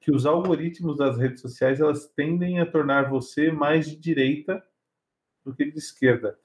[0.00, 4.62] que os algoritmos das redes sociais elas tendem a tornar você mais de direita
[5.44, 6.38] do que de esquerda.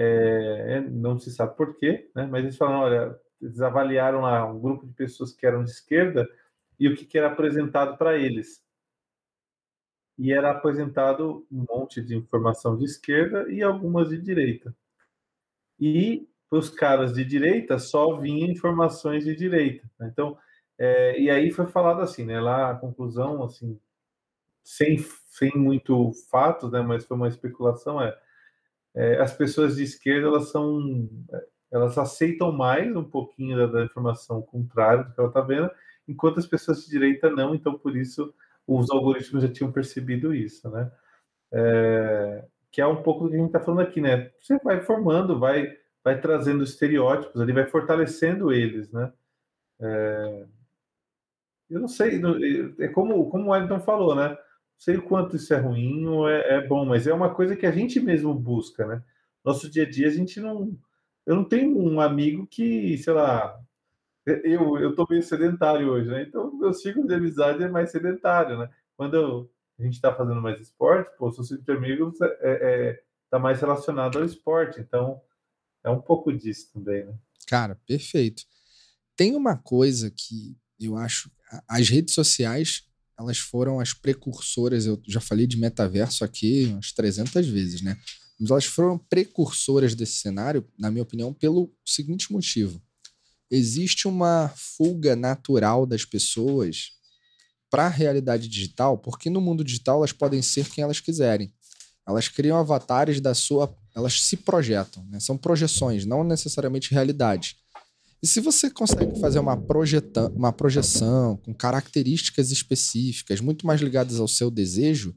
[0.00, 2.24] É, não se sabe por quê, né?
[2.30, 6.28] mas eles falaram, olha, eles avaliaram lá um grupo de pessoas que eram de esquerda
[6.78, 8.64] e o que, que era apresentado para eles.
[10.16, 14.72] E era apresentado um monte de informação de esquerda e algumas de direita.
[15.80, 19.90] E para os caras de direita só vinha informações de direita.
[19.98, 20.08] né?
[20.12, 20.38] Então,
[20.78, 22.40] é, e aí foi falado assim, né?
[22.40, 23.78] Lá a conclusão, assim,
[24.62, 26.80] sem, sem muito fatos, né?
[26.82, 28.16] Mas foi uma especulação é,
[28.98, 31.08] é, as pessoas de esquerda elas são
[31.70, 35.70] elas aceitam mais um pouquinho da, da informação contrária do que ela está vendo,
[36.08, 37.54] enquanto as pessoas de direita não.
[37.54, 38.34] Então por isso
[38.66, 40.90] os algoritmos já tinham percebido isso, né?
[41.52, 44.32] É, que é um pouco do que a gente está falando aqui, né?
[44.40, 49.12] Você vai formando, vai, vai trazendo estereótipos ali, vai fortalecendo eles, né?
[49.80, 50.46] É,
[51.70, 52.20] eu não sei,
[52.80, 54.36] é como, como o Wellington falou, né?
[54.78, 57.66] Sei o quanto isso é ruim ou é, é, bom, mas é uma coisa que
[57.66, 59.02] a gente mesmo busca, né?
[59.44, 60.78] Nosso dia a dia a gente não.
[61.26, 63.60] Eu não tenho um amigo que, sei lá,
[64.24, 66.22] eu, eu tô meio sedentário hoje, né?
[66.22, 68.70] Então, meu ciclo de amizade é mais sedentário, né?
[68.96, 73.02] Quando eu, a gente está fazendo mais esporte, pô, seu ciclo de amigos é, é,
[73.30, 74.80] tá mais relacionado ao esporte.
[74.80, 75.20] Então,
[75.84, 77.14] é um pouco disso também, né?
[77.46, 78.44] Cara, perfeito.
[79.16, 81.30] Tem uma coisa que eu acho
[81.66, 82.87] as redes sociais
[83.18, 87.98] elas foram as precursoras, eu já falei de metaverso aqui umas 300 vezes, né?
[88.38, 92.80] Mas elas foram precursoras desse cenário, na minha opinião, pelo seguinte motivo.
[93.50, 96.92] Existe uma fuga natural das pessoas
[97.68, 101.52] para a realidade digital, porque no mundo digital elas podem ser quem elas quiserem.
[102.06, 103.74] Elas criam avatares da sua.
[103.94, 105.18] Elas se projetam, né?
[105.18, 107.56] são projeções, não necessariamente realidade.
[108.22, 114.18] E se você consegue fazer uma, projeta uma projeção com características específicas, muito mais ligadas
[114.18, 115.16] ao seu desejo,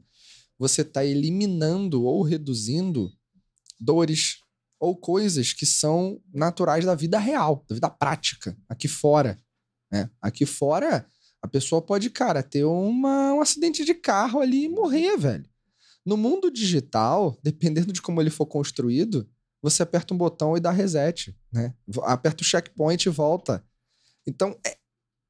[0.58, 3.10] você está eliminando ou reduzindo
[3.80, 4.38] dores
[4.78, 9.38] ou coisas que são naturais da vida real, da vida prática, aqui fora.
[9.90, 10.08] Né?
[10.20, 11.06] Aqui fora,
[11.42, 15.44] a pessoa pode, cara, ter uma, um acidente de carro ali e morrer, velho.
[16.04, 19.28] No mundo digital, dependendo de como ele for construído,
[19.62, 21.72] você aperta um botão e dá reset, né?
[22.02, 23.64] Aperta o checkpoint e volta.
[24.26, 24.76] Então, é,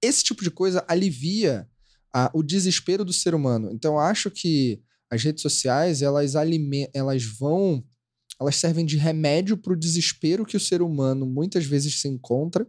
[0.02, 1.68] esse tipo de coisa alivia
[2.12, 3.70] a, o desespero do ser humano.
[3.70, 6.32] Então, eu acho que as redes sociais, elas,
[6.94, 7.84] elas vão...
[8.40, 12.66] Elas servem de remédio para o desespero que o ser humano muitas vezes se encontra,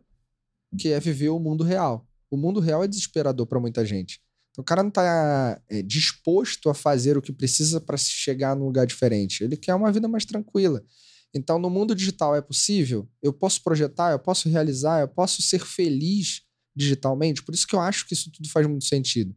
[0.77, 2.05] que é viver o mundo real.
[2.29, 4.21] O mundo real é desesperador para muita gente.
[4.51, 8.65] Então, o cara não está é, disposto a fazer o que precisa para chegar num
[8.65, 9.43] lugar diferente.
[9.43, 10.83] Ele quer uma vida mais tranquila.
[11.33, 13.09] Então, no mundo digital é possível?
[13.21, 16.41] Eu posso projetar, eu posso realizar, eu posso ser feliz
[16.75, 17.43] digitalmente?
[17.43, 19.35] Por isso que eu acho que isso tudo faz muito sentido.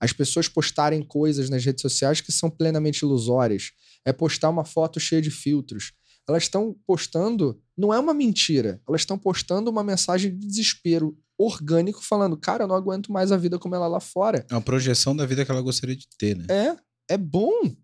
[0.00, 3.72] As pessoas postarem coisas nas redes sociais que são plenamente ilusórias.
[4.04, 5.92] É postar uma foto cheia de filtros.
[6.28, 12.02] Elas estão postando, não é uma mentira, elas estão postando uma mensagem de desespero orgânico,
[12.04, 14.44] falando, cara, eu não aguento mais a vida como ela lá fora.
[14.50, 16.46] É uma projeção da vida que ela gostaria de ter, né?
[16.50, 17.74] É, é bom.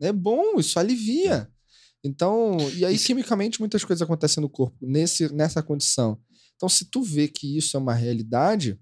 [0.00, 1.48] É bom, isso alivia.
[1.52, 1.55] É.
[2.04, 6.20] Então, e aí quimicamente muitas coisas acontecem no corpo nesse, nessa condição.
[6.54, 8.78] Então, se tu vê que isso é uma realidade,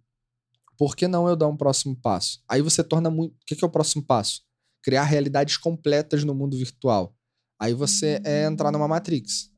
[0.77, 2.43] por que não eu dar um próximo passo?
[2.49, 3.35] Aí você torna muito.
[3.35, 4.43] O que é o próximo passo?
[4.83, 7.17] Criar realidades completas no mundo virtual.
[7.59, 9.51] Aí você é entrar numa Matrix.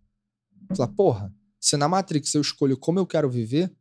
[0.77, 3.74] Fala, porra, se na Matrix eu escolho como eu quero viver,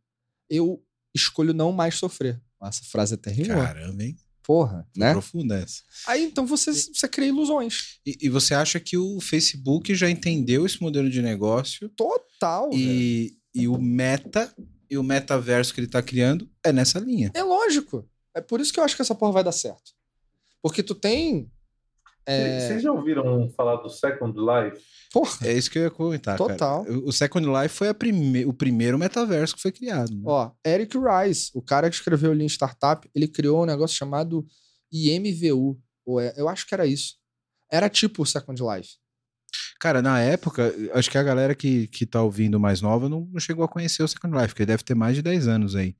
[0.49, 0.83] eu
[1.13, 2.41] escolho não mais sofrer.
[2.63, 3.57] Essa frase é terrível.
[3.57, 4.17] Caramba, hein?
[4.45, 5.11] Porra, né?
[5.11, 5.81] Profunda essa.
[6.07, 7.99] Aí então você, você cria ilusões.
[8.05, 11.89] E, e, você acha que o Facebook já entendeu esse modelo de negócio?
[11.89, 12.69] Total.
[12.71, 14.53] E, e o meta
[14.89, 17.31] e o metaverso que ele tá criando é nessa linha.
[17.33, 18.07] É lógico.
[18.35, 19.93] É por isso que eu acho que essa porra vai dar certo.
[20.61, 21.51] Porque tu tem
[22.25, 22.59] é...
[22.59, 24.83] Vocês já ouviram falar do Second Life?
[25.11, 25.47] Porra.
[25.47, 26.37] É isso que eu ia comentar.
[26.37, 26.83] Total.
[26.83, 26.99] Cara.
[26.99, 28.45] O Second Life foi prime...
[28.45, 30.11] o primeiro metaverso que foi criado.
[30.11, 30.23] Né?
[30.25, 34.45] Ó, Eric Rice, o cara que escreveu o Lean Startup, ele criou um negócio chamado
[34.91, 35.79] IMVU.
[36.19, 37.15] É, eu acho que era isso.
[37.71, 38.95] Era tipo o Second Life.
[39.79, 43.39] Cara, na época, acho que a galera que, que tá ouvindo mais nova não, não
[43.39, 45.95] chegou a conhecer o Second Life, porque deve ter mais de 10 anos aí.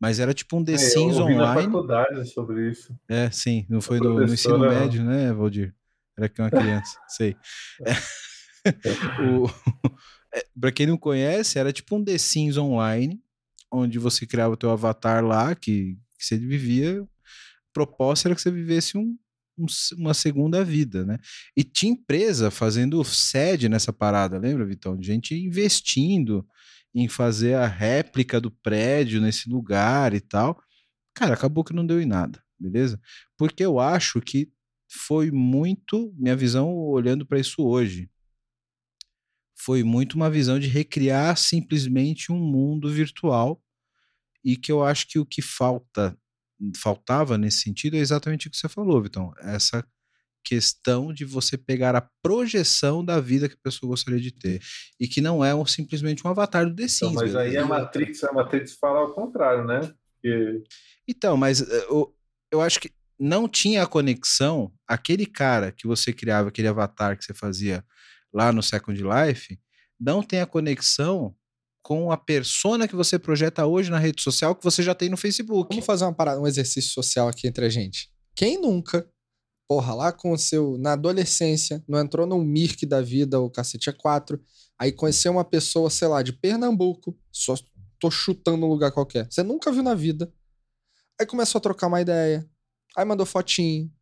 [0.00, 1.38] Mas era tipo um The é, Sims online.
[1.38, 2.94] Na faculdade sobre isso.
[3.08, 3.66] É, sim.
[3.68, 5.74] Não foi no, no, ensino médio, né, Valdir?
[6.16, 7.36] Era que uma criança, sei.
[7.84, 8.72] É.
[9.22, 9.48] o,
[10.34, 13.20] é, pra quem não conhece, era tipo um The Sims online,
[13.70, 17.02] onde você criava o teu avatar lá, que, que você vivia.
[17.02, 17.06] A
[17.72, 19.16] proposta era que você vivesse um,
[19.58, 19.66] um,
[19.96, 21.18] uma segunda vida, né?
[21.56, 25.00] E tinha empresa fazendo sede nessa parada, lembra, Vitão?
[25.00, 26.46] Gente investindo
[26.96, 30.58] em fazer a réplica do prédio nesse lugar e tal.
[31.14, 32.98] Cara, acabou que não deu em nada, beleza?
[33.36, 34.50] Porque eu acho que
[34.90, 38.10] foi muito, minha visão olhando para isso hoje,
[39.58, 43.62] foi muito uma visão de recriar simplesmente um mundo virtual
[44.42, 46.18] e que eu acho que o que falta
[46.82, 49.86] faltava nesse sentido é exatamente o que você falou, Vitão, essa
[50.46, 54.62] questão de você pegar a projeção da vida que a pessoa gostaria de ter.
[55.00, 57.12] E que não é um, simplesmente um avatar do The Sims.
[57.12, 59.80] Então, mas aí a Matrix, a Matrix fala ao contrário, né?
[60.14, 60.62] Porque...
[61.08, 62.14] Então, mas eh, eu,
[62.52, 67.24] eu acho que não tinha a conexão, aquele cara que você criava, aquele avatar que
[67.24, 67.84] você fazia
[68.32, 69.58] lá no Second Life,
[69.98, 71.34] não tem a conexão
[71.82, 75.16] com a persona que você projeta hoje na rede social que você já tem no
[75.16, 75.70] Facebook.
[75.70, 78.10] Vamos fazer uma parada, um exercício social aqui entre a gente.
[78.34, 79.08] Quem nunca,
[79.68, 80.78] porra, lá com o seu.
[80.78, 84.40] Na adolescência, não entrou num Mirk da vida, o cacete é 4,
[84.78, 87.54] aí conheceu uma pessoa, sei lá, de Pernambuco, só
[87.98, 89.26] tô chutando um lugar qualquer.
[89.30, 90.32] Você nunca viu na vida.
[91.18, 92.48] Aí começou a trocar uma ideia.
[92.96, 93.92] Aí mandou fotinho.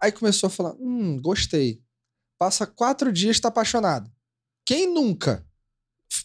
[0.00, 1.82] Aí começou a falar: hum, gostei.
[2.38, 4.10] Passa quatro dias, tá apaixonado.
[4.64, 5.46] Quem nunca?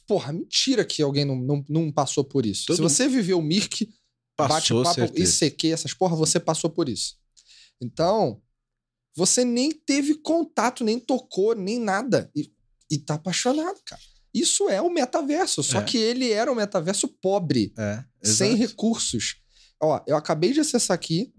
[0.05, 2.65] Porra, mentira que alguém não, não, não passou por isso.
[2.67, 3.89] Todo Se você viveu o Mirk,
[4.37, 7.17] bate-papo, ICQ, essas porra, você passou por isso.
[7.79, 8.41] Então,
[9.15, 12.29] você nem teve contato, nem tocou, nem nada.
[12.35, 12.51] E,
[12.89, 14.01] e tá apaixonado, cara.
[14.33, 15.83] Isso é o metaverso, só é.
[15.83, 19.35] que ele era um metaverso pobre, é, sem recursos.
[19.81, 21.33] Ó, eu acabei de acessar aqui,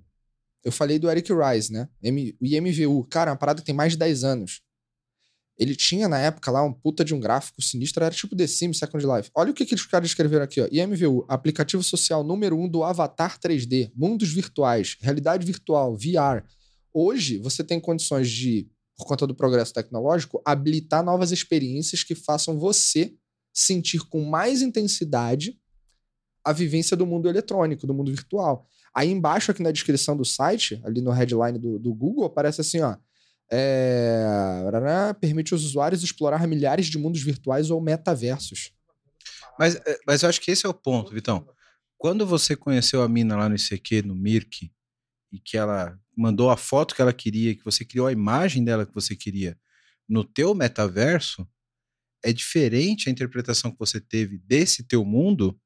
[0.64, 1.88] eu falei do Eric Rice, né?
[2.02, 3.04] M, o IMVU.
[3.04, 4.60] Cara, uma parada que tem mais de 10 anos.
[5.58, 8.78] Ele tinha, na época, lá, um puta de um gráfico sinistro, era tipo The Sims
[8.78, 9.30] Second Life.
[9.34, 10.68] Olha o que, que os caras escreveram aqui, ó.
[10.70, 16.44] IMVU, aplicativo social número um do Avatar 3D, mundos virtuais, realidade virtual, VR.
[16.92, 22.58] Hoje, você tem condições de, por conta do progresso tecnológico, habilitar novas experiências que façam
[22.58, 23.14] você
[23.52, 25.58] sentir com mais intensidade
[26.44, 28.66] a vivência do mundo eletrônico, do mundo virtual.
[28.94, 32.80] Aí embaixo, aqui na descrição do site, ali no headline do, do Google, aparece assim,
[32.80, 32.96] ó
[33.54, 38.72] é, permite os usuários explorar milhares de mundos virtuais ou metaversos.
[39.58, 41.46] Mas, é, mas eu acho que esse é o ponto, Vitão.
[41.98, 44.72] Quando você conheceu a mina lá no ICQ, no Mirk,
[45.30, 48.86] e que ela mandou a foto que ela queria, que você criou a imagem dela
[48.86, 49.58] que você queria
[50.08, 51.48] no teu metaverso,
[52.24, 55.58] é diferente a interpretação que você teve desse teu mundo,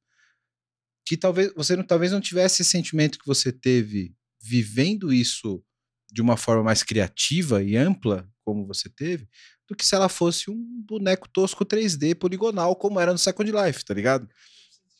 [1.04, 5.62] que talvez você não, talvez não tivesse esse sentimento que você teve vivendo isso
[6.10, 9.28] de uma forma mais criativa e ampla, como você teve,
[9.68, 13.84] do que se ela fosse um boneco tosco 3D poligonal, como era no Second Life,
[13.84, 14.28] tá ligado?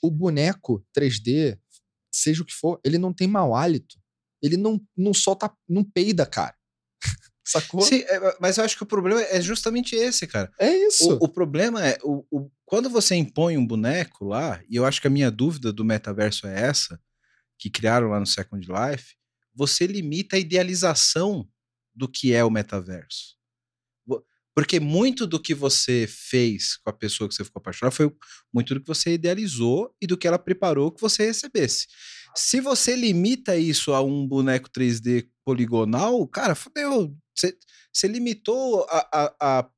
[0.02, 1.59] O boneco 3D,
[2.10, 3.97] seja o que for, ele não tem mau hálito.
[4.43, 6.55] Ele não, não solta, não peida, cara.
[7.45, 7.81] Sacou?
[7.83, 10.53] Sim, é, mas eu acho que o problema é justamente esse, cara.
[10.59, 11.13] É isso.
[11.15, 15.01] O, o problema é, o, o, quando você impõe um boneco lá, e eu acho
[15.01, 17.01] que a minha dúvida do metaverso é essa,
[17.59, 19.15] que criaram lá no Second Life,
[19.55, 21.49] você limita a idealização
[21.95, 23.37] do que é o metaverso.
[24.57, 28.11] Porque muito do que você fez com a pessoa que você ficou apaixonado foi
[28.51, 31.87] muito do que você idealizou e do que ela preparou que você recebesse.
[32.37, 37.17] Se você limita isso a um boneco 3D poligonal, cara, fodeu.
[37.35, 39.71] Você, limitou a, a, a,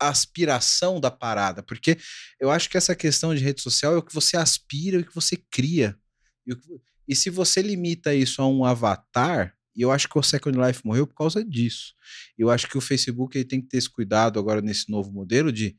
[0.00, 1.62] aspiração da parada.
[1.62, 1.96] Porque
[2.40, 5.06] eu acho que essa questão de rede social é o que você aspira e o
[5.06, 5.96] que você cria.
[6.44, 10.22] E que, e se você limita isso a um avatar, e eu acho que o
[10.22, 11.94] Second Life morreu por causa disso.
[12.36, 15.52] Eu acho que o Facebook ele tem que ter esse cuidado agora nesse novo modelo
[15.52, 15.76] de,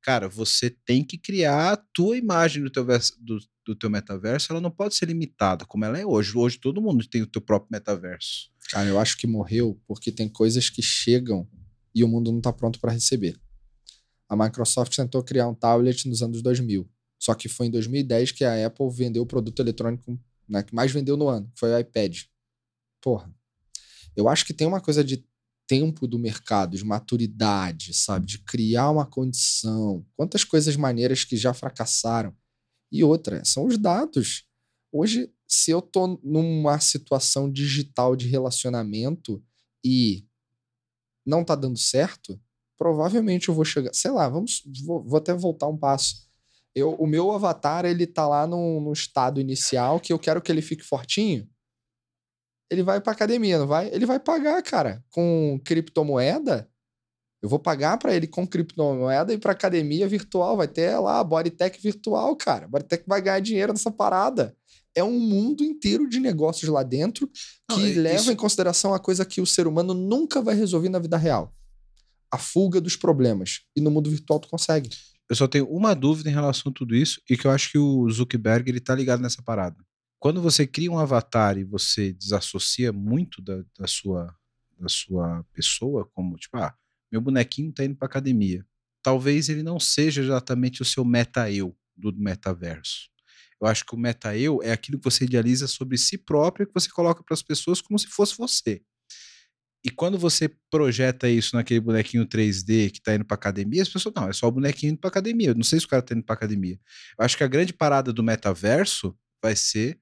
[0.00, 2.86] cara, você tem que criar a tua imagem do teu,
[3.20, 3.38] do,
[3.72, 6.36] do teu metaverso, ela não pode ser limitada como ela é hoje.
[6.36, 8.50] Hoje todo mundo tem o teu próprio metaverso.
[8.70, 11.48] Cara, eu acho que morreu porque tem coisas que chegam
[11.94, 13.38] e o mundo não está pronto para receber.
[14.28, 16.88] A Microsoft tentou criar um tablet nos anos 2000.
[17.18, 20.18] Só que foi em 2010 que a Apple vendeu o produto eletrônico
[20.48, 22.22] né, que mais vendeu no ano, foi o iPad.
[23.00, 23.32] Porra.
[24.16, 25.24] Eu acho que tem uma coisa de
[25.66, 28.26] tempo do mercado, de maturidade, sabe?
[28.26, 30.04] De criar uma condição.
[30.16, 32.34] Quantas coisas maneiras que já fracassaram.
[32.90, 34.44] E outra, são os dados.
[34.92, 39.42] Hoje, se eu tô numa situação digital de relacionamento
[39.84, 40.26] e
[41.24, 42.40] não tá dando certo,
[42.76, 43.92] provavelmente eu vou chegar.
[43.92, 44.62] Sei lá, vamos.
[44.84, 46.28] Vou, vou até voltar um passo
[46.78, 50.50] eu, o meu avatar, ele tá lá no, no estado inicial que eu quero que
[50.50, 51.48] ele fique fortinho.
[52.70, 53.88] Ele vai pra academia, não vai?
[53.92, 56.70] Ele vai pagar, cara, com criptomoeda.
[57.40, 60.56] Eu vou pagar para ele com criptomoeda e para academia virtual.
[60.56, 62.64] Vai ter lá a Bodytech virtual, cara.
[62.64, 64.56] A Bodytech vai ganhar dinheiro nessa parada.
[64.94, 68.32] É um mundo inteiro de negócios lá dentro que não, leva isso...
[68.32, 71.54] em consideração a coisa que o ser humano nunca vai resolver na vida real.
[72.30, 73.60] A fuga dos problemas.
[73.76, 74.90] E no mundo virtual tu consegue.
[75.30, 77.78] Eu só tenho uma dúvida em relação a tudo isso e que eu acho que
[77.78, 79.76] o Zuckerberg ele tá ligado nessa parada.
[80.18, 84.34] Quando você cria um avatar e você desassocia muito da, da sua
[84.78, 86.72] da sua pessoa, como tipo, ah,
[87.10, 88.64] meu bonequinho tá indo pra academia.
[89.02, 93.08] Talvez ele não seja exatamente o seu meta-eu do metaverso.
[93.60, 96.88] Eu acho que o meta-eu é aquilo que você idealiza sobre si próprio que você
[96.88, 98.82] coloca para as pessoas como se fosse você.
[99.84, 104.14] E quando você projeta isso naquele bonequinho 3D que tá indo pra academia, as pessoas,
[104.14, 105.50] não, é só o bonequinho indo pra academia.
[105.50, 106.78] Eu não sei se o cara tá indo pra academia.
[107.18, 109.98] Eu acho que a grande parada do metaverso vai ser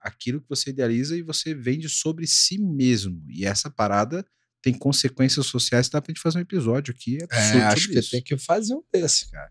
[0.00, 3.22] aquilo que você idealiza e você vende sobre si mesmo.
[3.28, 4.24] E essa parada
[4.62, 7.18] tem consequências sociais, dá pra gente fazer um episódio aqui.
[7.30, 8.10] É, acho que isso.
[8.10, 9.50] tem que fazer um desse, cara.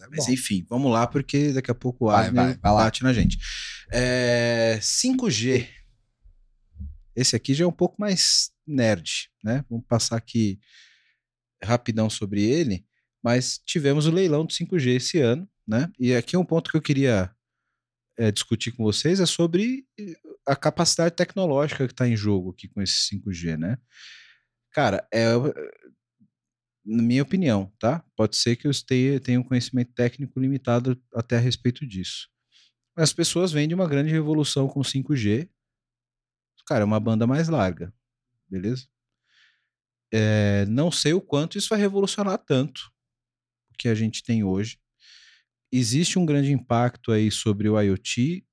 [0.00, 0.32] É Mas bom.
[0.32, 3.38] enfim, vamos lá, porque daqui a pouco o Adner bate na gente.
[3.90, 5.68] É, 5G
[7.16, 9.64] Esse aqui já é um pouco mais nerd, né?
[9.68, 10.60] Vamos passar aqui
[11.62, 12.86] rapidão sobre ele,
[13.22, 15.90] mas tivemos o leilão do 5G esse ano, né?
[15.98, 17.34] E aqui é um ponto que eu queria
[18.16, 20.14] é, discutir com vocês é sobre eh,
[20.46, 23.76] a capacidade tecnológica que está em jogo aqui com esse 5G, né?
[24.72, 25.24] Cara, é,
[26.84, 28.04] na minha opinião, tá?
[28.16, 32.28] Pode ser que eu tenha, tenha um conhecimento técnico limitado até a respeito disso.
[32.96, 35.48] As pessoas vêm de uma grande revolução com 5G.
[36.66, 37.92] Cara, é uma banda mais larga,
[38.48, 38.86] beleza?
[40.12, 42.90] É, não sei o quanto isso vai revolucionar tanto
[43.72, 44.78] o que a gente tem hoje.
[45.72, 48.44] Existe um grande impacto aí sobre o IoT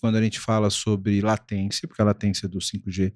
[0.00, 3.14] quando a gente fala sobre latência, porque a latência do 5G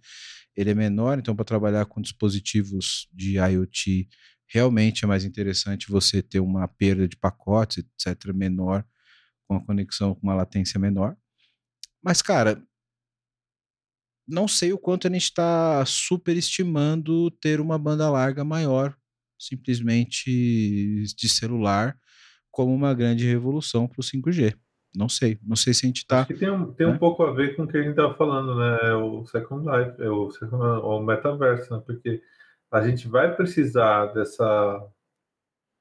[0.56, 4.08] ele é menor, então para trabalhar com dispositivos de IoT
[4.48, 8.84] realmente é mais interessante você ter uma perda de pacotes, etc., menor,
[9.46, 11.16] com a conexão com uma latência menor.
[12.02, 12.62] Mas, cara,
[14.26, 18.96] não sei o quanto a gente está superestimando ter uma banda larga maior,
[19.38, 21.98] simplesmente de celular,
[22.50, 24.56] como uma grande revolução para o 5G.
[24.96, 26.24] Não sei, não sei se a gente está.
[26.24, 26.92] Tem, um, tem né?
[26.94, 28.78] um pouco a ver com o que a gente estava falando, né?
[28.82, 31.82] É o Second Life, é o, second, o metaverso, né?
[31.84, 32.22] Porque
[32.70, 34.88] a gente vai precisar dessa,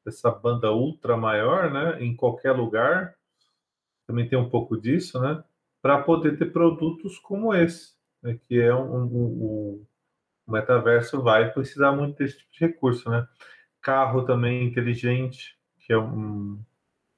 [0.05, 2.03] dessa banda ultra maior, né?
[2.03, 3.15] Em qualquer lugar.
[4.05, 5.41] Também tem um pouco disso, né?
[5.81, 9.85] Para poder ter produtos como esse né, que é um, um, um,
[10.47, 13.25] o metaverso vai precisar muito desse tipo de recurso, né?
[13.81, 16.59] Carro também inteligente, que é, um,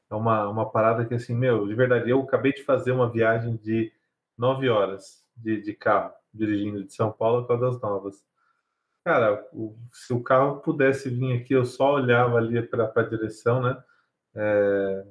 [0.09, 3.55] é uma, uma parada que, assim, meu, de verdade, eu acabei de fazer uma viagem
[3.57, 3.91] de
[4.37, 8.25] nove horas de, de carro, dirigindo de São Paulo a Caldas Novas.
[9.03, 13.61] Cara, o, se o carro pudesse vir aqui, eu só olhava ali para a direção,
[13.61, 13.77] né?
[14.35, 15.05] É,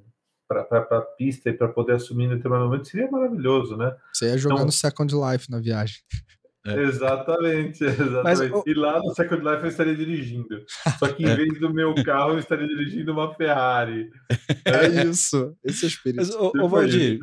[0.47, 3.97] para a pista e para poder assumir em determinado momento seria maravilhoso, né?
[4.13, 5.99] Você ia jogando então, Second Life na viagem.
[6.67, 6.83] É.
[6.83, 8.23] Exatamente, exatamente.
[8.23, 10.65] Mas, e lá no Second Life eu estaria dirigindo.
[10.99, 11.37] Só que em é.
[11.37, 14.11] vez do meu carro, eu estaria dirigindo uma Ferrari.
[14.67, 15.57] É, isso.
[15.63, 16.17] Esse é o espírito.
[16.17, 17.21] Mas, ô, ô Valdir,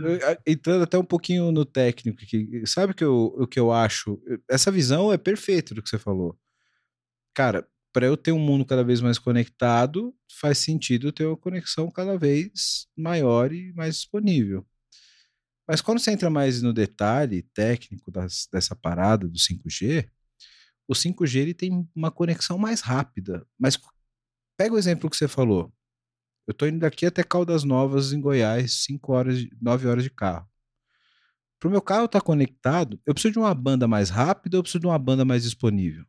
[0.48, 4.18] entrando até um pouquinho no técnico, que, sabe que eu, o que eu acho?
[4.50, 6.38] Essa visão é perfeita do que você falou.
[7.34, 11.92] Cara, para eu ter um mundo cada vez mais conectado, faz sentido ter uma conexão
[11.92, 14.66] cada vez maior e mais disponível.
[15.68, 20.10] Mas quando você entra mais no detalhe técnico das, dessa parada do 5G,
[20.88, 23.46] o 5G ele tem uma conexão mais rápida.
[23.58, 23.80] Mas
[24.58, 25.74] pega o exemplo que você falou.
[26.46, 30.50] Eu estou indo daqui até Caldas Novas, em Goiás, 5 horas, 9 horas de carro.
[31.58, 34.62] Para o meu carro estar tá conectado, eu preciso de uma banda mais rápida eu
[34.62, 36.06] preciso de uma banda mais disponível?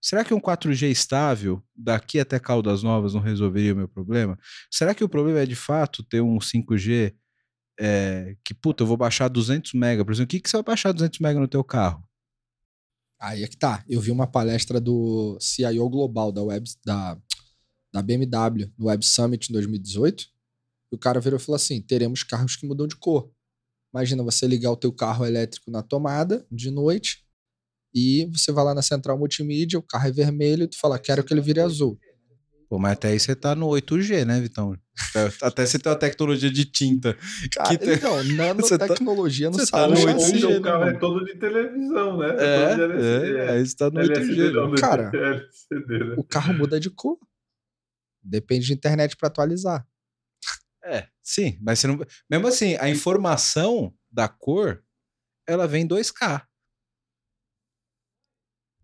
[0.00, 4.38] Será que um 4G estável daqui até Caldas Novas não resolveria o meu problema?
[4.70, 7.14] Será que o problema é de fato ter um 5G
[7.82, 10.64] é, que, puta, eu vou baixar 200 MB, por exemplo, o que, que você vai
[10.64, 12.06] baixar 200 MB no teu carro?
[13.18, 13.82] Aí é que tá.
[13.88, 17.18] Eu vi uma palestra do CIO Global da, Web, da,
[17.90, 20.24] da BMW no Web Summit em 2018.
[20.92, 23.30] E o cara virou e falou assim: teremos carros que mudam de cor.
[23.94, 27.24] Imagina você ligar o teu carro elétrico na tomada de noite
[27.94, 31.24] e você vai lá na central multimídia, o carro é vermelho, e tu fala, quero
[31.24, 31.98] que ele vire azul.
[32.70, 34.78] Pô, mas até aí você tá no 8G, né, Vitão?
[35.42, 37.18] Até você tem uma tecnologia de tinta.
[37.52, 39.96] Cara, que Então, nanotecnologia no salão.
[39.96, 42.28] Tá no 8G, o carro é todo de televisão, né?
[42.38, 44.70] É, é, é, aí você tá no LCD, 8G.
[44.70, 44.76] Né?
[44.80, 46.14] Cara, LCD, né?
[46.16, 47.18] o carro muda de cor.
[48.22, 49.84] Depende de internet para atualizar.
[50.84, 51.98] É, sim, mas você não...
[52.30, 54.80] mesmo assim, a informação da cor,
[55.44, 56.46] ela vem 2K.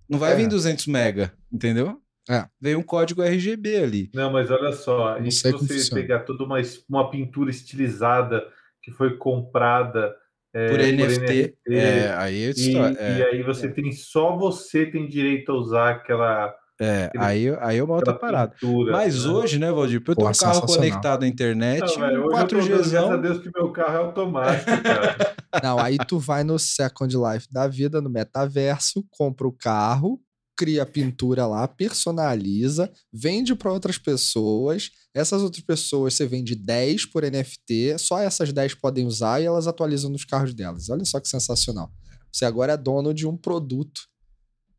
[0.08, 0.36] Não vai é.
[0.36, 2.02] vir 200 mega, entendeu?
[2.28, 2.46] É.
[2.60, 4.10] Vem um código RGB ali.
[4.14, 8.46] Não, mas olha só, e se você pegar toda uma, uma pintura estilizada
[8.82, 10.14] que foi comprada
[10.52, 14.36] é, por, NFT, por NFT é, aí é e, é, e, aí você tem só
[14.36, 18.52] você tem direito a usar aquela é, aí, aí é uma outra parada.
[18.52, 19.32] Pintura, Mas né?
[19.32, 22.68] hoje, né, Valdir, para eu ter um carro conectado à internet, não, véio, 4G.
[22.68, 25.16] Graças a Deus que meu carro é automático, cara.
[25.64, 30.20] não, aí tu vai no Second Life da vida, no metaverso, compra o carro,
[30.56, 34.90] cria a pintura lá, personaliza, vende para outras pessoas.
[35.14, 39.66] Essas outras pessoas você vende 10 por NFT, só essas 10 podem usar e elas
[39.66, 40.88] atualizam nos carros delas.
[40.88, 41.92] Olha só que sensacional.
[42.32, 44.02] Você agora é dono de um produto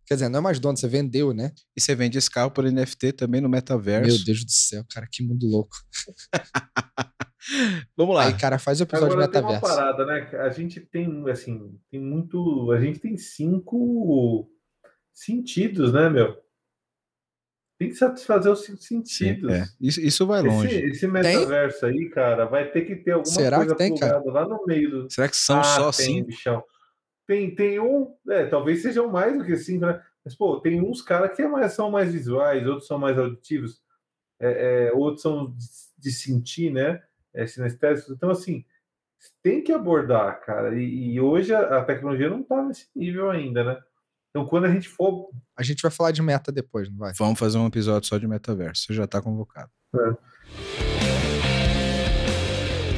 [0.08, 1.52] Quer dizer, não é mais dono, você vendeu, né?
[1.76, 4.16] E você vende esse carro por NFT também no metaverso.
[4.16, 5.76] Meu Deus do céu, cara, que mundo louco.
[7.96, 8.28] Vamos lá.
[8.28, 9.62] Aí, cara, faz o episódio Agora, do metaverso.
[9.62, 10.30] Tem uma parada, né?
[10.40, 12.72] A gente tem, assim, tem muito.
[12.72, 14.50] A gente tem cinco
[15.18, 16.38] sentidos, né, meu?
[17.80, 19.12] Tem que satisfazer os sentidos.
[19.12, 19.66] Sim, é.
[19.80, 20.68] isso, isso vai longe.
[20.68, 21.90] Esse, esse metaverso tem?
[21.90, 24.22] aí, cara, vai ter que ter alguma Será coisa que tem, cara?
[24.26, 25.12] lá no meio do.
[25.12, 26.28] Será que são ah, só tem, cinco?
[26.28, 26.64] Bichão.
[27.28, 30.04] tem, tem um, é, talvez sejam mais do que cinco, né?
[30.24, 33.82] Mas, pô, tem uns caras que é mais, são mais visuais, outros são mais auditivos,
[34.40, 35.66] é, é, outros são de,
[35.98, 37.02] de sentir, né?
[37.34, 38.16] É, sinestésicos.
[38.16, 38.66] Então, assim,
[39.44, 40.76] tem que abordar, cara.
[40.76, 43.84] E, e hoje a, a, tecnologia não está nesse nível ainda, né?
[44.38, 45.30] Então, quando a gente for.
[45.58, 47.12] A gente vai falar de meta depois, não vai?
[47.18, 48.84] Vamos fazer um episódio só de metaverso.
[48.86, 49.70] Você já está convocado.
[49.96, 50.14] É.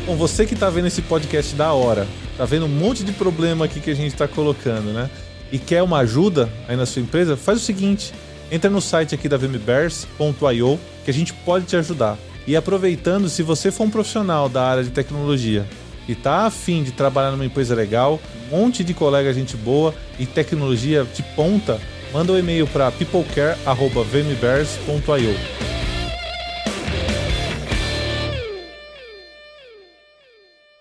[0.05, 2.05] Bom, você que está vendo esse podcast da hora,
[2.37, 5.09] tá vendo um monte de problema aqui que a gente está colocando, né?
[5.49, 8.13] E quer uma ajuda aí na sua empresa, faz o seguinte:
[8.51, 12.17] entra no site aqui da vmbears.io que a gente pode te ajudar.
[12.45, 15.65] E aproveitando, se você for um profissional da área de tecnologia
[16.09, 20.25] e tá afim de trabalhar numa empresa legal, um monte de colega gente boa e
[20.25, 21.79] tecnologia de ponta,
[22.11, 25.35] manda um e-mail para peoplecare@vmbears.io.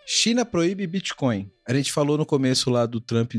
[0.07, 1.53] China proíbe Bitcoin.
[1.69, 3.35] A gente falou no começo lá do Trump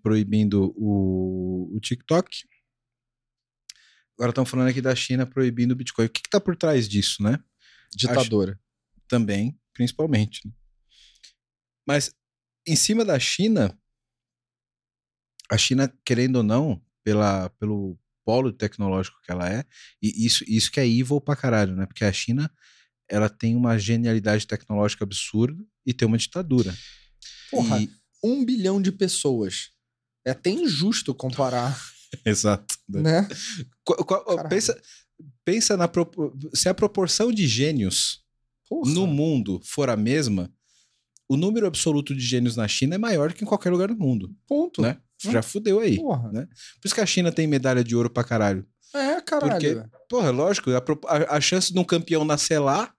[0.00, 2.44] proibindo o, o TikTok.
[4.16, 6.06] Agora estão falando aqui da China proibindo o Bitcoin.
[6.06, 7.40] O que está por trás disso, né?
[7.92, 8.56] Ditadora.
[9.08, 10.46] Também, principalmente.
[10.46, 10.52] Né?
[11.86, 12.14] Mas
[12.66, 13.76] em cima da China,
[15.50, 19.64] a China, querendo ou não, pela, pelo polo tecnológico que ela é,
[20.02, 21.86] e isso, isso que é evil pra caralho, né?
[21.86, 22.50] Porque a China
[23.08, 26.76] ela tem uma genialidade tecnológica absurda e tem uma ditadura.
[27.50, 27.90] Porra, e...
[28.22, 29.70] um bilhão de pessoas.
[30.24, 31.76] É até injusto comparar
[32.24, 32.74] Exato.
[32.88, 33.26] Né?
[34.48, 34.80] pensa,
[35.44, 35.90] pensa na
[36.54, 38.22] se a proporção de gênios
[38.68, 38.92] Porra.
[38.92, 40.52] no mundo for a mesma,
[41.30, 44.34] o número absoluto de gênios na China é maior que em qualquer lugar do mundo.
[44.48, 44.82] Ponto.
[44.82, 44.98] Né?
[45.16, 45.96] Já fudeu aí.
[45.96, 46.32] Porra.
[46.32, 46.46] Né?
[46.80, 48.66] Por isso que a China tem medalha de ouro pra caralho.
[48.92, 49.52] É, caralho.
[49.52, 52.92] Porque, porra, lógico, a, a, a chance de um campeão nascer lá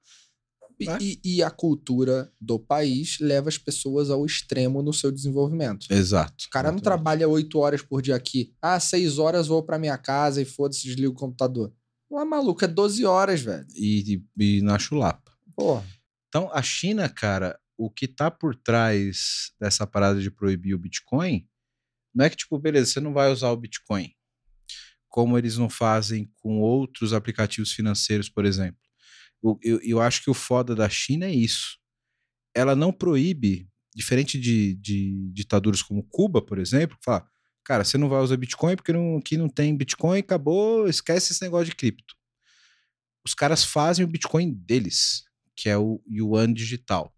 [0.80, 0.98] né?
[1.00, 5.86] E, e, a cultura do país leva as pessoas ao extremo no seu desenvolvimento.
[5.92, 6.46] Exato.
[6.48, 8.54] O cara não trabalha oito horas por dia aqui.
[8.62, 11.72] Ah, seis horas vou para minha casa e foda-se, desligo o computador.
[12.10, 13.66] Lá, maluco, é 12 horas, velho.
[13.76, 15.32] E, e, e na chulapa.
[15.56, 15.86] Porra.
[16.28, 21.48] Então, a China, cara, o que tá por trás dessa parada de proibir o Bitcoin
[22.14, 24.14] não é que, tipo, beleza, você não vai usar o Bitcoin.
[25.08, 28.82] Como eles não fazem com outros aplicativos financeiros, por exemplo
[29.64, 31.78] eu, eu acho que o foda da China é isso.
[32.54, 37.28] Ela não proíbe, diferente de, de ditaduras como Cuba, por exemplo, que fala,
[37.64, 41.42] cara, você não vai usar Bitcoin porque não, aqui não tem Bitcoin, acabou, esquece esse
[41.42, 42.16] negócio de cripto.
[43.26, 45.24] Os caras fazem o Bitcoin deles,
[45.56, 47.16] que é o Yuan digital.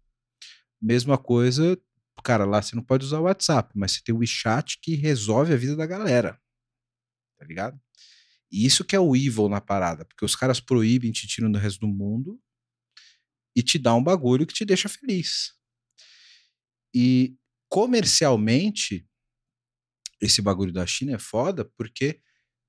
[0.84, 1.80] Mesma coisa,
[2.22, 5.54] cara, lá você não pode usar o WhatsApp, mas você tem o WeChat que resolve
[5.54, 6.38] a vida da galera.
[7.38, 7.80] Tá ligado?
[8.52, 11.58] E isso que é o evil na parada, porque os caras proíbem, te tiram do
[11.58, 12.38] resto do mundo
[13.56, 15.54] e te dá um bagulho que te deixa feliz.
[16.94, 17.34] E
[17.66, 19.08] comercialmente,
[20.20, 22.20] esse bagulho da China é foda porque,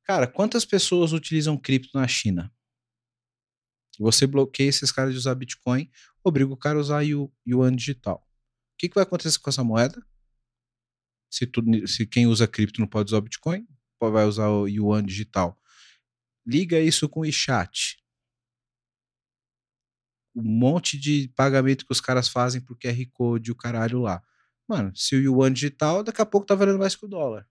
[0.05, 2.49] cara, quantas pessoas utilizam cripto na China?
[3.99, 5.89] Você bloqueia esses caras de usar Bitcoin,
[6.23, 8.17] obriga o cara a usar Yuan digital.
[8.73, 10.05] O que, que vai acontecer com essa moeda?
[11.29, 13.67] Se, tu, se quem usa cripto não pode usar o Bitcoin,
[13.99, 15.59] vai usar o Yuan digital.
[16.45, 17.97] Liga isso com o iChat.
[20.35, 24.21] Um monte de pagamento que os caras fazem por QR Code o caralho lá.
[24.67, 27.47] Mano, se o Yuan digital, daqui a pouco tá valendo mais que o dólar.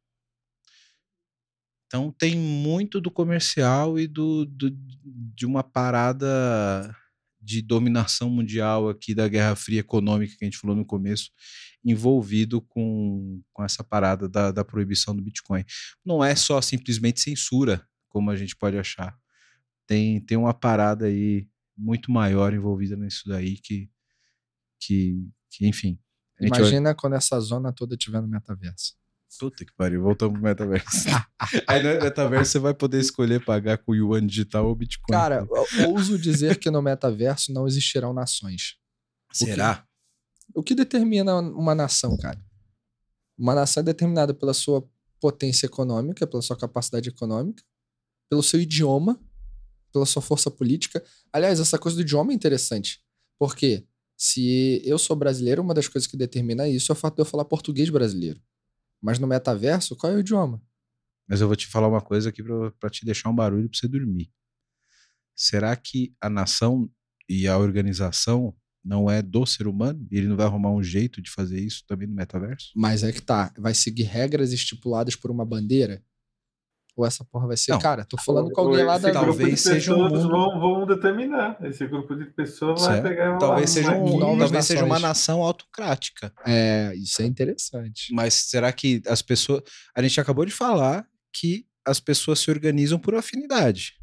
[1.95, 6.93] Então tem muito do comercial e do, do, de uma parada
[7.41, 11.31] de dominação mundial aqui da Guerra Fria econômica que a gente falou no começo,
[11.85, 15.65] envolvido com, com essa parada da, da proibição do Bitcoin.
[16.05, 19.17] Não é só simplesmente censura como a gente pode achar.
[19.87, 21.47] Tem, tem uma parada aí
[21.79, 23.89] muito maior envolvida nisso daí que,
[24.81, 25.97] que, que enfim.
[26.41, 26.95] Imagina vai...
[26.97, 28.97] quando essa zona toda estiver no metaverso.
[29.39, 31.09] Puta que pariu, voltamos pro metaverso.
[31.69, 35.13] Aí no metaverso você vai poder escolher pagar com Yuan digital ou Bitcoin.
[35.13, 35.47] Cara,
[35.79, 38.77] eu ouso dizer que no metaverso não existirão nações.
[39.33, 39.87] Será?
[40.49, 42.41] O que, o que determina uma nação, cara?
[43.37, 44.89] Uma nação é determinada pela sua
[45.21, 47.63] potência econômica, pela sua capacidade econômica,
[48.29, 49.21] pelo seu idioma,
[49.93, 51.03] pela sua força política.
[51.33, 53.03] Aliás, essa coisa do idioma é interessante.
[53.39, 53.87] Porque
[54.17, 57.27] se eu sou brasileiro, uma das coisas que determina isso é o fato de eu
[57.27, 58.41] falar português brasileiro.
[59.05, 60.63] Mas no metaverso, qual é o idioma?
[61.29, 62.43] Mas eu vou te falar uma coisa aqui
[62.81, 64.33] para te deixar um barulho para você dormir.
[65.37, 66.91] Será que a nação
[67.29, 70.09] e a organização não é do ser humano?
[70.11, 72.73] E ele não vai arrumar um jeito de fazer isso também no metaverso?
[72.75, 73.53] Mas é que tá.
[73.59, 76.03] Vai seguir regras estipuladas por uma bandeira?
[76.97, 77.79] Ou essa porra vai ser, Não.
[77.81, 79.11] cara, tô falando com alguém lá da.
[79.11, 81.57] grupo Talvez de seja um mundo- vão, vão determinar.
[81.65, 83.09] Esse grupo de pessoas vai Certo.
[83.09, 86.33] pegar vai Talvez lá, seja, um, talvez seja uma nação autocrática.
[86.47, 88.15] É, isso é interessante.
[88.15, 89.63] Mas será que as pessoas.
[89.95, 93.95] A gente acabou de falar que as pessoas se organizam por afinidade.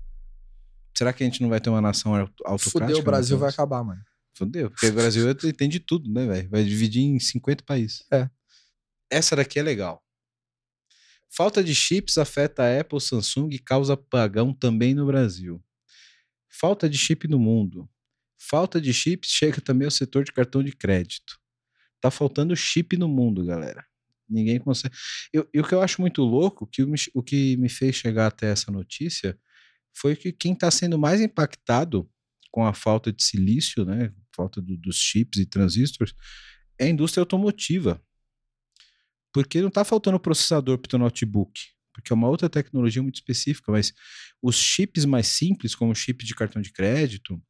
[0.98, 2.88] Será que a gente não vai ter uma nação auto- autocrática?
[2.88, 4.02] Fudeu, o Brasil vai acabar, mano.
[4.34, 5.24] Fudeu, porque o Brasil
[5.58, 6.50] tem de tudo, né, velho?
[6.50, 8.04] Vai dividir em 50 países.
[8.12, 8.30] É.
[9.10, 10.02] Essa daqui é legal.
[11.34, 15.64] Falta de chips afeta a Apple, Samsung e causa apagão também no Brasil.
[16.50, 17.90] Falta de chip no mundo.
[18.40, 21.40] Falta de chips chega também ao setor de cartão de crédito.
[22.02, 23.86] Tá faltando chip no mundo, galera.
[24.30, 24.96] Ninguém consegue.
[25.34, 28.28] Eu- E o que eu acho muito louco, que o o que me fez chegar
[28.28, 29.38] até essa notícia,
[29.96, 32.10] foi que quem está sendo mais impactado
[32.52, 36.14] com a falta de silício, né, falta do- dos chips e transistores,
[36.80, 38.02] é a indústria automotiva.
[39.34, 41.60] Porque não está faltando processador para o notebook,
[41.94, 43.94] porque é uma outra tecnologia muito específica, mas
[44.42, 47.42] os chips mais simples, como chip de cartão de crédito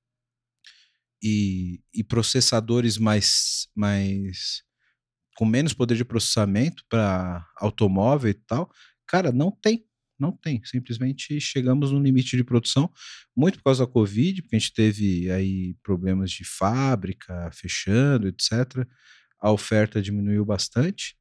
[1.22, 4.64] e, e processadores mais, mais
[5.36, 8.72] com menos poder de processamento para automóvel e tal,
[9.08, 9.86] cara, não tem.
[10.20, 10.64] Não tem.
[10.64, 12.92] Simplesmente chegamos no limite de produção,
[13.36, 18.86] muito por causa da Covid, porque a gente teve aí problemas de fábrica fechando, etc.
[19.40, 21.16] A oferta diminuiu bastante.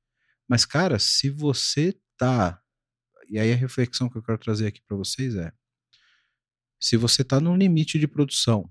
[0.50, 2.60] Mas, cara, se você tá.
[3.28, 5.52] E aí a reflexão que eu quero trazer aqui para vocês é:
[6.80, 8.68] se você tá no limite de produção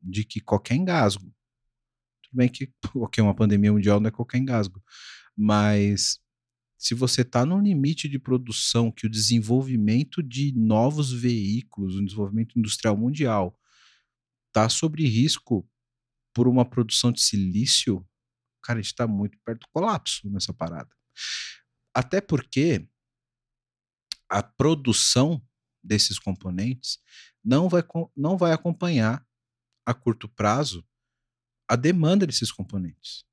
[0.00, 1.34] de que qualquer engasgo,
[2.22, 4.80] tudo bem que ok, uma pandemia mundial não é qualquer engasgo,
[5.36, 6.20] mas
[6.78, 12.56] se você está no limite de produção que o desenvolvimento de novos veículos, o desenvolvimento
[12.56, 13.58] industrial mundial,
[14.46, 15.68] está sob risco
[16.32, 18.06] por uma produção de silício,
[18.62, 20.96] cara, a gente está muito perto do colapso nessa parada.
[21.94, 22.88] Até porque
[24.28, 25.42] a produção
[25.82, 26.98] desses componentes
[27.44, 27.82] não vai,
[28.16, 29.24] não vai acompanhar
[29.84, 30.84] a curto prazo
[31.68, 33.24] a demanda desses componentes.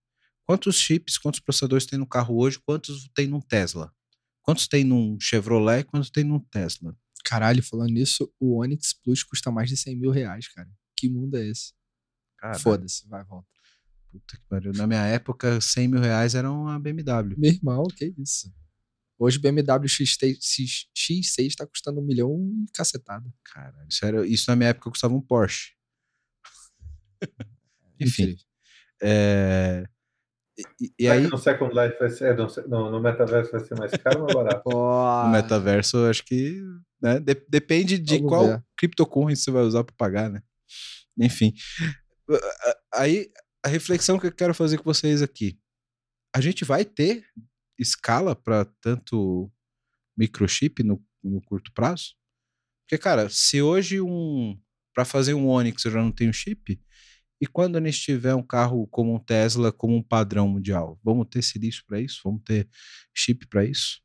[0.45, 2.59] Quantos chips, quantos processadores tem no carro hoje?
[2.59, 3.93] Quantos tem num Tesla?
[4.41, 5.83] Quantos tem num Chevrolet?
[5.85, 6.97] Quantos tem num Tesla?
[7.23, 10.69] Caralho, falando nisso, o Onix Plus custa mais de 100 mil reais, cara.
[10.97, 11.73] Que mundo é esse?
[12.59, 13.52] Foda-se, vai, volta.
[14.13, 14.71] Puta que pariu.
[14.75, 17.35] Na minha época, 100 mil reais era uma BMW.
[17.37, 18.53] Meu irmão, que isso?
[19.17, 22.35] Hoje BMW X6, X, X6 tá custando um milhão
[22.67, 23.25] e cacetada.
[23.43, 25.71] Caralho, sério, isso na minha época custava um Porsche.
[27.99, 28.35] Enfim,
[29.01, 29.85] é...
[30.79, 32.37] E, e- aí, no Second Life vai ser.
[32.37, 34.63] No, no, no Metaverso vai ser mais caro ou mais barato?
[35.25, 36.61] No metaverso, eu acho que
[37.01, 38.63] né, de- depende de Vamos qual ver.
[38.77, 40.43] cryptocurrency você vai usar para pagar, né?
[41.19, 41.53] Enfim,
[42.93, 43.29] aí
[43.63, 45.57] a reflexão que eu quero fazer com vocês aqui,
[46.35, 47.25] a gente vai ter
[47.79, 49.51] escala para tanto
[50.17, 52.13] microchip no, no curto prazo?
[52.83, 54.59] Porque, cara, se hoje um
[54.93, 56.79] para fazer um Onix eu já não tenho chip,
[57.41, 61.27] e quando a gente tiver um carro como um Tesla como um padrão mundial, vamos
[61.29, 62.21] ter silício para isso?
[62.23, 62.69] Vamos ter
[63.13, 64.01] chip para isso?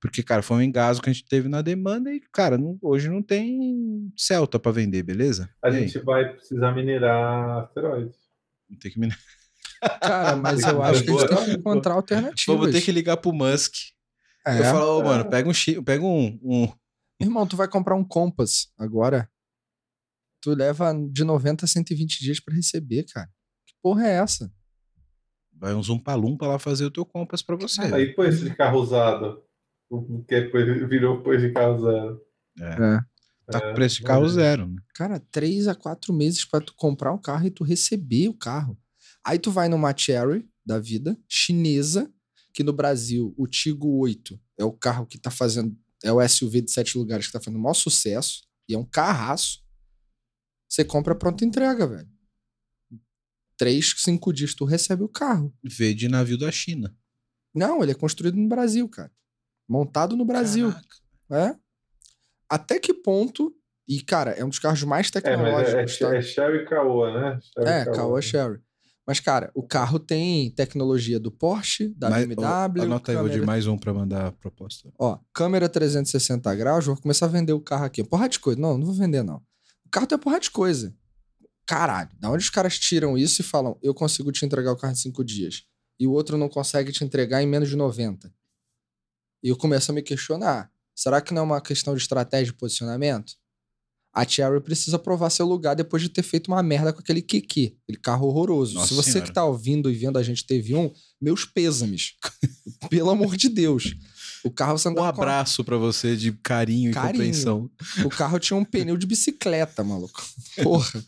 [0.00, 3.08] Porque, cara, foi um engasgo que a gente teve na demanda e, cara, não- hoje
[3.08, 5.48] não tem Celta para vender, beleza?
[5.62, 5.88] A E aí?
[5.88, 8.27] gente vai precisar minerar asteroides.
[8.80, 9.18] Ter que, minar-
[10.00, 12.44] Cara, mas eu acho que a gente tem que encontrar alternativas.
[12.46, 13.74] Vamos ter que ligar pro Musk.
[14.46, 14.58] É.
[14.60, 16.72] Eu falo, ô, mano, pega um chip, pega um, um-
[17.20, 19.28] Irmão, tu vai comprar um Compass agora.
[20.40, 23.28] Tu leva de 90 a 120 dias pra receber, cara.
[23.66, 24.52] Que porra é essa?
[25.60, 27.80] vai um Zumpalum pra lá fazer o teu compras pra você.
[27.92, 29.42] Aí põe esse de carro usado.
[29.90, 30.40] O que é
[30.86, 32.20] virou coisa de carro usado.
[32.60, 33.00] É.
[33.50, 34.32] Tá com preço de carro ver.
[34.32, 34.76] zero, né?
[34.94, 38.78] Cara, três a quatro meses pra tu comprar um carro e tu receber o carro.
[39.24, 42.12] Aí tu vai numa Cherry da vida, chinesa,
[42.52, 46.60] que no Brasil o Tigo 8 é o carro que tá fazendo, é o SUV
[46.60, 49.64] de sete lugares que tá fazendo o maior sucesso, e é um carraço.
[50.68, 52.08] Você compra pronto entrega, velho.
[53.56, 55.54] Três, cinco dias tu recebe o carro.
[55.64, 56.94] Veio de navio da China.
[57.54, 59.12] Não, ele é construído no Brasil, cara.
[59.68, 60.70] Montado no Brasil.
[60.70, 60.96] Caraca.
[61.30, 61.67] É.
[62.50, 63.54] Até que ponto.
[63.86, 66.00] E, cara, é um dos carros mais É, é, tecnológicos.
[66.02, 66.16] é, tá?
[66.16, 67.38] é Sherry Caoa, né?
[67.40, 68.22] Sherry É, Caoa, né?
[68.22, 68.60] Sherry.
[69.06, 72.44] Mas, cara, o carro tem tecnologia do Porsche, da Mas, BMW.
[72.46, 74.92] ó, Anota aí, vou de mais um pra mandar a proposta.
[74.98, 78.04] Ó, câmera 360 graus, vou começar a vender o carro aqui.
[78.04, 78.60] Porra de coisa.
[78.60, 79.36] Não, não vou vender, não.
[79.86, 80.94] O carro tem porra de coisa.
[81.66, 84.92] Caralho, da onde os caras tiram isso e falam, eu consigo te entregar o carro
[84.92, 85.64] em cinco dias,
[85.98, 88.30] e o outro não consegue te entregar em menos de 90?
[89.42, 90.70] E eu começo a me questionar,
[91.00, 93.34] será que não é uma questão de estratégia de posicionamento?
[94.12, 97.78] A Cherry precisa provar seu lugar depois de ter feito uma merda com aquele Kiki,
[97.84, 98.74] aquele carro horroroso.
[98.74, 99.28] Nossa Se você Senhora.
[99.28, 102.14] que tá ouvindo e vendo a gente teve um, meus pêsames.
[102.90, 103.94] Pelo amor de Deus.
[104.44, 107.22] O carro você Um andava com a- abraço pra você de carinho, Carinho.
[107.22, 107.70] e compreensão.
[108.04, 110.24] O carro tinha um pneu de bicicleta, maluco.
[110.62, 111.04] Porra.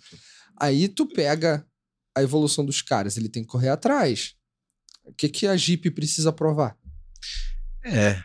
[0.56, 1.66] Aí tu pega
[2.16, 4.34] a evolução dos caras, ele tem que correr atrás.
[5.04, 6.76] O que, que a Jeep precisa provar?
[7.84, 8.22] É,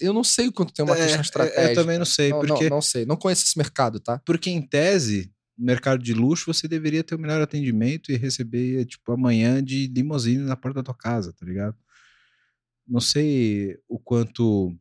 [0.00, 1.70] Eu não sei o quanto tem uma É, questão é, estratégica.
[1.70, 3.04] eu também não sei, não, porque- não, não sei.
[3.06, 4.20] Não conheço esse mercado, tá?
[4.24, 8.84] porque em tese, no mercado de luxo, você deveria ter o melhor atendimento e receber,
[8.86, 11.76] tipo, amanhã de limusine na porta da tua casa, tá ligado?
[12.86, 14.74] Não sei o quanto.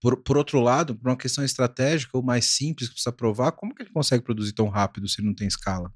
[0.00, 3.74] Por, por outro lado, por uma questão estratégica ou mais simples que precisa provar, como
[3.74, 5.90] que ele consegue produzir tão rápido se ele não tem escala?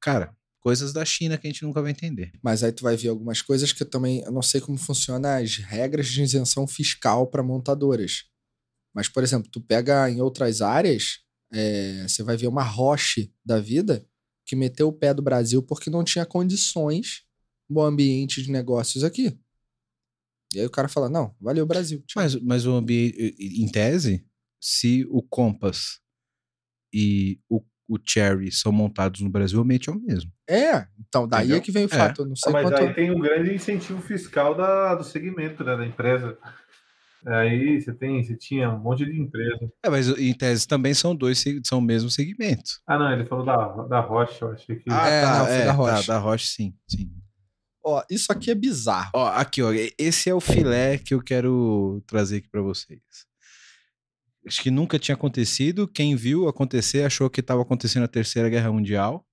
[0.00, 0.32] Cara,
[0.66, 2.32] coisas da China que a gente nunca vai entender.
[2.42, 5.36] Mas aí tu vai ver algumas coisas que eu também eu não sei como funciona
[5.36, 8.24] as regras de isenção fiscal para montadoras.
[8.92, 11.20] Mas, por exemplo, tu pega em outras áreas,
[11.52, 14.04] é, você vai ver uma Roche da vida
[14.44, 17.22] que meteu o pé do Brasil porque não tinha condições,
[17.70, 19.38] bom ambiente de negócios aqui.
[20.52, 22.02] E aí o cara fala, não, valeu Brasil.
[22.08, 24.26] tchau." Mas, mas o ambiente, em tese,
[24.60, 26.00] se o Compass
[26.92, 30.30] e o, o Cherry são montados no Brasil, o ambiente é o mesmo.
[30.48, 31.56] É, então daí Entendeu?
[31.58, 31.88] é que vem o É.
[31.96, 32.22] fato.
[32.22, 32.82] Eu não sei Ah, mas quanto...
[32.82, 36.36] aí tem um grande incentivo fiscal da, do segmento, né, da empresa.
[37.24, 39.58] Aí você tem, você tinha um monte de empresa.
[39.84, 42.80] É, mas em tese também são dois, são o mesmo segmento.
[42.86, 44.84] Ah, não, ele falou da, da Rocha, eu achei que.
[44.90, 46.06] Ah, É, tá, não, é, da tá, Roche.
[46.08, 47.10] da Roche, sim, sim.
[47.84, 49.10] Ó, isso aqui é bizarro.
[49.14, 53.00] Ó, aqui, ó, esse é o filé que eu quero trazer aqui pra vocês.
[54.46, 55.88] Acho que nunca tinha acontecido.
[55.88, 59.26] Quem viu acontecer achou que estava acontecendo a Terceira Guerra Mundial.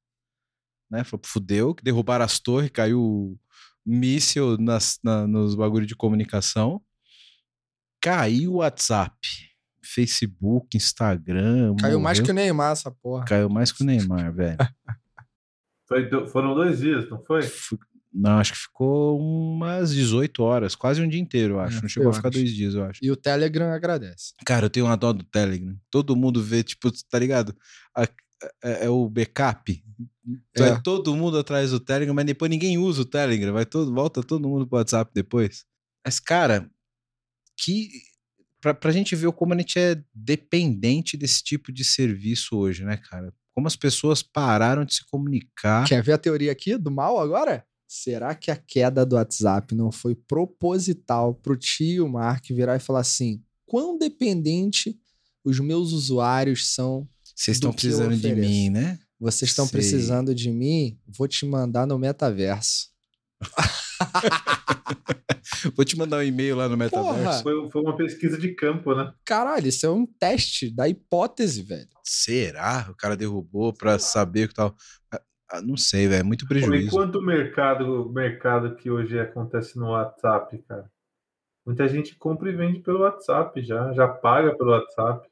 [0.90, 1.04] Né?
[1.04, 3.40] Falou, fudeu, que derrubaram as torres, caiu
[3.86, 6.82] míssil nas, na- nos bagulhos de comunicação.
[8.02, 9.16] Caiu o WhatsApp,
[9.84, 11.76] Facebook, Instagram.
[11.78, 12.26] Caiu mais morreu.
[12.26, 13.26] que o Neymar, essa porra.
[13.26, 14.58] Caiu mais que o Neymar, velho.
[15.88, 17.42] Foi do- foram dois dias, não foi?
[18.14, 21.80] Não, acho que ficou umas 18 horas, quase um dia inteiro, eu acho.
[21.80, 22.40] É, Não chegou a ficar horas.
[22.40, 23.00] dois dias, eu acho.
[23.04, 24.34] E o Telegram agradece.
[24.46, 25.76] Cara, eu tenho uma dó do Telegram.
[25.90, 27.56] Todo mundo vê, tipo, tá ligado?
[27.96, 28.08] A-
[28.64, 29.84] é, é o backup.
[30.56, 30.60] É.
[30.60, 33.54] Vai todo mundo atrás do Telegram, mas depois ninguém usa o Telegram.
[33.54, 35.66] Vai todo, volta todo mundo pro WhatsApp depois.
[36.06, 36.70] Mas, cara,
[37.58, 37.90] que.
[38.62, 42.96] Pra, pra gente ver como a gente é dependente desse tipo de serviço hoje, né,
[42.98, 43.34] cara?
[43.54, 45.88] Como as pessoas pararam de se comunicar.
[45.88, 47.66] Quer ver a teoria aqui do mal agora?
[47.88, 53.02] Será que a queda do WhatsApp não foi proposital pro tio Mark virar e falar
[53.02, 55.00] assim: quão dependente
[55.44, 57.08] os meus usuários são?
[57.36, 59.00] Vocês estão precisando de mim, né?
[59.20, 61.00] Vocês estão precisando de mim?
[61.08, 62.90] Vou te mandar no metaverso.
[65.76, 67.20] Vou te mandar um e-mail lá no Metaverso.
[67.20, 67.42] Porra!
[67.42, 69.14] Foi, foi uma pesquisa de campo, né?
[69.26, 71.88] Caralho, isso é um teste da hipótese, velho.
[72.04, 72.88] Será?
[72.90, 74.76] O cara derrubou pra saber o que tal.
[75.54, 76.22] Ah, Não sei, velho.
[76.22, 76.90] É muito E prejuízo.
[76.90, 80.92] quanto mercado, mercado que hoje acontece no WhatsApp, cara?
[81.66, 85.30] Muita gente compra e vende pelo WhatsApp já, já paga pelo WhatsApp.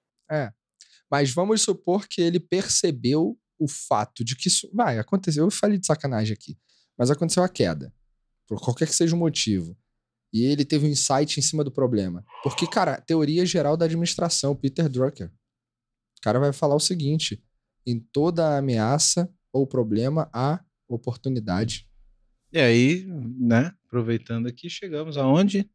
[1.10, 5.42] Mas vamos supor que ele percebeu o fato de que isso vai acontecer.
[5.42, 6.58] Eu falei de sacanagem aqui,
[6.98, 7.94] mas aconteceu a queda,
[8.48, 9.76] por qualquer que seja o motivo.
[10.32, 12.24] E ele teve um insight em cima do problema.
[12.44, 15.28] Porque, cara, teoria geral da administração, Peter Drucker.
[16.18, 17.44] O cara vai falar o seguinte:
[17.86, 21.90] em toda ameaça ou problema há oportunidade.
[22.52, 23.74] E aí, né?
[23.86, 25.70] Aproveitando aqui, chegamos aonde?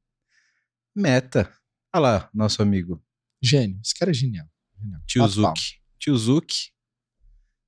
[0.94, 1.53] Meta.
[1.94, 3.03] Olha lá, nosso amigo.
[3.43, 3.81] Gênio.
[3.82, 4.47] Esse cara é genial.
[4.78, 5.01] genial.
[5.07, 5.27] Tio.
[5.27, 5.81] Zuki.
[5.98, 6.70] Tio Zuki.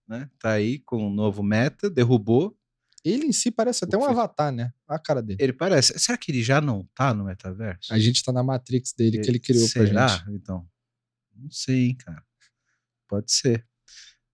[0.06, 0.30] Né?
[0.38, 2.58] Tá aí com um novo meta, derrubou.
[3.04, 4.72] Ele em si parece até um avatar, né?
[4.88, 5.42] Olha a cara dele.
[5.42, 5.98] Ele parece.
[5.98, 7.92] Será que ele já não tá no metaverso?
[7.92, 10.08] A gente tá na Matrix dele que ele criou pra Será?
[10.08, 10.30] gente.
[10.32, 10.68] Então.
[11.34, 12.22] Não sei, hein, cara.
[13.06, 13.66] Pode ser.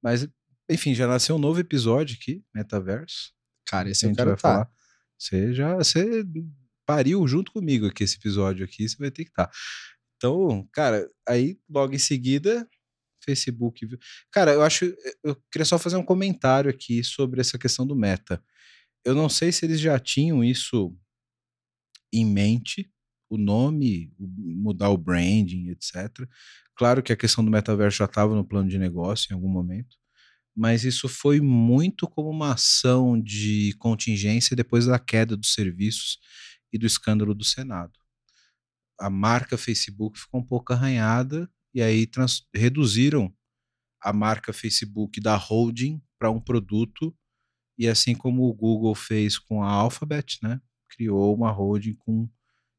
[0.02, 0.26] Mas,
[0.70, 3.32] enfim, já nasceu um novo episódio aqui, metaverso.
[3.66, 4.40] Cara, esse a eu gente quero vai tá.
[4.42, 4.70] falar.
[5.18, 6.24] Você já você
[6.86, 9.50] pariu junto comigo aqui esse episódio aqui, você vai ter que estar.
[10.16, 12.68] Então, cara, aí logo em seguida,
[13.24, 13.86] Facebook.
[13.86, 13.98] viu-
[14.30, 14.84] Cara, eu acho.
[15.22, 18.42] Eu queria só fazer um comentário aqui sobre essa questão do meta.
[19.04, 20.96] Eu não sei se eles já tinham isso
[22.12, 22.90] em mente,
[23.28, 26.10] o nome, mudar o branding, etc.
[26.76, 29.96] Claro que a questão do metaverso já estava no plano de negócio em algum momento
[30.54, 36.18] mas isso foi muito como uma ação de contingência depois da queda dos serviços
[36.72, 37.98] e do escândalo do Senado.
[38.98, 42.08] A marca Facebook ficou um pouco arranhada e aí
[42.54, 43.34] reduziram
[44.00, 47.16] a marca Facebook da holding para um produto
[47.76, 52.28] e assim como o Google fez com a Alphabet, né, criou uma holding com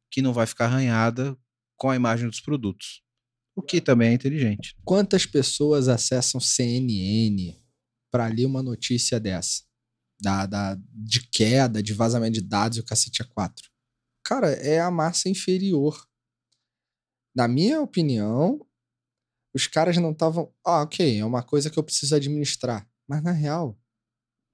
[0.09, 1.37] que não vai ficar arranhada
[1.75, 3.03] com a imagem dos produtos,
[3.53, 4.77] o que também é inteligente.
[4.85, 7.64] Quantas pessoas acessam CNN
[8.15, 9.61] para ler uma notícia dessa?
[10.21, 13.69] Da, da, de queda, de vazamento de dados e o cacete a quatro.
[14.23, 16.01] Cara, é a massa inferior.
[17.35, 18.65] Na minha opinião,
[19.53, 20.49] os caras não estavam.
[20.65, 22.89] Ah, ok, é uma coisa que eu preciso administrar.
[23.05, 23.77] Mas na real,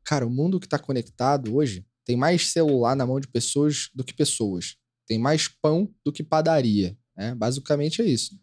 [0.03, 4.03] cara, o mundo que está conectado hoje tem mais celular na mão de pessoas do
[4.03, 4.75] que pessoas.
[5.05, 6.97] Tem mais pão do que padaria.
[7.15, 7.35] Né?
[7.35, 8.35] Basicamente é isso.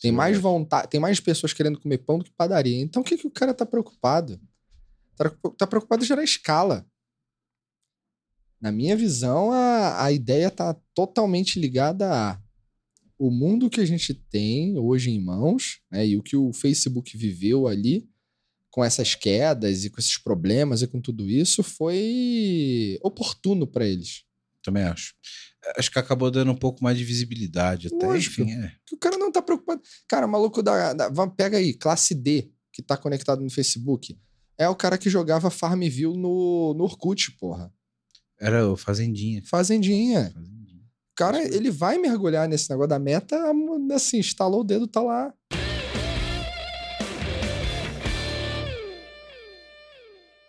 [0.00, 2.80] Tem Sim, mais vontade, tem mais pessoas querendo comer pão do que padaria.
[2.80, 4.40] Então o que, que o cara tá preocupado?
[5.16, 6.86] Tá, tá preocupado em gerar escala.
[8.60, 12.40] Na minha visão, a, a ideia tá totalmente ligada a
[13.18, 17.16] o mundo que a gente tem hoje em mãos, né, e o que o Facebook
[17.16, 18.08] viveu ali,
[18.70, 24.24] com essas quedas e com esses problemas e com tudo isso, foi oportuno para eles.
[24.62, 25.14] Também acho.
[25.76, 28.72] Acho que acabou dando um pouco mais de visibilidade até, Lógico, enfim, é.
[28.92, 29.80] O cara não tá preocupado.
[30.08, 31.26] Cara, o maluco da, da...
[31.28, 34.18] Pega aí, classe D, que tá conectado no Facebook.
[34.56, 37.72] É o cara que jogava Farmville no, no Orkut, porra.
[38.40, 39.42] Era o Fazendinha.
[39.44, 40.30] Fazendinha.
[40.32, 40.80] Fazendinha.
[41.12, 43.36] O cara, ele vai mergulhar nesse negócio da meta,
[43.92, 45.32] assim, instalou o dedo, tá lá.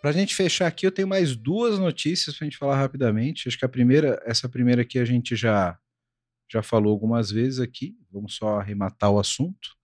[0.00, 3.48] Pra gente fechar aqui, eu tenho mais duas notícias pra gente falar rapidamente.
[3.48, 5.76] Acho que a primeira, essa primeira aqui a gente já
[6.48, 7.96] já falou algumas vezes aqui.
[8.08, 9.76] Vamos só arrematar o assunto.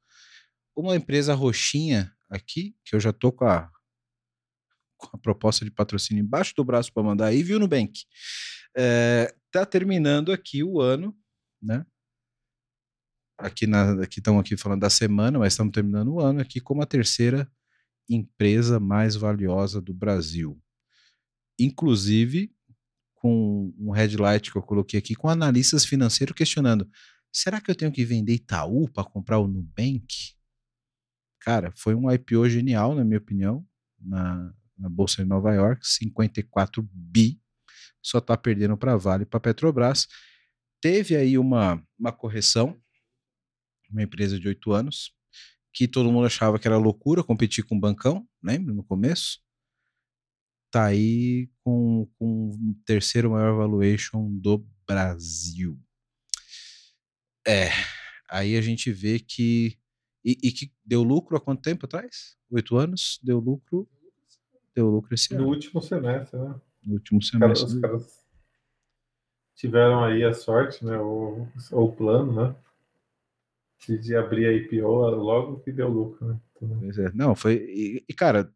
[0.76, 3.68] Uma empresa roxinha aqui, que eu já tô com a,
[5.08, 8.04] com a proposta de patrocínio embaixo do braço para mandar aí, viu, Nubank?
[8.76, 11.16] É, tá terminando aqui o ano,
[11.60, 11.84] né?
[13.38, 16.86] Aqui na, aqui aqui falando da semana, mas estamos terminando o ano aqui como a
[16.86, 17.50] terceira
[18.08, 20.60] empresa mais valiosa do Brasil.
[21.58, 22.54] Inclusive
[23.14, 26.88] com um headlight que eu coloquei aqui com analistas financeiros questionando:
[27.32, 30.34] será que eu tenho que vender Itaú para comprar o Nubank?
[31.40, 33.66] Cara, foi um IPO genial, na minha opinião,
[34.00, 37.40] na, na Bolsa de Nova York, 54 bi,
[38.02, 40.08] só está perdendo para Vale e para Petrobras.
[40.80, 42.76] Teve aí uma, uma correção,
[43.88, 45.14] uma empresa de oito anos,
[45.72, 49.40] que todo mundo achava que era loucura competir com o bancão, lembra, no começo?
[50.70, 55.78] Tá aí com, com o terceiro maior valuation do Brasil.
[57.46, 57.68] É,
[58.28, 59.78] aí a gente vê que.
[60.24, 62.36] E, e, que deu lucro há quanto tempo atrás?
[62.50, 63.18] Oito anos?
[63.22, 63.88] Deu lucro.
[64.74, 65.46] Deu lucro esse no ano.
[65.46, 66.54] No último semestre, né?
[66.84, 67.66] No último semestre.
[67.66, 68.22] Os caras, os caras
[69.54, 70.98] tiveram aí a sorte, né?
[70.98, 72.56] Ou o plano, né?
[73.86, 76.40] De, de, abrir a IPO logo que deu lucro, né?
[76.54, 77.10] Pois é.
[77.12, 77.54] Não, foi.
[77.54, 78.52] E, e cara,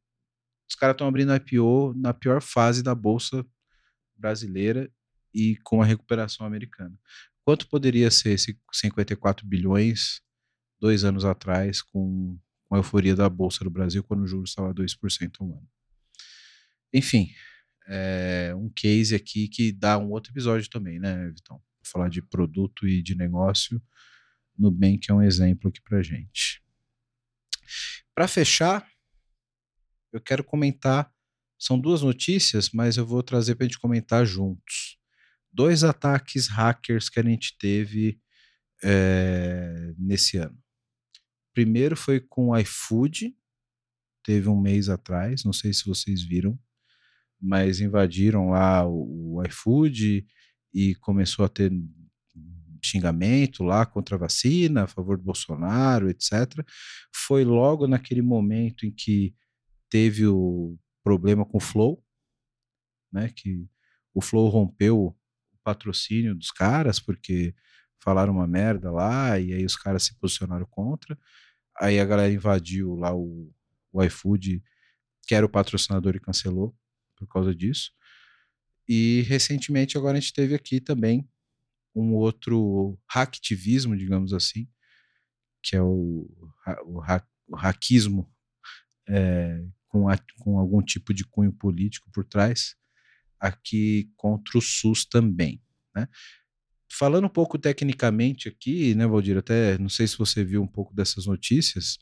[0.69, 3.45] os caras estão abrindo a IPO na pior fase da Bolsa
[4.17, 4.91] brasileira
[5.35, 6.97] e com a recuperação americana.
[7.45, 10.21] Quanto poderia ser esse 54 bilhões
[10.81, 12.37] dois anos atrás com,
[12.69, 15.69] com a euforia da Bolsa do Brasil quando o juros estava 2% ao ano?
[16.93, 17.31] Enfim,
[17.89, 21.63] é um case aqui que dá um outro episódio também, né, Vitão?
[21.85, 23.81] Falar de produto e de negócio.
[24.59, 26.63] Nubank é um exemplo aqui para gente.
[28.15, 28.89] Para fechar,
[30.13, 31.13] eu quero comentar.
[31.59, 34.99] São duas notícias, mas eu vou trazer para a gente comentar juntos.
[35.53, 38.21] Dois ataques hackers que a gente teve
[38.83, 40.59] é, nesse ano.
[41.55, 43.35] Primeiro foi com o iFood,
[44.23, 46.59] teve um mês atrás, não sei se vocês viram,
[47.41, 50.27] mas invadiram lá o, o iFood
[50.73, 51.73] e começou a ter
[52.83, 56.65] xingamento lá contra a vacina, a favor do Bolsonaro, etc.
[57.15, 59.35] Foi logo naquele momento em que
[59.91, 62.03] teve o problema com o Flow,
[63.13, 63.67] né, que
[64.15, 65.17] o Flow rompeu o
[65.63, 67.55] patrocínio dos caras porque
[68.03, 71.19] falaram uma merda lá e aí os caras se posicionaram contra.
[71.79, 73.53] Aí a galera invadiu lá o,
[73.93, 74.63] o iFood,
[75.27, 76.75] que era o patrocinador e cancelou
[77.17, 77.93] por causa disso.
[78.89, 81.29] E recentemente agora a gente teve aqui também
[81.95, 84.69] um outro hacktivismo, digamos assim,
[85.63, 86.29] que é o,
[86.85, 87.03] o,
[87.49, 88.31] o hackismo
[89.09, 92.77] é, com, a, com algum tipo de cunho político por trás,
[93.41, 95.63] aqui contra o SUS também.
[95.95, 96.07] Né?
[96.93, 100.95] Falando um pouco tecnicamente aqui, né, Valdir, até não sei se você viu um pouco
[100.95, 101.99] dessas notícias,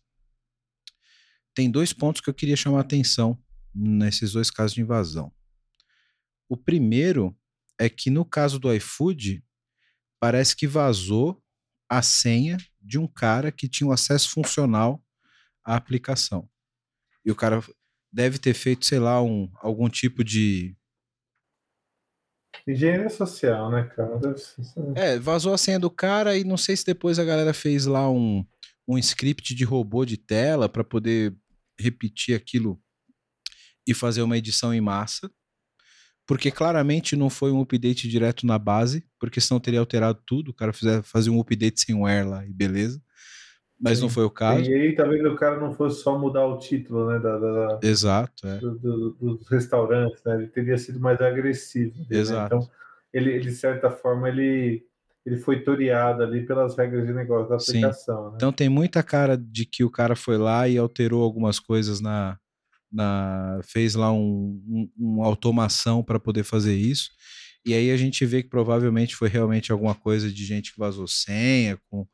[1.55, 3.41] tem dois pontos que eu queria chamar a atenção
[3.75, 5.33] nesses dois casos de invasão.
[6.49, 7.37] O primeiro
[7.79, 9.43] é que no caso do iFood,
[10.21, 11.43] parece que vazou
[11.89, 15.03] a senha de um cara que tinha um acesso funcional
[15.65, 16.49] à aplicação.
[17.25, 17.63] E o cara
[18.13, 20.77] deve ter feito, sei lá, um, algum tipo de.
[22.67, 24.21] Engenharia social, né, cara?
[24.95, 28.09] É, vazou a senha do cara e não sei se depois a galera fez lá
[28.09, 28.47] um,
[28.87, 31.37] um script de robô de tela para poder
[31.79, 32.81] repetir aquilo
[33.87, 35.31] e fazer uma edição em massa.
[36.27, 40.53] porque claramente não foi um update direto na base, porque senão teria alterado tudo.
[40.53, 42.99] O cara fizer, fazer um update sem wear lá e beleza.
[43.79, 44.05] Mas Sim.
[44.05, 44.71] não foi o caso.
[44.71, 47.19] E aí talvez o cara não fosse só mudar o título, né?
[47.19, 48.47] Da, da Exato.
[48.47, 48.57] É.
[48.59, 50.37] Do, do, dos restaurantes, né?
[50.37, 51.95] Ele teria sido mais agressivo.
[51.99, 52.19] Né?
[52.19, 52.57] Exato.
[52.57, 52.71] Então,
[53.13, 54.87] ele, ele, de certa forma, ele,
[55.27, 58.31] ele foi toreado ali pelas regras de negócio da aplicação.
[58.31, 58.33] Né?
[58.37, 62.39] Então tem muita cara de que o cara foi lá e alterou algumas coisas na,
[62.95, 67.11] na fez lá um, um, uma automação para poder fazer isso.
[67.67, 71.09] E aí a gente vê que provavelmente foi realmente alguma coisa de gente que vazou
[71.09, 72.07] senha, com,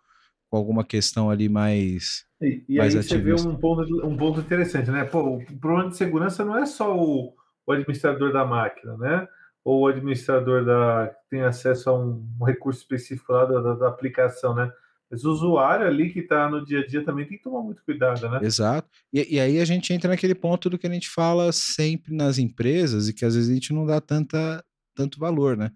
[0.48, 2.24] com alguma questão ali mais.
[2.40, 3.36] E, e mais aí ativista.
[3.36, 5.05] você vê um ponto, um ponto interessante, né?
[5.05, 7.35] Pô, o problema de segurança não é só o,
[7.66, 9.28] o administrador da máquina, né?
[9.65, 13.74] Ou o administrador da, que tem acesso a um, um recurso específico lá da, da,
[13.74, 14.70] da aplicação, né?
[15.11, 17.82] Mas o usuário ali que está no dia a dia também tem que tomar muito
[17.85, 18.39] cuidado, né?
[18.43, 18.89] Exato.
[19.12, 22.39] E, e, aí a gente entra naquele ponto do que a gente fala sempre nas
[22.39, 24.65] empresas e que às vezes a gente não dá tanta,
[24.95, 25.73] tanto valor, né?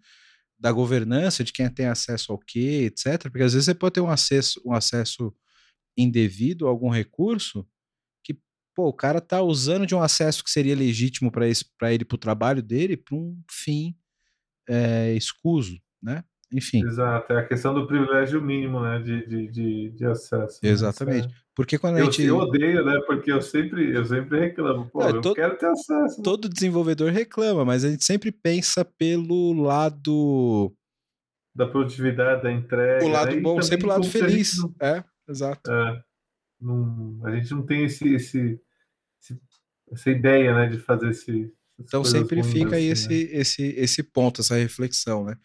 [0.57, 3.23] Da governança, de quem tem acesso ao quê, etc.
[3.23, 5.35] Porque às vezes você pode ter um acesso, um acesso
[5.97, 7.67] indevido a algum recurso
[8.23, 8.39] que,
[8.73, 12.19] pô, o cara tá usando de um acesso que seria legítimo para ele, para o
[12.19, 13.97] trabalho dele, para um fim
[14.69, 16.23] é, escuso, né?
[16.55, 16.87] Enfim.
[16.87, 20.61] Exato, é a questão do privilégio mínimo, né, de, de, de, de acesso.
[20.63, 20.71] Né?
[20.71, 21.27] Exatamente.
[21.27, 21.35] Né?
[21.55, 22.23] Porque quando a eu, gente.
[22.23, 23.01] Eu odeio, né?
[23.07, 24.89] Porque eu sempre, eu sempre reclamo.
[24.91, 26.23] Pô, eu todo, quero ter acesso.
[26.23, 30.75] Todo desenvolvedor reclama, mas a gente sempre pensa pelo lado.
[31.55, 33.05] Da produtividade, da entrega.
[33.05, 33.41] O lado né?
[33.41, 34.59] bom, sempre o lado feliz.
[34.59, 34.75] Não...
[34.81, 35.71] É, exato.
[35.71, 36.03] É,
[36.61, 38.61] não, a gente não tem esse, esse,
[39.21, 39.41] esse,
[39.93, 41.53] essa ideia, né, de fazer esse.
[41.79, 43.41] Então sempre fica aí assim, esse, né?
[43.41, 45.37] esse, esse ponto, essa reflexão, né?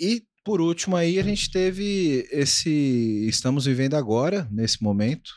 [0.00, 5.30] E por último aí a gente teve esse estamos vivendo agora nesse momento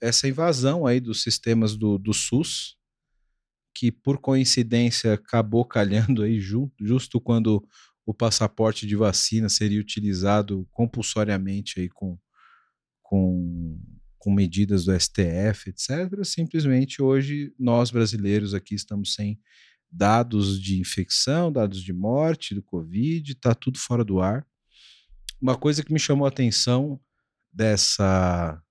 [0.00, 2.76] essa invasão aí dos sistemas do, do SUS
[3.72, 7.64] que por coincidência acabou calhando aí ju, justo quando
[8.04, 12.18] o passaporte de vacina seria utilizado compulsoriamente aí com,
[13.00, 13.78] com,
[14.18, 16.24] com medidas do STF, etc.
[16.24, 19.38] Simplesmente hoje nós brasileiros aqui estamos sem
[19.90, 24.46] dados de infecção, dados de morte do Covid, está tudo fora do ar.
[25.40, 27.00] Uma coisa que me chamou a atenção
[27.52, 28.62] dessa,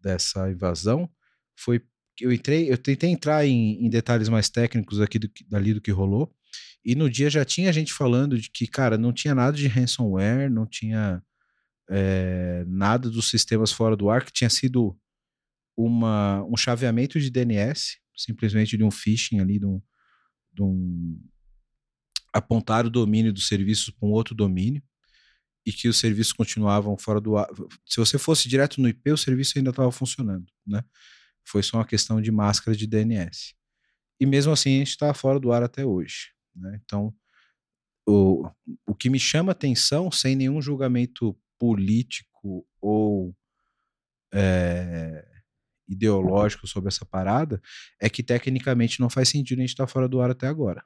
[0.00, 1.10] dessa invasão
[1.56, 1.80] foi
[2.16, 5.80] que eu entrei, eu tentei entrar em, em detalhes mais técnicos aqui do, dali do
[5.80, 6.32] que rolou,
[6.84, 10.50] e no dia já tinha gente falando de que, cara, não tinha nada de ransomware,
[10.50, 11.22] não tinha
[11.90, 14.96] é, nada dos sistemas fora do ar, que tinha sido
[15.76, 19.80] uma, um chaveamento de DNS, simplesmente de um phishing ali, de um,
[20.54, 21.20] de um,
[22.32, 24.82] apontar o domínio dos serviços para um outro domínio
[25.66, 27.48] e que os serviços continuavam fora do ar.
[27.86, 30.84] Se você fosse direto no IP, o serviço ainda estava funcionando, né?
[31.46, 33.54] Foi só uma questão de máscara de DNS.
[34.18, 36.32] E mesmo assim, a gente está fora do ar até hoje.
[36.54, 36.80] Né?
[36.82, 37.14] Então,
[38.06, 38.48] o,
[38.86, 43.34] o que me chama atenção, sem nenhum julgamento político ou
[44.32, 45.33] é,
[45.88, 47.60] ideológico sobre essa parada
[48.00, 50.84] é que tecnicamente não faz sentido a gente estar tá fora do ar até agora.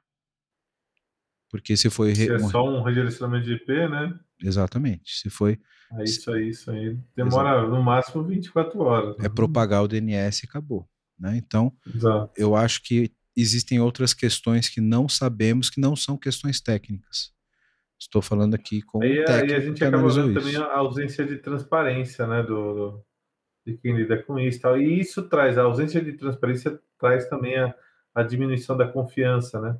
[1.49, 2.13] Porque se foi.
[2.13, 4.17] Se é só um redirecionamento de IP, né?
[4.41, 5.17] Exatamente.
[5.19, 5.59] Se foi.
[5.93, 6.97] É isso aí, isso aí.
[7.15, 7.71] Demora Exato.
[7.71, 9.15] no máximo 24 horas.
[9.19, 10.87] É propagar o DNS e acabou.
[11.19, 11.37] Né?
[11.37, 12.31] Então, Exato.
[12.37, 17.31] eu acho que existem outras questões que não sabemos, que não são questões técnicas.
[17.99, 19.53] Estou falando aqui com aí, um técnico.
[19.53, 23.03] Aí a gente acaba vendo também a ausência de transparência né, do,
[23.71, 24.61] de quem lida com isso.
[24.61, 24.79] Tal.
[24.79, 27.73] E isso traz, a ausência de transparência traz também a,
[28.13, 29.79] a diminuição da confiança, né?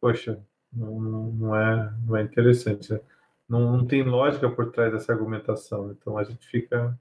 [0.00, 0.40] Poxa,
[0.72, 2.92] não, não, é, não é interessante.
[2.92, 3.00] Né?
[3.48, 5.90] Não, não tem lógica por trás dessa argumentação.
[5.92, 6.98] Então a gente fica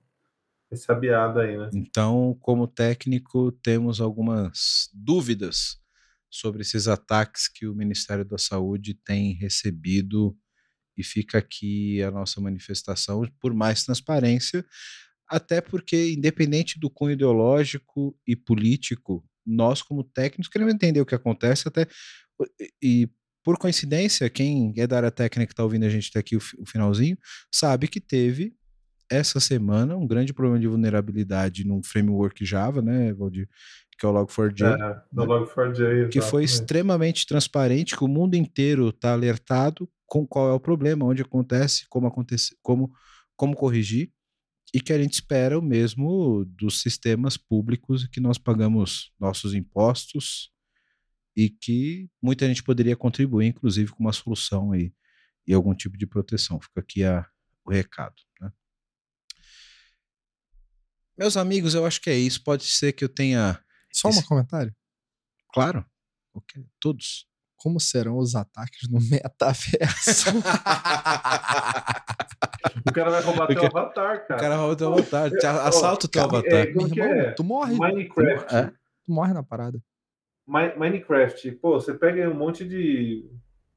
[0.69, 1.69] ressabiado aí, né?
[1.73, 5.79] Então, como técnico, temos algumas dúvidas
[6.29, 10.37] sobre esses ataques que o Ministério da Saúde tem recebido
[10.97, 14.65] e fica aqui a nossa manifestação por mais transparência,
[15.29, 21.15] até porque, independente do cunho ideológico e político, nós, como técnicos, queremos entender o que
[21.15, 21.87] acontece, até.
[22.81, 23.09] E,
[23.43, 26.41] por coincidência, quem é da área técnica que está ouvindo a gente até aqui o,
[26.59, 27.17] o finalzinho,
[27.51, 28.53] sabe que teve
[29.09, 33.47] essa semana um grande problema de vulnerabilidade num framework Java, né, Valdir?
[33.97, 34.61] Que é o Log4j.
[34.61, 40.49] É, né, Log4j, Que foi extremamente transparente, que o mundo inteiro está alertado com qual
[40.49, 42.91] é o problema, onde acontece, como acontece, como,
[43.35, 44.11] como corrigir
[44.73, 50.51] e que a gente espera o mesmo dos sistemas públicos que nós pagamos nossos impostos
[51.35, 54.91] e que muita gente poderia contribuir, inclusive, com uma solução aí
[55.45, 56.59] e algum tipo de proteção.
[56.59, 57.25] Fica aqui a,
[57.63, 58.15] o recado.
[58.41, 58.51] Né?
[61.17, 62.43] Meus amigos, eu acho que é isso.
[62.43, 63.63] Pode ser que eu tenha.
[63.93, 64.19] Só esse...
[64.19, 64.75] um comentário?
[65.53, 65.85] Claro.
[66.33, 66.65] Okay.
[66.79, 67.26] Todos.
[67.57, 70.29] Como serão os ataques no metaverso?
[72.85, 74.39] o cara vai roubar teu avatar, cara.
[74.39, 75.31] O cara rouba teu avatar.
[75.67, 76.53] Assalta o teu avatar.
[76.53, 77.31] É, irmão, é?
[77.31, 77.75] tu morre.
[77.75, 78.47] Minecraft.
[78.47, 78.71] Tu, é?
[79.03, 79.81] tu morre na parada.
[80.45, 81.51] Minecraft.
[81.53, 83.29] Pô, você pega um monte de.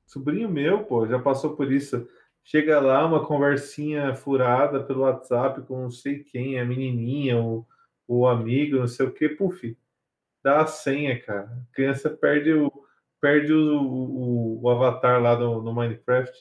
[0.07, 2.07] Sobrinho meu, pô, já passou por isso.
[2.43, 7.67] Chega lá, uma conversinha furada pelo WhatsApp com não sei quem, a menininha, o,
[8.09, 9.77] o amigo, não sei o que, puf,
[10.43, 11.45] dá a senha, cara.
[11.45, 12.73] A criança perde o,
[13.21, 16.33] perde o, o, o avatar lá no, no, Minecraft.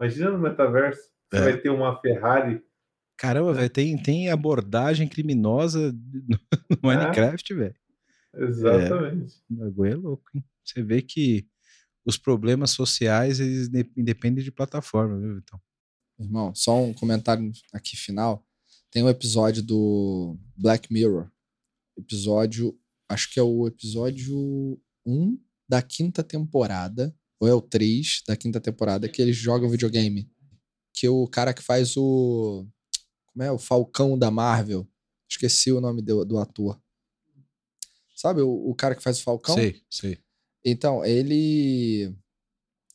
[0.00, 1.00] Imagina no metaverso,
[1.30, 1.42] você é.
[1.42, 2.62] vai ter uma Ferrari.
[3.18, 5.92] Caramba, velho, tem, tem abordagem criminosa
[6.28, 6.38] no,
[6.82, 6.96] no é.
[6.96, 7.74] Minecraft, velho.
[8.34, 9.34] Exatamente.
[9.50, 10.44] É, o bagulho é louco, hein?
[10.62, 11.46] Você vê que
[12.04, 15.60] os problemas sociais, eles independem de plataforma, viu, Vitão?
[16.18, 18.46] Irmão, só um comentário aqui final.
[18.90, 21.30] Tem um episódio do Black Mirror.
[21.98, 28.36] Episódio, acho que é o episódio 1 da quinta temporada, ou é o 3 da
[28.36, 30.30] quinta temporada, que eles jogam videogame.
[30.92, 32.66] Que o cara que faz o.
[33.26, 33.52] Como é?
[33.52, 34.88] O Falcão da Marvel.
[35.28, 36.80] Esqueci o nome do, do ator.
[38.14, 39.54] Sabe o, o cara que faz o Falcão?
[39.54, 40.18] Sei, sei.
[40.64, 42.14] Então, ele.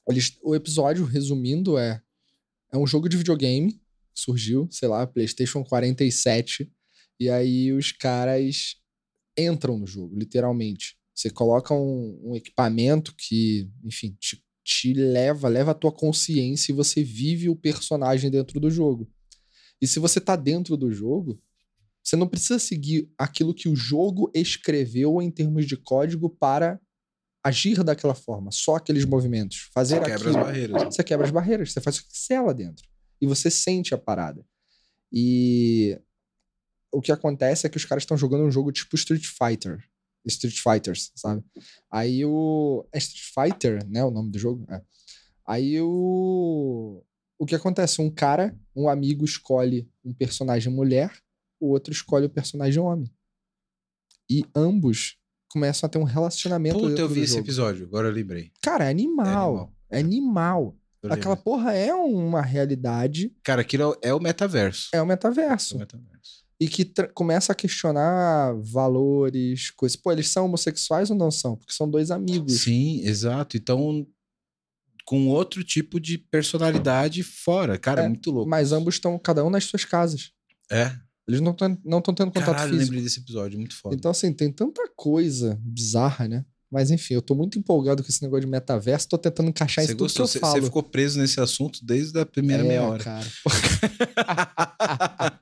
[0.10, 2.02] Eles, o episódio, resumindo, é.
[2.72, 3.80] É um jogo de videogame.
[4.14, 6.72] Surgiu, sei lá, PlayStation 47.
[7.20, 8.78] E aí os caras
[9.38, 10.98] entram no jogo, literalmente.
[11.14, 16.76] Você coloca um, um equipamento que, enfim, te, te leva, leva a tua consciência e
[16.76, 19.10] você vive o personagem dentro do jogo.
[19.82, 21.42] E se você tá dentro do jogo,
[22.04, 26.80] você não precisa seguir aquilo que o jogo escreveu em termos de código para
[27.44, 29.70] agir daquela forma, só aqueles movimentos.
[29.74, 30.38] Fazer você quebra aquilo.
[30.38, 30.84] as barreiras.
[30.84, 32.88] Você quebra as barreiras, você faz o que você lá dentro.
[33.20, 34.46] E você sente a parada.
[35.12, 36.00] E
[36.92, 39.84] o que acontece é que os caras estão jogando um jogo tipo Street Fighter.
[40.26, 41.44] Street Fighters, sabe?
[41.90, 42.86] Aí o.
[42.94, 44.04] É Street Fighter, né?
[44.04, 44.66] O nome do jogo?
[44.70, 44.82] É.
[45.48, 47.04] Aí o.
[47.40, 48.02] O que acontece?
[48.02, 51.12] Um cara, um amigo escolhe um personagem mulher
[51.62, 53.10] o outro escolhe o personagem homem.
[54.30, 55.18] E ambos
[55.50, 56.80] começam a ter um relacionamento.
[56.80, 58.52] Puta, eu vi esse episódio, agora eu lembrei.
[58.62, 59.28] Cara, é animal.
[59.28, 59.74] É animal.
[59.92, 60.78] É animal.
[61.04, 63.36] Aquela porra é uma realidade.
[63.44, 64.90] Cara, aquilo é o metaverso.
[64.94, 65.74] É o metaverso.
[65.74, 66.41] É o metaverso.
[66.62, 66.86] E que
[67.16, 69.96] começa a questionar valores, coisas.
[69.96, 71.58] Pô, eles são homossexuais ou não são?
[71.58, 72.62] Porque são dois amigos.
[72.62, 73.58] Sim, exato.
[73.58, 74.06] Então,
[75.04, 77.80] com outro tipo de personalidade fora.
[77.80, 78.48] Cara, é, muito louco.
[78.48, 80.34] Mas ambos estão, cada um nas suas casas.
[80.72, 80.96] É.
[81.28, 82.84] Eles não estão não tendo contato Caralho, físico.
[82.84, 83.96] lembrei desse episódio, muito foda.
[83.96, 86.46] Então, assim, tem tanta coisa bizarra, né?
[86.72, 89.98] Mas enfim, eu tô muito empolgado com esse negócio de metaverso, tô tentando encaixar isso
[89.98, 90.54] tudo que eu cê, falo.
[90.54, 93.04] Você ficou preso nesse assunto desde a primeira é, meia hora.
[93.04, 93.28] cara.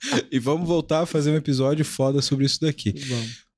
[0.32, 2.96] e vamos voltar a fazer um episódio foda sobre isso daqui.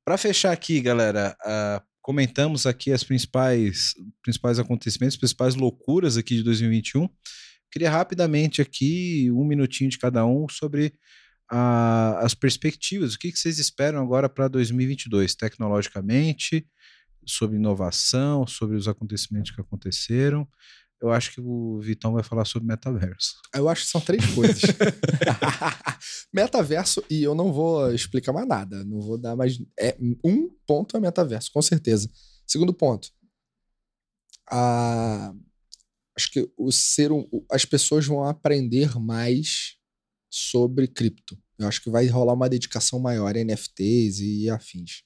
[0.04, 6.44] Pra fechar aqui, galera, uh, comentamos aqui as principais, principais acontecimentos, principais loucuras aqui de
[6.44, 7.08] 2021.
[7.72, 10.94] Queria rapidamente aqui, um minutinho de cada um, sobre
[11.50, 13.14] a, as perspectivas.
[13.14, 16.68] O que, que vocês esperam agora para 2022, tecnologicamente,
[17.26, 20.48] sobre inovação, sobre os acontecimentos que aconteceram?
[21.02, 23.42] Eu acho que o Vitão vai falar sobre metaverso.
[23.56, 24.62] Eu acho que são três coisas.
[26.32, 28.84] metaverso, e eu não vou explicar mais nada.
[28.86, 29.60] Não vou dar mais.
[29.80, 32.08] É, um ponto é metaverso, com certeza.
[32.46, 33.10] Segundo ponto.
[34.48, 35.34] A,
[36.16, 37.10] acho que o ser,
[37.52, 39.78] as pessoas vão aprender mais
[40.30, 41.36] sobre cripto.
[41.58, 45.04] Eu acho que vai rolar uma dedicação maior a NFTs e afins.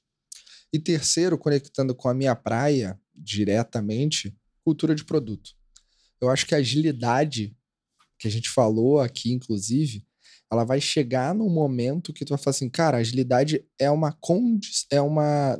[0.73, 5.51] E terceiro, conectando com a minha praia diretamente, cultura de produto.
[6.19, 7.55] Eu acho que a agilidade
[8.17, 10.05] que a gente falou aqui, inclusive,
[10.51, 14.87] ela vai chegar num momento que tu vai falar assim, cara, agilidade é uma condição,
[14.91, 15.57] é uma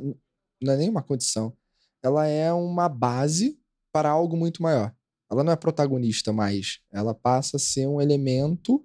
[0.60, 1.54] não é nem uma condição,
[2.02, 3.58] ela é uma base
[3.92, 4.94] para algo muito maior.
[5.30, 8.84] Ela não é protagonista mais, ela passa a ser um elemento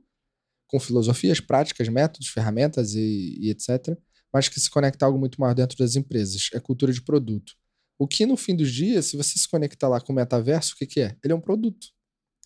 [0.68, 3.98] com filosofias, práticas, métodos, ferramentas e, e etc.,
[4.34, 6.50] mas que se conecta a algo muito maior dentro das empresas.
[6.54, 7.54] É cultura de produto.
[8.00, 10.78] O que, no fim dos dias, se você se conectar lá com o metaverso, o
[10.78, 11.18] que, que é?
[11.24, 11.88] Ele é um produto.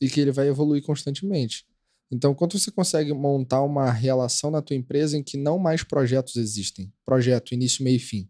[0.02, 1.66] E que ele vai evoluir constantemente.
[2.12, 6.36] Então, quando você consegue montar uma relação na tua empresa em que não mais projetos
[6.36, 8.30] existem, projeto, início, meio e fim,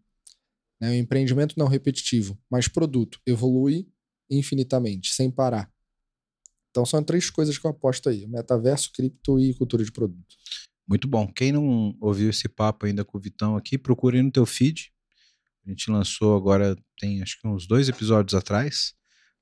[0.79, 0.91] né?
[0.91, 3.87] um empreendimento não repetitivo, mas produto, evolui
[4.29, 5.71] infinitamente, sem parar.
[6.71, 10.35] Então são três coisas que eu aposto aí: metaverso, cripto e cultura de produto.
[10.87, 11.27] Muito bom.
[11.27, 14.91] Quem não ouviu esse papo ainda com o Vitão aqui, procure no teu feed.
[15.65, 18.93] A gente lançou agora, tem acho que uns dois episódios atrás,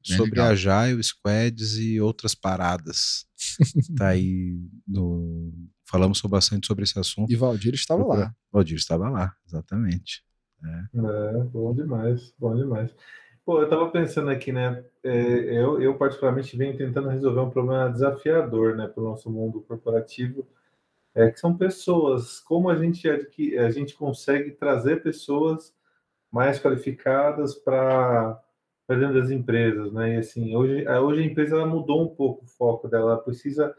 [0.08, 0.52] Bem sobre legal.
[0.52, 3.26] Agile, Squads e outras paradas.
[3.98, 4.58] tá aí
[4.88, 5.52] no.
[5.86, 7.32] Falamos bastante sobre esse assunto.
[7.32, 8.34] E Valdir estava lá.
[8.52, 10.24] Valdir estava lá, exatamente.
[10.64, 10.98] É.
[10.98, 12.90] é, bom demais, bom demais.
[13.46, 14.84] Pô, eu tava pensando aqui, né?
[15.04, 19.62] É, eu, eu, particularmente, venho tentando resolver um problema desafiador, né, para o nosso mundo
[19.62, 20.48] corporativo,
[21.16, 22.40] é, que são pessoas.
[22.40, 25.74] Como a gente, a gente consegue trazer pessoas
[26.32, 28.42] mais qualificadas para
[28.90, 30.16] dentro das empresas, né?
[30.16, 33.76] E assim, hoje, hoje a empresa ela mudou um pouco o foco dela, ela precisa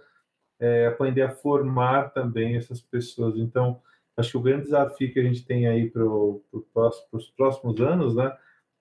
[0.61, 3.37] é, aprender a formar também essas pessoas.
[3.37, 3.81] Então,
[4.17, 8.37] acho que o grande desafio que a gente tem aí para os próximos anos, né?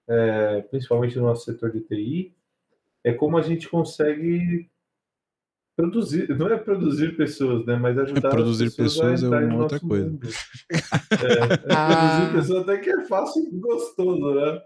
[0.07, 2.35] É, principalmente no nosso setor de TI,
[3.03, 4.69] é como a gente consegue
[5.75, 7.75] produzir, não é produzir pessoas, né?
[7.75, 10.17] Mas ajudar produzir pessoas, pessoas é uma outra coisa.
[11.13, 12.27] É, é ah.
[12.27, 14.61] Produzir pessoas até que é fácil e gostoso, né?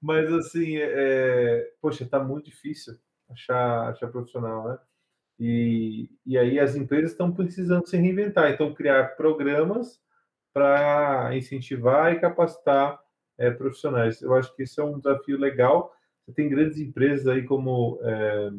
[0.00, 2.94] Mas assim, é, é, poxa, tá muito difícil
[3.28, 4.78] achar, achar profissional, né?
[5.38, 10.00] E, e aí as empresas estão precisando se reinventar, então criar programas
[10.52, 13.00] para incentivar e capacitar
[13.36, 14.22] é, profissionais.
[14.22, 15.92] Eu acho que isso é um desafio legal.
[16.24, 18.50] Você tem grandes empresas aí como é,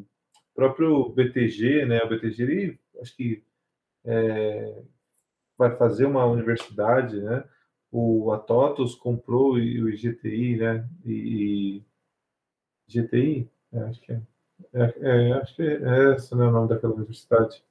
[0.55, 2.01] próprio BTG, né?
[2.03, 3.43] O BTG, ele, acho que
[4.05, 4.83] é,
[5.57, 7.43] vai fazer uma universidade, né?
[7.91, 9.59] O Atotos comprou o
[9.89, 10.89] IGTI, né?
[11.05, 11.83] E,
[12.87, 14.21] e GTI, é, acho que é.
[14.73, 17.63] É, é, acho que é esse né, o nome daquela universidade.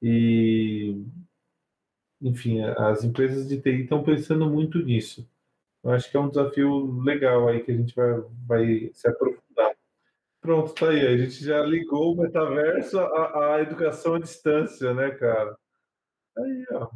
[0.00, 1.04] E,
[2.20, 5.28] enfim, as empresas de TI estão pensando muito nisso.
[5.82, 9.41] Eu acho que é um desafio legal aí que a gente vai, vai se aprofundar.
[10.42, 11.06] Pronto, tá aí.
[11.06, 15.56] A gente já ligou o metaverso à, à educação à distância, né, cara?
[16.36, 16.90] Aí, ó.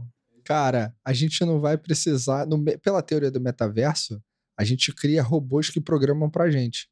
[0.44, 2.46] Cara, a gente não vai precisar.
[2.46, 4.22] No, pela teoria do metaverso,
[4.58, 6.88] a gente cria robôs que programam pra gente.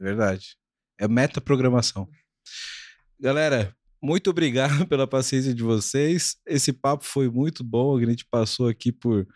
[0.00, 0.56] Verdade.
[0.98, 2.08] É metaprogramação.
[3.20, 6.36] Galera, muito obrigado pela paciência de vocês.
[6.46, 7.96] Esse papo foi muito bom.
[7.96, 9.26] A gente passou aqui por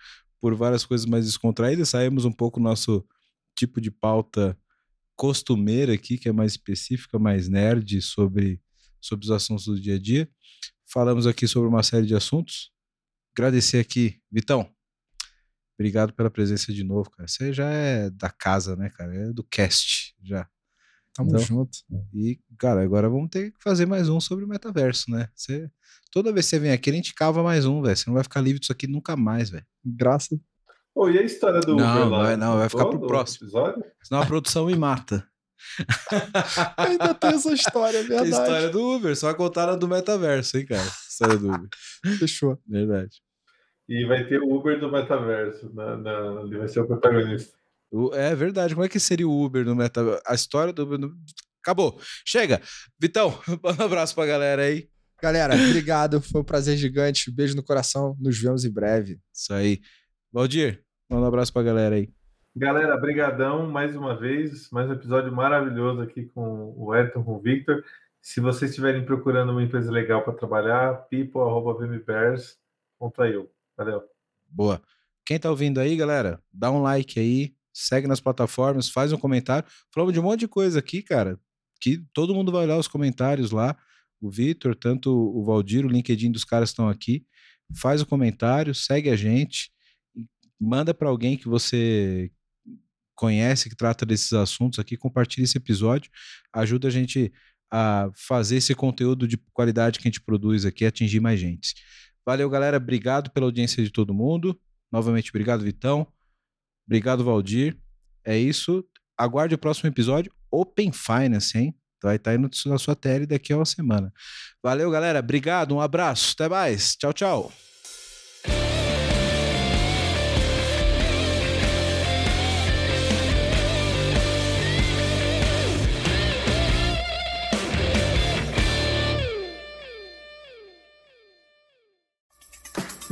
[0.42, 3.06] por várias coisas mais descontraídas, saímos um pouco do nosso
[3.56, 4.58] tipo de pauta
[5.22, 8.60] costumeira aqui, que é mais específica, mais nerd sobre,
[9.00, 10.28] sobre os assuntos do dia a dia.
[10.84, 12.72] Falamos aqui sobre uma série de assuntos.
[13.32, 14.68] Agradecer aqui, Vitão.
[15.78, 17.28] Obrigado pela presença de novo, cara.
[17.28, 19.14] Você já é da casa, né, cara?
[19.14, 20.48] É do cast já.
[21.14, 21.78] Tamo então, junto.
[22.12, 25.28] E, cara, agora vamos ter que fazer mais um sobre o metaverso, né?
[25.36, 25.70] Você,
[26.10, 27.96] toda vez que você vem aqui, a gente cava mais um, velho.
[27.96, 29.66] Você não vai ficar livre disso aqui nunca mais, velho.
[29.84, 30.36] Graças.
[30.94, 32.22] Pô, e a história do não, Uber lá?
[32.22, 33.46] Vai, não, vai ficar pro próximo.
[33.46, 33.84] Episódio?
[34.02, 35.26] Senão a produção me mata.
[36.76, 38.30] Ainda tem essa história, é verdade.
[38.30, 40.86] Tem a história do Uber, só contaram do metaverso, hein, cara?
[41.08, 41.68] História do Uber.
[42.18, 42.58] Fechou.
[42.66, 43.22] Verdade.
[43.88, 47.56] E vai ter o Uber do metaverso, na, na, ele vai ser o protagonista.
[48.14, 48.74] É verdade.
[48.74, 50.22] Como é que seria o Uber no metaverso?
[50.26, 50.98] A história do Uber.
[50.98, 51.12] No...
[51.62, 52.00] Acabou.
[52.26, 52.60] Chega.
[52.98, 54.88] Vitão, um abraço pra galera aí.
[55.20, 56.20] Galera, obrigado.
[56.20, 57.30] Foi um prazer gigante.
[57.30, 58.16] Beijo no coração.
[58.18, 59.20] Nos vemos em breve.
[59.32, 59.80] Isso aí.
[60.32, 62.08] Valdir, manda um abraço pra galera aí.
[62.56, 64.70] Galera, brigadão mais uma vez.
[64.70, 67.84] Mais um episódio maravilhoso aqui com o Ayrton, com o Victor.
[68.18, 73.50] Se vocês estiverem procurando uma empresa legal para trabalhar, people.vmbears.io.
[73.76, 74.04] Valeu.
[74.48, 74.80] Boa.
[75.22, 79.68] Quem tá ouvindo aí, galera, dá um like aí, segue nas plataformas, faz um comentário.
[79.92, 81.38] Falamos de um monte de coisa aqui, cara,
[81.78, 83.76] que todo mundo vai olhar os comentários lá.
[84.18, 87.26] O Vitor, tanto o Valdir, o LinkedIn dos caras estão aqui.
[87.76, 89.70] Faz o um comentário, segue a gente,
[90.62, 92.30] manda para alguém que você
[93.14, 96.10] conhece, que trata desses assuntos aqui, compartilha esse episódio,
[96.52, 97.32] ajuda a gente
[97.70, 101.74] a fazer esse conteúdo de qualidade que a gente produz aqui, atingir mais gente.
[102.24, 102.76] Valeu, galera.
[102.76, 104.58] Obrigado pela audiência de todo mundo.
[104.90, 106.06] Novamente, obrigado, Vitão.
[106.86, 107.76] Obrigado, Valdir.
[108.24, 108.84] É isso.
[109.16, 110.32] Aguarde o próximo episódio.
[110.50, 111.74] Open Finance, hein?
[112.02, 114.12] Vai estar aí na sua tela daqui a uma semana.
[114.62, 115.20] Valeu, galera.
[115.20, 115.74] Obrigado.
[115.74, 116.34] Um abraço.
[116.34, 116.94] Até mais.
[116.96, 117.71] Tchau, tchau.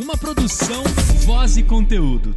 [0.03, 0.83] Uma produção,
[1.27, 2.35] voz e conteúdo.